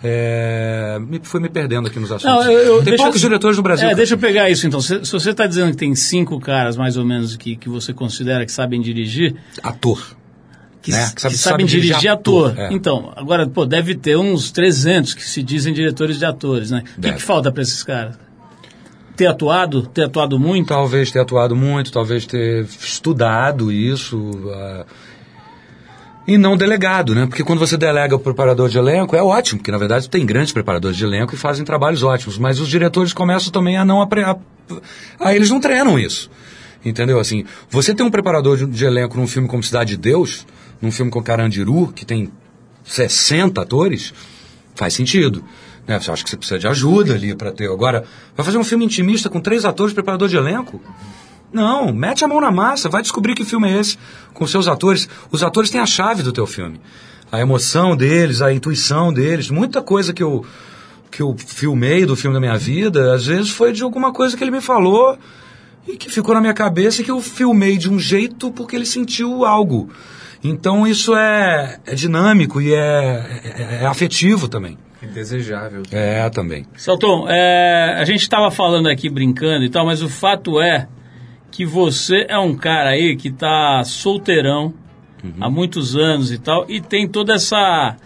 É, 0.02 0.98
me, 1.00 1.20
fui 1.22 1.40
me 1.40 1.48
perdendo 1.48 1.88
aqui 1.88 1.98
nos 1.98 2.12
assuntos. 2.12 2.44
Não, 2.44 2.52
eu- 2.52 2.82
tem 2.82 2.96
poucos 2.96 3.20
diretores 3.20 3.56
no 3.56 3.62
Brasil. 3.62 3.88
É, 3.88 3.94
deixa 3.94 4.14
eu 4.14 4.18
pegar 4.18 4.48
isso 4.50 4.66
então. 4.66 4.80
Se, 4.80 5.04
se 5.04 5.12
você 5.12 5.30
está 5.30 5.46
dizendo 5.46 5.70
que 5.70 5.76
tem 5.76 5.94
cinco 5.94 6.38
caras, 6.38 6.76
mais 6.76 6.96
ou 6.96 7.04
menos, 7.04 7.36
que, 7.36 7.56
que 7.56 7.68
você 7.68 7.92
considera 7.92 8.44
que 8.44 8.52
sabem 8.52 8.80
dirigir, 8.80 9.34
Ator. 9.62 10.14
que, 10.82 10.90
Né? 10.92 11.06
que 11.08 11.14
Que 11.14 11.20
sabe- 11.22 11.34
sabem 11.36 11.36
sabe 11.38 11.64
dirigir, 11.64 11.90
dirigir 11.92 12.10
ator. 12.10 12.50
ator, 12.50 12.64
é. 12.64 12.72
Então, 12.72 13.12
agora, 13.16 13.46
pô, 13.48 13.64
deve 13.64 13.94
ter 13.94 14.16
uns 14.16 14.50
300 14.52 15.14
que 15.14 15.22
se 15.26 15.42
dizem 15.42 15.72
diretores 15.72 16.18
de 16.18 16.24
atores, 16.26 16.70
né? 16.70 16.82
O 16.96 17.00
que, 17.00 17.12
que 17.14 17.22
falta 17.22 17.50
para 17.50 17.62
esses 17.62 17.82
caras? 17.82 18.18
Ter 19.16 19.26
atuado? 19.26 19.86
Ter 19.86 20.04
atuado 20.04 20.38
muito? 20.38 20.68
Talvez 20.68 21.10
ter 21.10 21.20
atuado 21.20 21.56
muito, 21.56 21.90
talvez 21.90 22.26
ter 22.26 22.64
estudado 22.66 23.72
isso. 23.72 24.30
ah, 24.54 24.84
e 26.26 26.36
não 26.36 26.56
delegado, 26.56 27.14
né? 27.14 27.26
Porque 27.26 27.44
quando 27.44 27.58
você 27.58 27.76
delega 27.76 28.16
o 28.16 28.18
preparador 28.18 28.68
de 28.68 28.78
elenco, 28.78 29.14
é 29.14 29.22
ótimo, 29.22 29.60
porque 29.60 29.70
na 29.70 29.78
verdade 29.78 30.10
tem 30.10 30.26
grandes 30.26 30.52
preparadores 30.52 30.96
de 30.96 31.04
elenco 31.04 31.34
e 31.34 31.38
fazem 31.38 31.64
trabalhos 31.64 32.02
ótimos, 32.02 32.36
mas 32.36 32.58
os 32.58 32.68
diretores 32.68 33.12
começam 33.12 33.52
também 33.52 33.76
a 33.76 33.84
não 33.84 34.02
apre... 34.02 34.22
a... 34.24 34.36
Eles 35.34 35.50
não 35.50 35.60
treinam 35.60 35.98
isso. 35.98 36.30
Entendeu? 36.84 37.18
Assim, 37.18 37.44
você 37.70 37.94
tem 37.94 38.04
um 38.04 38.10
preparador 38.10 38.56
de, 38.56 38.66
de 38.66 38.84
elenco 38.84 39.16
num 39.16 39.26
filme 39.26 39.48
como 39.48 39.62
Cidade 39.62 39.90
de 39.90 39.96
Deus, 39.96 40.46
num 40.80 40.90
filme 40.90 41.10
com 41.10 41.22
Carandiru, 41.22 41.92
que 41.92 42.04
tem 42.04 42.30
60 42.84 43.60
atores, 43.60 44.12
faz 44.74 44.94
sentido. 44.94 45.44
Né? 45.86 45.98
Você 45.98 46.10
acha 46.10 46.24
que 46.24 46.30
você 46.30 46.36
precisa 46.36 46.58
de 46.58 46.66
ajuda 46.66 47.14
ali 47.14 47.34
para 47.34 47.52
ter. 47.52 47.70
Agora, 47.70 48.04
vai 48.36 48.44
fazer 48.44 48.58
um 48.58 48.64
filme 48.64 48.84
intimista 48.84 49.28
com 49.28 49.40
três 49.40 49.64
atores, 49.64 49.94
preparador 49.94 50.28
de 50.28 50.36
elenco? 50.36 50.80
Não, 51.56 51.90
mete 51.90 52.22
a 52.22 52.28
mão 52.28 52.38
na 52.38 52.50
massa, 52.50 52.86
vai 52.90 53.00
descobrir 53.00 53.34
que 53.34 53.42
filme 53.42 53.66
é 53.66 53.80
esse 53.80 53.96
com 54.34 54.46
seus 54.46 54.68
atores. 54.68 55.08
Os 55.32 55.42
atores 55.42 55.70
têm 55.70 55.80
a 55.80 55.86
chave 55.86 56.22
do 56.22 56.30
teu 56.30 56.46
filme. 56.46 56.78
A 57.32 57.40
emoção 57.40 57.96
deles, 57.96 58.42
a 58.42 58.52
intuição 58.52 59.10
deles, 59.10 59.48
muita 59.50 59.80
coisa 59.80 60.12
que 60.12 60.22
eu 60.22 60.44
que 61.10 61.22
eu 61.22 61.34
filmei 61.38 62.04
do 62.04 62.14
filme 62.14 62.34
da 62.34 62.40
minha 62.40 62.58
vida, 62.58 63.14
às 63.14 63.24
vezes 63.24 63.48
foi 63.48 63.72
de 63.72 63.82
alguma 63.82 64.12
coisa 64.12 64.36
que 64.36 64.44
ele 64.44 64.50
me 64.50 64.60
falou 64.60 65.16
e 65.88 65.96
que 65.96 66.10
ficou 66.10 66.34
na 66.34 66.42
minha 66.42 66.52
cabeça 66.52 67.00
e 67.00 67.04
que 67.04 67.10
eu 67.10 67.22
filmei 67.22 67.78
de 67.78 67.90
um 67.90 67.98
jeito 67.98 68.50
porque 68.52 68.76
ele 68.76 68.84
sentiu 68.84 69.46
algo. 69.46 69.88
Então 70.44 70.86
isso 70.86 71.16
é, 71.16 71.78
é 71.86 71.94
dinâmico 71.94 72.60
e 72.60 72.74
é, 72.74 73.40
é- 73.44 73.78
é 73.82 73.86
afetivo 73.86 74.46
também. 74.46 74.76
Indesejável. 75.02 75.84
É, 75.90 76.28
também. 76.28 76.66
Salton, 76.76 77.26
é, 77.30 77.96
a 77.98 78.04
gente 78.04 78.20
estava 78.20 78.50
falando 78.50 78.88
aqui 78.88 79.08
brincando 79.08 79.64
e 79.64 79.70
tal, 79.70 79.86
mas 79.86 80.02
o 80.02 80.08
fato 80.10 80.60
é 80.60 80.86
que 81.50 81.64
você 81.64 82.26
é 82.28 82.38
um 82.38 82.56
cara 82.56 82.90
aí 82.90 83.16
que 83.16 83.30
tá 83.30 83.82
solteirão 83.84 84.74
há 85.40 85.50
muitos 85.50 85.96
anos 85.96 86.30
e 86.30 86.38
tal, 86.38 86.66
e 86.68 86.80
tem 86.80 87.08
toda 87.08 87.34
essa 87.34 87.96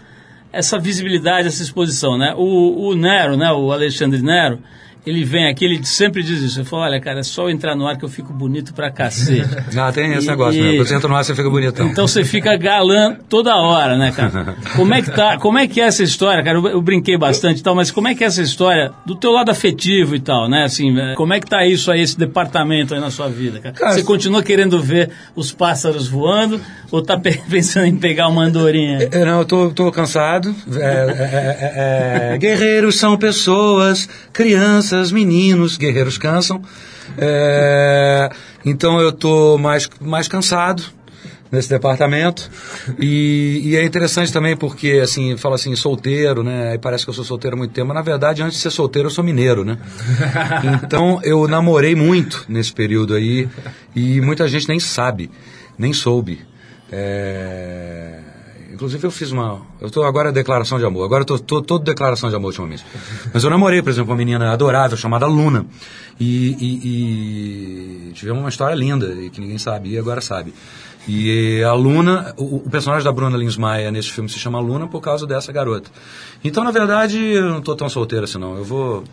essa 0.53 0.77
visibilidade, 0.77 1.47
essa 1.47 1.63
exposição, 1.63 2.17
né? 2.17 2.33
O, 2.35 2.89
o 2.89 2.95
Nero, 2.95 3.37
né? 3.37 3.51
O 3.53 3.71
Alexandre 3.71 4.21
Nero, 4.21 4.59
ele 5.05 5.23
vem 5.23 5.49
aqui, 5.49 5.65
ele 5.65 5.83
sempre 5.85 6.21
diz 6.23 6.41
isso. 6.41 6.59
Ele 6.59 6.67
fala, 6.67 6.83
olha, 6.83 6.99
cara, 7.01 7.19
é 7.19 7.23
só 7.23 7.43
eu 7.43 7.49
entrar 7.49 7.75
no 7.75 7.87
ar 7.87 7.97
que 7.97 8.05
eu 8.05 8.09
fico 8.09 8.31
bonito 8.31 8.73
pra 8.73 8.91
cacete. 8.91 9.49
Ah, 9.77 9.91
tem 9.91 10.13
esse 10.13 10.27
E- 10.27 10.29
negócio 10.29 10.59
e- 10.59 10.61
mesmo. 10.63 10.77
Quando 10.77 10.87
você 10.87 10.95
entra 10.95 11.09
no 11.09 11.15
ar, 11.15 11.23
você 11.25 11.33
fica 11.35 11.49
bonitão. 11.49 11.87
Então 11.87 12.07
você 12.07 12.23
fica 12.23 12.55
galã 12.55 13.15
toda 13.27 13.55
hora, 13.55 13.97
né, 13.97 14.11
cara? 14.11 14.55
Como 14.75 14.93
é 14.93 15.01
que 15.01 15.09
tá? 15.11 15.37
Como 15.39 15.57
é 15.57 15.67
que 15.67 15.81
é 15.81 15.85
essa 15.85 16.03
história, 16.03 16.43
cara? 16.43 16.57
Eu, 16.59 16.67
eu 16.67 16.81
brinquei 16.81 17.17
bastante 17.17 17.59
e 17.59 17.63
tal, 17.63 17.73
mas 17.73 17.89
como 17.89 18.07
é 18.07 18.13
que 18.15 18.23
é 18.23 18.27
essa 18.27 18.41
história 18.41 18.91
do 19.05 19.15
teu 19.15 19.31
lado 19.31 19.49
afetivo 19.49 20.15
e 20.15 20.19
tal, 20.19 20.47
né? 20.49 20.63
Assim, 20.63 20.95
é, 20.99 21.15
como 21.15 21.33
é 21.33 21.39
que 21.39 21.47
tá 21.47 21.65
isso 21.65 21.91
aí, 21.91 22.01
esse 22.01 22.17
departamento 22.17 22.93
aí 22.93 22.99
na 22.99 23.09
sua 23.09 23.27
vida, 23.29 23.59
cara? 23.59 23.73
Cara, 23.75 23.93
você 23.93 24.03
continua 24.03 24.43
querendo 24.43 24.79
ver 24.81 25.09
os 25.35 25.51
pássaros 25.51 26.07
voando 26.07 26.61
ou 26.91 27.01
tá 27.01 27.17
pe- 27.17 27.41
pensando 27.49 27.85
em 27.87 27.95
pegar 27.97 28.27
uma 28.27 28.43
andorinha? 28.43 29.07
É, 29.11 29.25
não, 29.25 29.39
eu 29.39 29.45
tô, 29.45 29.69
tô 29.71 29.91
cansado. 29.91 30.53
É, 30.75 30.79
é, 30.79 32.31
é, 32.31 32.33
é, 32.33 32.37
guerreiros 32.37 32.97
são 32.99 33.17
pessoas, 33.17 34.07
crianças, 34.31 34.90
meninos, 35.11 35.77
guerreiros 35.77 36.17
cansam. 36.17 36.61
É, 37.17 38.29
então 38.65 38.99
eu 38.99 39.11
tô 39.11 39.57
mais, 39.57 39.89
mais 39.99 40.27
cansado 40.27 40.83
nesse 41.51 41.69
departamento. 41.69 42.49
E, 42.97 43.61
e 43.65 43.75
é 43.75 43.83
interessante 43.83 44.31
também 44.31 44.55
porque, 44.55 44.99
assim, 45.03 45.35
fala 45.35 45.55
assim, 45.55 45.75
solteiro, 45.75 46.43
né? 46.43 46.77
Parece 46.77 47.03
que 47.03 47.09
eu 47.09 47.13
sou 47.13 47.25
solteiro 47.25 47.55
há 47.55 47.59
muito 47.59 47.73
tempo. 47.73 47.87
Mas, 47.87 47.95
na 47.95 48.01
verdade, 48.01 48.41
antes 48.41 48.55
de 48.57 48.61
ser 48.61 48.71
solteiro, 48.71 49.07
eu 49.07 49.11
sou 49.11 49.23
mineiro, 49.23 49.65
né? 49.65 49.77
Então 50.83 51.19
eu 51.23 51.47
namorei 51.47 51.95
muito 51.95 52.45
nesse 52.47 52.71
período 52.71 53.13
aí. 53.13 53.49
E 53.95 54.21
muita 54.21 54.47
gente 54.47 54.67
nem 54.67 54.79
sabe, 54.79 55.29
nem 55.77 55.91
soube. 55.91 56.39
É, 56.91 58.19
inclusive 58.81 59.05
eu 59.05 59.11
fiz 59.11 59.31
uma. 59.31 59.61
Eu 59.79 59.87
estou 59.87 60.03
agora 60.03 60.31
declaração 60.31 60.79
de 60.79 60.85
amor. 60.85 61.05
Agora 61.05 61.23
eu 61.27 61.39
tô 61.39 61.61
todo 61.61 61.83
declaração 61.83 62.29
de 62.31 62.35
amor 62.35 62.47
ultimamente. 62.47 62.83
Mas 63.31 63.43
eu 63.43 63.49
namorei, 63.51 63.79
por 63.79 63.91
exemplo, 63.91 64.09
uma 64.09 64.17
menina 64.17 64.51
adorável 64.51 64.97
chamada 64.97 65.27
Luna. 65.27 65.67
E, 66.19 66.55
e, 66.59 68.09
e 68.09 68.13
tivemos 68.13 68.41
uma 68.41 68.49
história 68.49 68.73
linda, 68.73 69.07
e 69.13 69.29
que 69.29 69.39
ninguém 69.39 69.59
sabia, 69.59 69.99
agora 69.99 70.19
sabe. 70.19 70.51
E 71.07 71.61
a 71.63 71.73
Luna, 71.73 72.33
o, 72.37 72.57
o 72.57 72.69
personagem 72.69 73.03
da 73.03 73.11
Bruna 73.11 73.37
Lins 73.37 73.55
Maia 73.55 73.91
nesse 73.91 74.11
filme 74.11 74.29
se 74.29 74.39
chama 74.39 74.59
Luna 74.59 74.87
por 74.87 75.01
causa 75.01 75.27
dessa 75.27 75.51
garota. 75.51 75.89
Então, 76.43 76.63
na 76.63 76.71
verdade, 76.71 77.19
eu 77.19 77.49
não 77.49 77.59
estou 77.59 77.75
tão 77.75 77.87
solteiro 77.87 78.25
assim, 78.25 78.39
não. 78.39 78.57
Eu 78.57 78.63
vou. 78.63 79.03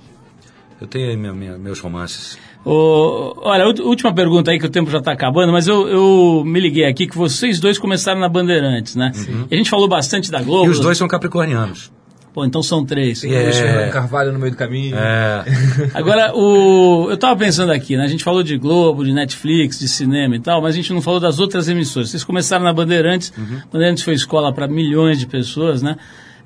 Eu 0.81 0.87
tenho 0.87 1.11
aí 1.11 1.17
minha- 1.17 1.33
minha- 1.33 1.59
meus 1.59 1.81
romances. 1.81 2.39
Ô, 2.65 3.35
olha, 3.39 3.67
última 3.83 4.13
pergunta 4.13 4.51
aí 4.51 4.59
que 4.59 4.67
o 4.67 4.71
tempo 4.71 4.91
já 4.91 4.99
está 4.99 5.13
acabando, 5.13 5.53
mas 5.53 5.67
eu, 5.67 5.89
eu 5.89 6.43
me 6.45 6.61
liguei 6.61 6.85
aqui 6.85 7.07
que 7.07 7.17
vocês 7.17 7.59
dois 7.59 7.79
começaram 7.79 8.21
na 8.21 8.29
Bandeirantes, 8.29 8.95
né? 8.95 9.11
E 9.51 9.55
a 9.55 9.59
gente 9.59 9.71
falou 9.71 9.89
bastante 9.89 10.31
da 10.31 10.41
Globo. 10.43 10.67
E 10.67 10.69
os 10.69 10.79
dois 10.81 10.97
são 10.99 11.09
capricornianos. 11.09 11.91
Pô, 12.35 12.45
então 12.45 12.63
são 12.63 12.85
três. 12.85 13.23
Deixa 13.23 13.65
É. 13.65 13.89
Carvalho 13.89 14.33
no 14.33 14.39
meio 14.39 14.53
do 14.53 14.57
caminho. 14.57 14.95
É. 14.97 15.45
Agora, 15.95 16.33
o, 16.37 17.09
eu 17.11 17.17
tava 17.17 17.35
pensando 17.37 17.73
aqui, 17.73 17.97
né? 17.97 18.05
A 18.05 18.09
gente 18.09 18.23
falou 18.23 18.43
de 18.45 18.57
Globo, 18.59 19.05
de 19.05 19.13
Netflix, 19.13 19.79
de 19.81 19.89
cinema 19.89 20.37
e 20.37 20.41
tal, 20.41 20.61
mas 20.63 20.75
a 20.75 20.77
gente 20.77 20.93
não 20.93 21.01
falou 21.01 21.19
das 21.19 21.41
outras 21.41 21.69
emissoras. 21.69 22.11
Vocês 22.11 22.23
começaram 22.23 22.65
na 22.65 22.73
Bandeirantes, 22.73 23.33
Bandeirantes 23.73 24.05
foi 24.05 24.15
escola 24.15 24.53
para 24.53 24.69
milhões 24.69 25.19
de 25.19 25.27
pessoas, 25.27 25.83
né? 25.83 25.97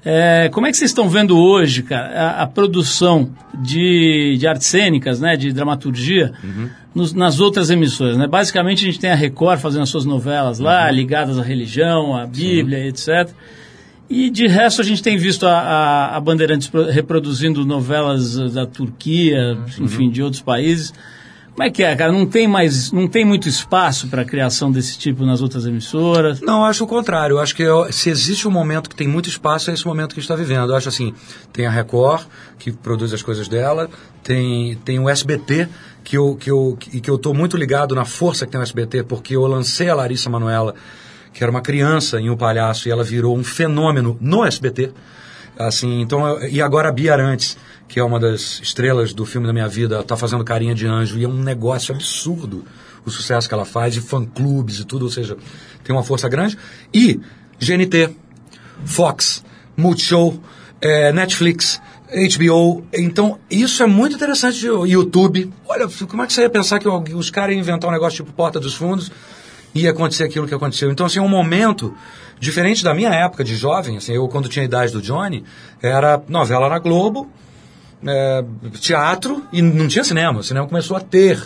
É, 0.04 0.48
como 0.52 0.66
é 0.66 0.70
que 0.72 0.76
vocês 0.76 0.90
estão 0.90 1.08
vendo 1.08 1.38
hoje, 1.38 1.82
cara, 1.84 2.08
a, 2.08 2.42
a 2.42 2.46
produção 2.46 3.30
de, 3.54 4.36
de 4.38 4.46
artes 4.48 4.66
cênicas, 4.66 5.20
né, 5.20 5.36
de 5.36 5.52
dramaturgia, 5.52 6.32
nos- 6.94 7.12
nas 7.14 7.38
outras 7.38 7.70
emissoras, 7.70 8.16
né? 8.16 8.26
Basicamente 8.26 8.82
a 8.82 8.86
gente 8.86 8.98
tem 8.98 9.10
a 9.10 9.14
Record 9.14 9.60
fazendo 9.60 9.82
as 9.82 9.88
suas 9.88 10.04
novelas 10.04 10.58
lá, 10.58 10.90
ligadas 10.90 11.38
à 11.38 11.42
religião, 11.42 12.16
à 12.16 12.26
Bíblia, 12.26 12.84
etc. 12.88 13.30
E 14.10 14.28
de 14.28 14.46
resto 14.48 14.80
a 14.82 14.84
gente 14.84 15.02
tem 15.02 15.16
visto 15.16 15.46
a, 15.46 15.52
a, 15.58 16.16
a 16.16 16.20
Bandeirantes 16.20 16.66
pro- 16.68 16.90
reproduzindo 16.90 17.64
novelas 17.64 18.36
eh, 18.38 18.48
da 18.48 18.66
Turquia, 18.66 19.56
enfim, 19.80 20.10
de 20.10 20.20
outros 20.22 20.42
países. 20.42 20.92
Como 21.54 21.68
é 21.68 21.70
que 21.70 21.82
é, 21.82 21.94
cara? 21.94 22.10
Não 22.10 22.24
tem 22.24 22.48
mais, 22.48 22.90
não 22.92 23.06
tem 23.06 23.26
muito 23.26 23.46
espaço 23.46 24.08
para 24.08 24.24
criação 24.24 24.72
desse 24.72 24.98
tipo 24.98 25.24
nas 25.26 25.42
outras 25.42 25.66
emissoras. 25.66 26.40
Não, 26.40 26.64
acho 26.64 26.84
o 26.84 26.86
contrário. 26.86 27.38
Acho 27.38 27.54
que 27.54 27.64
se 27.90 28.08
existe 28.08 28.48
um 28.48 28.50
momento 28.50 28.88
que 28.88 28.96
tem 28.96 29.06
muito 29.06 29.28
espaço, 29.28 29.70
é 29.70 29.74
esse 29.74 29.86
momento 29.86 30.14
que 30.14 30.20
está 30.20 30.34
vivendo. 30.34 30.70
Eu 30.70 30.76
acho 30.76 30.88
assim, 30.88 31.12
tem 31.52 31.66
a 31.66 31.70
Record, 31.70 32.26
que 32.58 32.72
produz 32.72 33.12
as 33.12 33.22
coisas 33.22 33.48
dela, 33.48 33.90
tem, 34.22 34.76
tem 34.76 34.98
o 34.98 35.10
SBT, 35.10 35.68
que 36.02 36.16
eu 36.16 36.36
que 36.36 36.50
eu 36.50 36.76
que, 36.78 37.10
eu 37.10 37.18
tô 37.18 37.34
muito 37.34 37.58
ligado 37.58 37.94
na 37.94 38.06
força 38.06 38.46
que 38.46 38.52
tem 38.52 38.60
o 38.60 38.62
SBT, 38.62 39.02
porque 39.02 39.36
eu 39.36 39.46
lancei 39.46 39.90
a 39.90 39.94
Larissa 39.94 40.30
Manoela, 40.30 40.74
que 41.34 41.44
era 41.44 41.50
uma 41.50 41.60
criança 41.60 42.18
em 42.18 42.30
um 42.30 42.36
palhaço, 42.36 42.88
e 42.88 42.90
ela 42.90 43.04
virou 43.04 43.36
um 43.36 43.44
fenômeno 43.44 44.16
no 44.22 44.42
SBT. 44.42 44.90
Assim, 45.58 46.00
então, 46.00 46.42
e 46.46 46.62
agora 46.62 46.88
a 46.88 46.92
Bia 46.92 47.12
Arantes, 47.12 47.56
que 47.86 48.00
é 48.00 48.04
uma 48.04 48.18
das 48.18 48.60
estrelas 48.62 49.12
do 49.12 49.26
filme 49.26 49.46
da 49.46 49.52
minha 49.52 49.68
vida, 49.68 50.00
está 50.00 50.16
fazendo 50.16 50.42
carinha 50.44 50.74
de 50.74 50.86
anjo, 50.86 51.18
e 51.18 51.24
é 51.24 51.28
um 51.28 51.42
negócio 51.42 51.94
absurdo 51.94 52.64
o 53.04 53.10
sucesso 53.10 53.48
que 53.48 53.54
ela 53.54 53.64
faz, 53.64 53.94
de 53.94 54.00
fã-clubes 54.00 54.80
e 54.80 54.84
tudo, 54.84 55.04
ou 55.04 55.10
seja, 55.10 55.36
tem 55.82 55.94
uma 55.94 56.02
força 56.02 56.28
grande. 56.28 56.56
E 56.94 57.20
GNT, 57.58 58.14
Fox, 58.84 59.44
Multishow, 59.76 60.40
eh, 60.80 61.12
Netflix, 61.12 61.80
HBO. 62.12 62.84
Então, 62.92 63.38
isso 63.50 63.82
é 63.82 63.86
muito 63.86 64.14
interessante. 64.14 64.68
O 64.68 64.86
YouTube. 64.86 65.52
Olha, 65.66 65.88
como 66.08 66.22
é 66.22 66.26
que 66.26 66.32
você 66.32 66.42
ia 66.42 66.50
pensar 66.50 66.78
que 66.78 66.88
os 66.88 67.30
caras 67.30 67.54
iam 67.54 67.60
inventar 67.60 67.88
um 67.88 67.92
negócio 67.92 68.24
tipo 68.24 68.32
Porta 68.32 68.60
dos 68.60 68.74
Fundos 68.74 69.10
e 69.74 69.82
ia 69.82 69.90
acontecer 69.90 70.24
aquilo 70.24 70.46
que 70.46 70.54
aconteceu? 70.54 70.90
Então, 70.90 71.06
assim, 71.06 71.18
é 71.18 71.22
um 71.22 71.28
momento 71.28 71.94
diferente 72.42 72.82
da 72.82 72.92
minha 72.92 73.10
época 73.10 73.44
de 73.44 73.54
jovem. 73.54 73.96
Assim, 73.96 74.14
eu, 74.14 74.26
quando 74.26 74.48
tinha 74.48 74.64
a 74.64 74.66
idade 74.66 74.92
do 74.92 75.00
Johnny, 75.00 75.44
era 75.80 76.20
novela 76.28 76.68
na 76.68 76.80
Globo, 76.80 77.30
é, 78.04 78.44
teatro 78.80 79.44
e 79.52 79.62
não 79.62 79.86
tinha 79.86 80.02
cinema. 80.02 80.40
O 80.40 80.42
cinema 80.42 80.66
começou 80.66 80.96
a 80.96 81.00
ter 81.00 81.40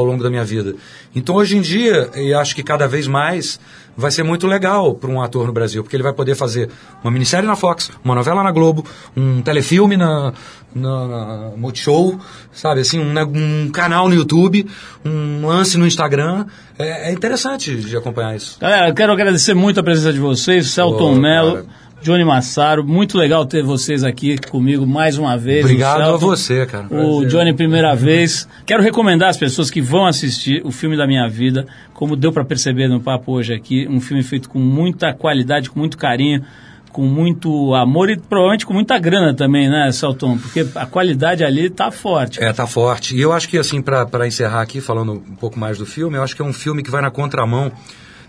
ao 0.00 0.04
longo 0.06 0.22
da 0.22 0.30
minha 0.30 0.44
vida. 0.44 0.74
Então, 1.14 1.34
hoje 1.36 1.56
em 1.56 1.60
dia, 1.60 2.10
eu 2.14 2.38
acho 2.38 2.54
que 2.54 2.62
cada 2.62 2.86
vez 2.86 3.06
mais 3.06 3.58
vai 3.96 4.10
ser 4.10 4.22
muito 4.22 4.46
legal 4.46 4.94
para 4.94 5.10
um 5.10 5.22
ator 5.22 5.46
no 5.46 5.52
Brasil, 5.52 5.82
porque 5.82 5.96
ele 5.96 6.02
vai 6.02 6.12
poder 6.12 6.34
fazer 6.34 6.68
uma 7.02 7.10
minissérie 7.10 7.46
na 7.46 7.56
Fox, 7.56 7.90
uma 8.04 8.14
novela 8.14 8.42
na 8.42 8.52
Globo, 8.52 8.84
um 9.16 9.40
telefilme 9.40 9.96
na, 9.96 10.34
na, 10.74 11.08
na 11.08 11.50
Multishow, 11.56 12.20
sabe, 12.52 12.82
assim, 12.82 12.98
um, 12.98 13.10
ne- 13.12 13.24
um 13.24 13.70
canal 13.70 14.08
no 14.08 14.14
YouTube, 14.14 14.66
um 15.04 15.46
lance 15.46 15.78
no 15.78 15.86
Instagram. 15.86 16.44
É, 16.78 17.08
é 17.08 17.12
interessante 17.12 17.74
de 17.74 17.96
acompanhar 17.96 18.36
isso. 18.36 18.58
Galera, 18.60 18.88
eu 18.90 18.94
quero 18.94 19.12
agradecer 19.12 19.54
muito 19.54 19.80
a 19.80 19.82
presença 19.82 20.12
de 20.12 20.20
vocês, 20.20 20.68
Celton 20.70 21.14
cara. 21.54 21.66
Johnny 22.06 22.24
Massaro. 22.24 22.84
Muito 22.84 23.18
legal 23.18 23.44
ter 23.44 23.64
vocês 23.64 24.04
aqui 24.04 24.38
comigo 24.38 24.86
mais 24.86 25.18
uma 25.18 25.36
vez. 25.36 25.64
Obrigado 25.64 26.02
a 26.02 26.16
você, 26.16 26.64
cara. 26.64 26.86
O 26.88 27.24
Johnny, 27.24 27.52
primeira 27.52 27.96
vez. 27.96 28.48
Quero 28.64 28.80
recomendar 28.80 29.28
às 29.28 29.36
pessoas 29.36 29.72
que 29.72 29.80
vão 29.80 30.06
assistir 30.06 30.64
o 30.64 30.70
filme 30.70 30.96
da 30.96 31.04
minha 31.04 31.28
vida, 31.28 31.66
como 31.92 32.14
deu 32.14 32.32
para 32.32 32.44
perceber 32.44 32.86
no 32.86 33.00
papo 33.00 33.32
hoje 33.32 33.52
aqui, 33.52 33.88
um 33.90 34.00
filme 34.00 34.22
feito 34.22 34.48
com 34.48 34.60
muita 34.60 35.12
qualidade, 35.12 35.68
com 35.68 35.80
muito 35.80 35.98
carinho, 35.98 36.44
com 36.92 37.02
muito 37.02 37.74
amor 37.74 38.08
e 38.08 38.16
provavelmente 38.16 38.64
com 38.64 38.72
muita 38.72 38.96
grana 39.00 39.34
também, 39.34 39.68
né, 39.68 39.90
Celton? 39.90 40.38
Porque 40.38 40.64
a 40.76 40.86
qualidade 40.86 41.42
ali 41.42 41.68
tá 41.68 41.90
forte. 41.90 42.40
É, 42.40 42.52
tá 42.52 42.68
forte. 42.68 43.16
E 43.16 43.20
eu 43.20 43.32
acho 43.32 43.48
que, 43.48 43.58
assim, 43.58 43.82
para 43.82 44.28
encerrar 44.28 44.62
aqui, 44.62 44.80
falando 44.80 45.12
um 45.14 45.34
pouco 45.34 45.58
mais 45.58 45.76
do 45.76 45.84
filme, 45.84 46.16
eu 46.16 46.22
acho 46.22 46.36
que 46.36 46.42
é 46.42 46.44
um 46.44 46.52
filme 46.52 46.84
que 46.84 46.90
vai 46.90 47.02
na 47.02 47.10
contramão 47.10 47.72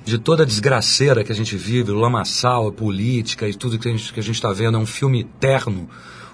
de 0.08 0.18
toda 0.18 0.43
a 0.43 0.45
desgraceira 0.45 1.22
que 1.22 1.34
a 1.34 1.36
gente 1.36 1.58
vive, 1.58 1.91
o 1.91 1.95
lamaçal, 1.95 2.68
a 2.68 2.72
política 2.72 3.47
e 3.47 3.53
tudo 3.53 3.78
que 3.78 3.89
a 3.89 3.91
gente 3.91 4.32
está 4.32 4.53
vendo. 4.53 4.78
É 4.78 4.80
um 4.80 4.86
filme 4.86 5.26
terno, 5.38 5.89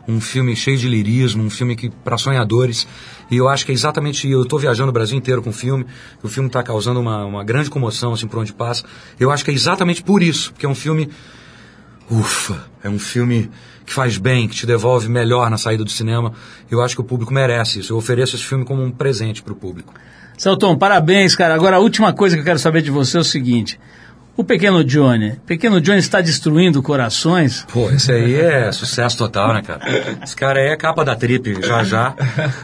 um 0.07 0.21
filme 0.21 0.55
cheio 0.55 0.77
de 0.77 0.87
lirismo, 0.87 1.43
um 1.43 1.49
filme 1.49 1.75
que 1.75 1.89
para 1.89 2.15
sonhadores. 2.15 2.87
E 3.31 3.37
eu 3.37 3.49
acho 3.49 3.65
que 3.65 3.71
é 3.71 3.73
exatamente 3.73 4.29
eu 4.29 4.43
estou 4.43 4.59
viajando 4.59 4.91
o 4.91 4.93
Brasil 4.93 5.17
inteiro 5.17 5.41
com 5.41 5.49
o 5.49 5.53
filme. 5.53 5.87
O 6.21 6.27
filme 6.27 6.47
está 6.47 6.61
causando 6.61 6.99
uma, 6.99 7.25
uma 7.25 7.43
grande 7.43 7.71
comoção 7.71 8.13
assim 8.13 8.27
por 8.27 8.37
onde 8.37 8.53
passa. 8.53 8.85
Eu 9.19 9.31
acho 9.31 9.43
que 9.43 9.49
é 9.49 9.53
exatamente 9.55 10.03
por 10.03 10.21
isso, 10.21 10.51
porque 10.53 10.67
é 10.67 10.69
um 10.69 10.75
filme 10.75 11.09
Ufa, 12.09 12.65
é 12.83 12.89
um 12.89 12.99
filme 12.99 13.49
que 13.85 13.93
faz 13.93 14.17
bem, 14.17 14.47
que 14.47 14.55
te 14.55 14.65
devolve 14.65 15.09
melhor 15.09 15.49
na 15.49 15.57
saída 15.57 15.83
do 15.83 15.91
cinema. 15.91 16.33
Eu 16.69 16.81
acho 16.81 16.95
que 16.95 17.01
o 17.01 17.03
público 17.03 17.33
merece 17.33 17.79
isso. 17.79 17.93
Eu 17.93 17.97
ofereço 17.97 18.35
esse 18.35 18.45
filme 18.45 18.65
como 18.65 18.83
um 18.83 18.91
presente 18.91 19.41
para 19.41 19.53
o 19.53 19.55
público. 19.55 19.93
Celton, 20.37 20.77
parabéns, 20.77 21.35
cara. 21.35 21.53
Agora, 21.53 21.77
a 21.77 21.79
última 21.79 22.13
coisa 22.13 22.35
que 22.35 22.41
eu 22.41 22.45
quero 22.45 22.59
saber 22.59 22.81
de 22.81 22.91
você 22.91 23.17
é 23.17 23.19
o 23.19 23.23
seguinte. 23.23 23.79
O 24.35 24.43
pequeno 24.43 24.83
Johnny, 24.83 25.39
pequeno 25.45 25.79
Johnny 25.79 25.99
está 25.99 26.19
destruindo 26.19 26.81
corações? 26.81 27.67
Pô, 27.71 27.91
esse 27.91 28.11
aí 28.11 28.33
é 28.33 28.71
sucesso 28.73 29.15
total, 29.15 29.53
né, 29.53 29.61
cara? 29.61 29.81
Esse 30.23 30.35
cara 30.35 30.59
aí 30.59 30.69
é 30.69 30.75
capa 30.75 31.05
da 31.05 31.15
trip, 31.15 31.55
já 31.61 31.83
já. 31.83 32.15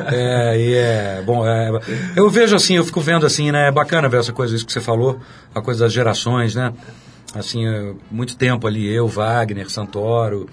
É, 0.08 0.58
e 0.58 0.74
é, 0.74 1.22
bom, 1.24 1.48
é, 1.48 1.70
eu 2.16 2.28
vejo 2.28 2.56
assim, 2.56 2.74
eu 2.74 2.84
fico 2.84 3.00
vendo 3.00 3.24
assim, 3.24 3.52
né, 3.52 3.68
é 3.68 3.72
bacana 3.72 4.10
ver 4.10 4.20
essa 4.20 4.34
coisa, 4.34 4.56
isso 4.56 4.66
que 4.66 4.74
você 4.74 4.82
falou, 4.82 5.20
a 5.54 5.62
coisa 5.62 5.84
das 5.84 5.94
gerações, 5.94 6.56
né? 6.56 6.74
Assim, 7.36 7.64
muito 8.10 8.36
tempo 8.36 8.66
ali, 8.66 8.88
eu, 8.88 9.08
Wagner, 9.08 9.70
Santoro, 9.70 10.50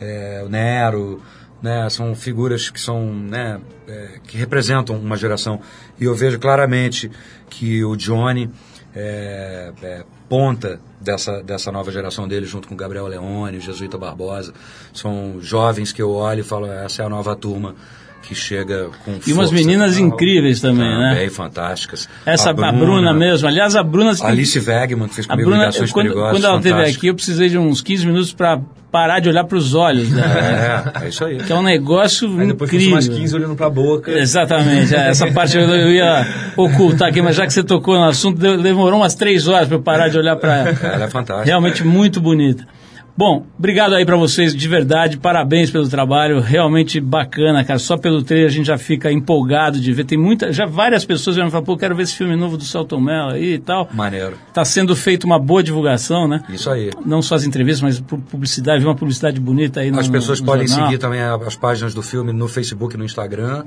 é, 0.00 0.44
Nero, 0.48 1.22
né, 1.62 1.88
são 1.88 2.14
figuras 2.14 2.68
que 2.68 2.80
são, 2.80 3.14
né, 3.14 3.60
é, 3.86 4.20
que 4.26 4.36
representam 4.36 4.96
uma 4.96 5.16
geração. 5.16 5.60
E 5.98 6.04
eu 6.04 6.14
vejo 6.14 6.38
claramente 6.38 7.10
que 7.48 7.84
o 7.84 7.96
Johnny 7.96 8.50
é, 8.94 9.72
é 9.82 10.04
ponta 10.28 10.80
dessa, 11.00 11.42
dessa 11.42 11.70
nova 11.70 11.90
geração 11.90 12.26
dele, 12.26 12.46
junto 12.46 12.68
com 12.68 12.76
Gabriel 12.76 13.06
Leone, 13.06 13.60
Jesuíta 13.60 13.96
Barbosa. 13.96 14.52
São 14.92 15.38
jovens 15.40 15.92
que 15.92 16.02
eu 16.02 16.10
olho 16.10 16.40
e 16.40 16.44
falo, 16.44 16.66
essa 16.66 17.02
é 17.02 17.06
a 17.06 17.08
nova 17.08 17.36
turma 17.36 17.74
que 18.22 18.34
chega 18.34 18.88
com 19.04 19.18
E 19.26 19.32
umas 19.32 19.50
meninas 19.50 19.98
incríveis 19.98 20.60
também, 20.60 20.88
né? 20.88 21.10
Também 21.14 21.28
fantásticas. 21.30 22.08
Essa, 22.24 22.50
a 22.50 22.72
Bruna, 22.72 23.12
mesmo. 23.12 23.48
Aliás, 23.48 23.74
a 23.76 23.82
Bruna... 23.82 24.12
A 24.22 24.28
Alice 24.28 24.58
Wegman, 24.58 25.08
que 25.08 25.14
fez 25.16 25.26
a 25.26 25.30
comigo 25.32 25.50
Bruna, 25.50 25.64
Ligações 25.66 25.90
quando, 25.92 26.06
Perigosas. 26.06 26.32
quando 26.32 26.44
ela 26.44 26.56
esteve 26.58 26.82
aqui, 26.82 27.06
eu 27.08 27.14
precisei 27.14 27.48
de 27.48 27.58
uns 27.58 27.80
15 27.80 28.06
minutos 28.06 28.32
para 28.32 28.60
parar 28.90 29.20
de 29.20 29.28
olhar 29.30 29.44
para 29.44 29.56
os 29.56 29.74
olhos 29.74 30.10
dela. 30.10 30.26
né? 30.28 30.92
É, 31.00 31.04
é 31.04 31.08
isso 31.08 31.24
aí. 31.24 31.38
Que 31.38 31.50
é 31.52 31.56
um 31.56 31.62
negócio 31.62 32.28
Aí 32.38 32.46
depois 32.48 32.70
incrível. 32.70 32.92
mais 32.92 33.08
15 33.08 33.34
olhando 33.36 33.56
pra 33.56 33.70
boca. 33.70 34.10
Exatamente, 34.12 34.94
é, 34.94 35.08
essa 35.08 35.30
parte 35.32 35.56
eu, 35.56 35.90
ia 35.90 36.26
ocultar 36.56 37.08
aqui, 37.08 37.22
mas 37.22 37.34
já 37.36 37.46
que 37.46 37.52
você 37.52 37.62
tocou 37.62 37.96
no 37.96 38.04
assunto, 38.04 38.38
de- 38.38 38.62
demorou 38.62 39.00
umas 39.00 39.14
três 39.14 39.48
horas 39.48 39.66
para 39.66 39.76
eu 39.78 39.82
parar 39.82 40.08
de 40.08 40.18
olhar 40.18 40.36
para 40.36 40.56
ela. 40.58 40.78
Ela 40.94 41.04
é 41.06 41.10
fantástica. 41.10 41.46
Realmente 41.46 41.82
muito 41.84 42.20
bonita. 42.20 42.66
Bom, 43.14 43.44
obrigado 43.58 43.94
aí 43.94 44.06
pra 44.06 44.16
vocês, 44.16 44.54
de 44.56 44.68
verdade, 44.68 45.18
parabéns 45.18 45.70
pelo 45.70 45.86
trabalho, 45.86 46.40
realmente 46.40 46.98
bacana, 46.98 47.62
cara. 47.62 47.78
Só 47.78 47.98
pelo 47.98 48.22
trailer 48.22 48.48
a 48.48 48.50
gente 48.52 48.66
já 48.66 48.78
fica 48.78 49.12
empolgado 49.12 49.78
de 49.78 49.92
ver. 49.92 50.04
Tem 50.04 50.16
muita, 50.16 50.50
já 50.50 50.64
várias 50.64 51.04
pessoas 51.04 51.36
já 51.36 51.44
me 51.44 51.50
falam, 51.50 51.64
pô, 51.64 51.76
quero 51.76 51.94
ver 51.94 52.04
esse 52.04 52.16
filme 52.16 52.34
novo 52.36 52.56
do 52.56 52.64
Celton 52.64 53.00
Mello 53.00 53.32
aí 53.32 53.54
e 53.54 53.58
tal. 53.58 53.86
Maneiro. 53.92 54.38
Tá 54.54 54.64
sendo 54.64 54.96
feita 54.96 55.26
uma 55.26 55.38
boa 55.38 55.62
divulgação, 55.62 56.26
né? 56.26 56.42
Isso 56.48 56.70
aí. 56.70 56.90
Não 57.04 57.20
só 57.20 57.34
as 57.34 57.44
entrevistas, 57.44 57.82
mas 57.82 58.00
pu- 58.00 58.16
publicidade, 58.18 58.80
vi 58.80 58.86
uma 58.86 58.96
publicidade 58.96 59.38
bonita 59.38 59.80
aí 59.80 59.90
no 59.90 60.00
As 60.00 60.08
pessoas 60.08 60.40
no 60.40 60.46
podem 60.46 60.66
jornal. 60.66 60.86
seguir 60.86 60.98
também 60.98 61.20
as 61.20 61.54
páginas 61.54 61.92
do 61.92 62.02
filme 62.02 62.32
no 62.32 62.48
Facebook 62.48 62.94
e 62.94 62.98
no 62.98 63.04
Instagram. 63.04 63.64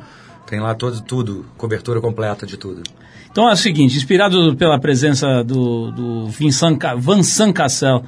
Tem 0.47 0.59
lá 0.59 0.73
todo, 0.73 1.01
tudo, 1.01 1.45
cobertura 1.55 2.01
completa 2.01 2.47
de 2.47 2.57
tudo. 2.57 2.81
Então 3.31 3.47
é 3.47 3.53
o 3.53 3.55
seguinte, 3.55 3.95
inspirado 3.95 4.55
pela 4.55 4.79
presença 4.79 5.43
do, 5.43 5.91
do 5.91 6.25
Vincent, 6.29 6.79
Vincent 6.97 7.53
Cassel 7.53 8.03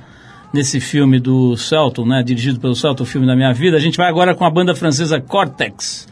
nesse 0.54 0.80
filme 0.80 1.20
do 1.20 1.56
Celton, 1.58 2.06
né, 2.06 2.24
dirigido 2.24 2.60
pelo 2.60 2.76
Celton, 2.76 3.04
o 3.04 3.06
filme 3.06 3.28
da 3.28 3.36
minha 3.36 3.54
vida. 3.54 3.78
A 3.78 3.80
gente 3.80 3.98
vai 3.98 4.08
agora 4.10 4.34
com 4.36 4.46
a 4.46 4.50
banda 4.50 4.74
francesa 4.76 5.20
Cortex, 5.20 6.08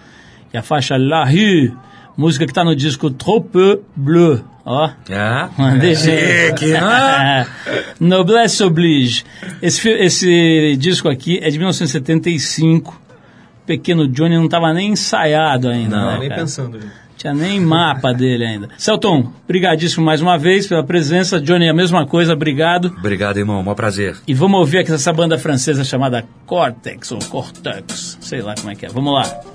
e 0.54 0.58
a 0.58 0.62
faixa 0.62 0.96
La 0.98 1.26
Rue, 1.26 1.74
música 2.18 2.46
que 2.46 2.52
está 2.52 2.64
no 2.64 2.76
disco 2.76 3.10
Trop 3.10 3.48
Peu 3.50 3.82
Bleu. 3.96 4.44
Ó, 4.66 4.90
Ah, 5.12 5.50
Deixa 5.80 6.10
chique, 6.10 6.72
né? 6.72 7.46
Noblesse 8.00 8.64
Oblige. 8.64 9.24
Esse, 9.62 9.88
esse 9.90 10.76
disco 10.78 11.08
aqui 11.08 11.38
é 11.42 11.50
de 11.50 11.58
1975. 11.60 13.00
Pequeno 13.66 14.08
Johnny 14.08 14.36
não 14.36 14.46
estava 14.46 14.74
nem 14.74 14.92
ensaiado 14.92 15.70
ainda. 15.70 15.96
Não, 15.96 16.12
né, 16.14 16.20
Nem 16.20 16.30
pensando, 16.30 16.80
gente. 16.80 17.05
Tinha 17.18 17.34
nem 17.34 17.60
mapa 17.60 18.14
dele 18.14 18.46
ainda. 18.46 18.70
Celton, 18.78 19.32
brigadíssimo 19.48 20.06
mais 20.06 20.22
uma 20.22 20.38
vez 20.38 20.68
pela 20.68 20.84
presença. 20.84 21.40
Johnny, 21.40 21.70
a 21.70 21.74
mesma 21.74 22.06
coisa, 22.06 22.34
obrigado. 22.34 22.94
Obrigado, 22.98 23.38
irmão. 23.38 23.64
Mó 23.64 23.74
prazer. 23.74 24.18
E 24.28 24.34
vamos 24.34 24.60
ouvir 24.60 24.80
aqui 24.80 24.92
essa 24.92 25.14
banda 25.14 25.38
francesa 25.38 25.84
chamada 25.84 26.26
Cortex, 26.46 27.12
ou 27.12 27.20
Cortex, 27.20 28.18
sei 28.22 28.42
lá 28.42 28.56
como 28.56 28.72
é 28.72 28.76
que 28.76 28.86
é. 28.86 28.90
Vamos 28.90 29.14
lá. 29.14 29.55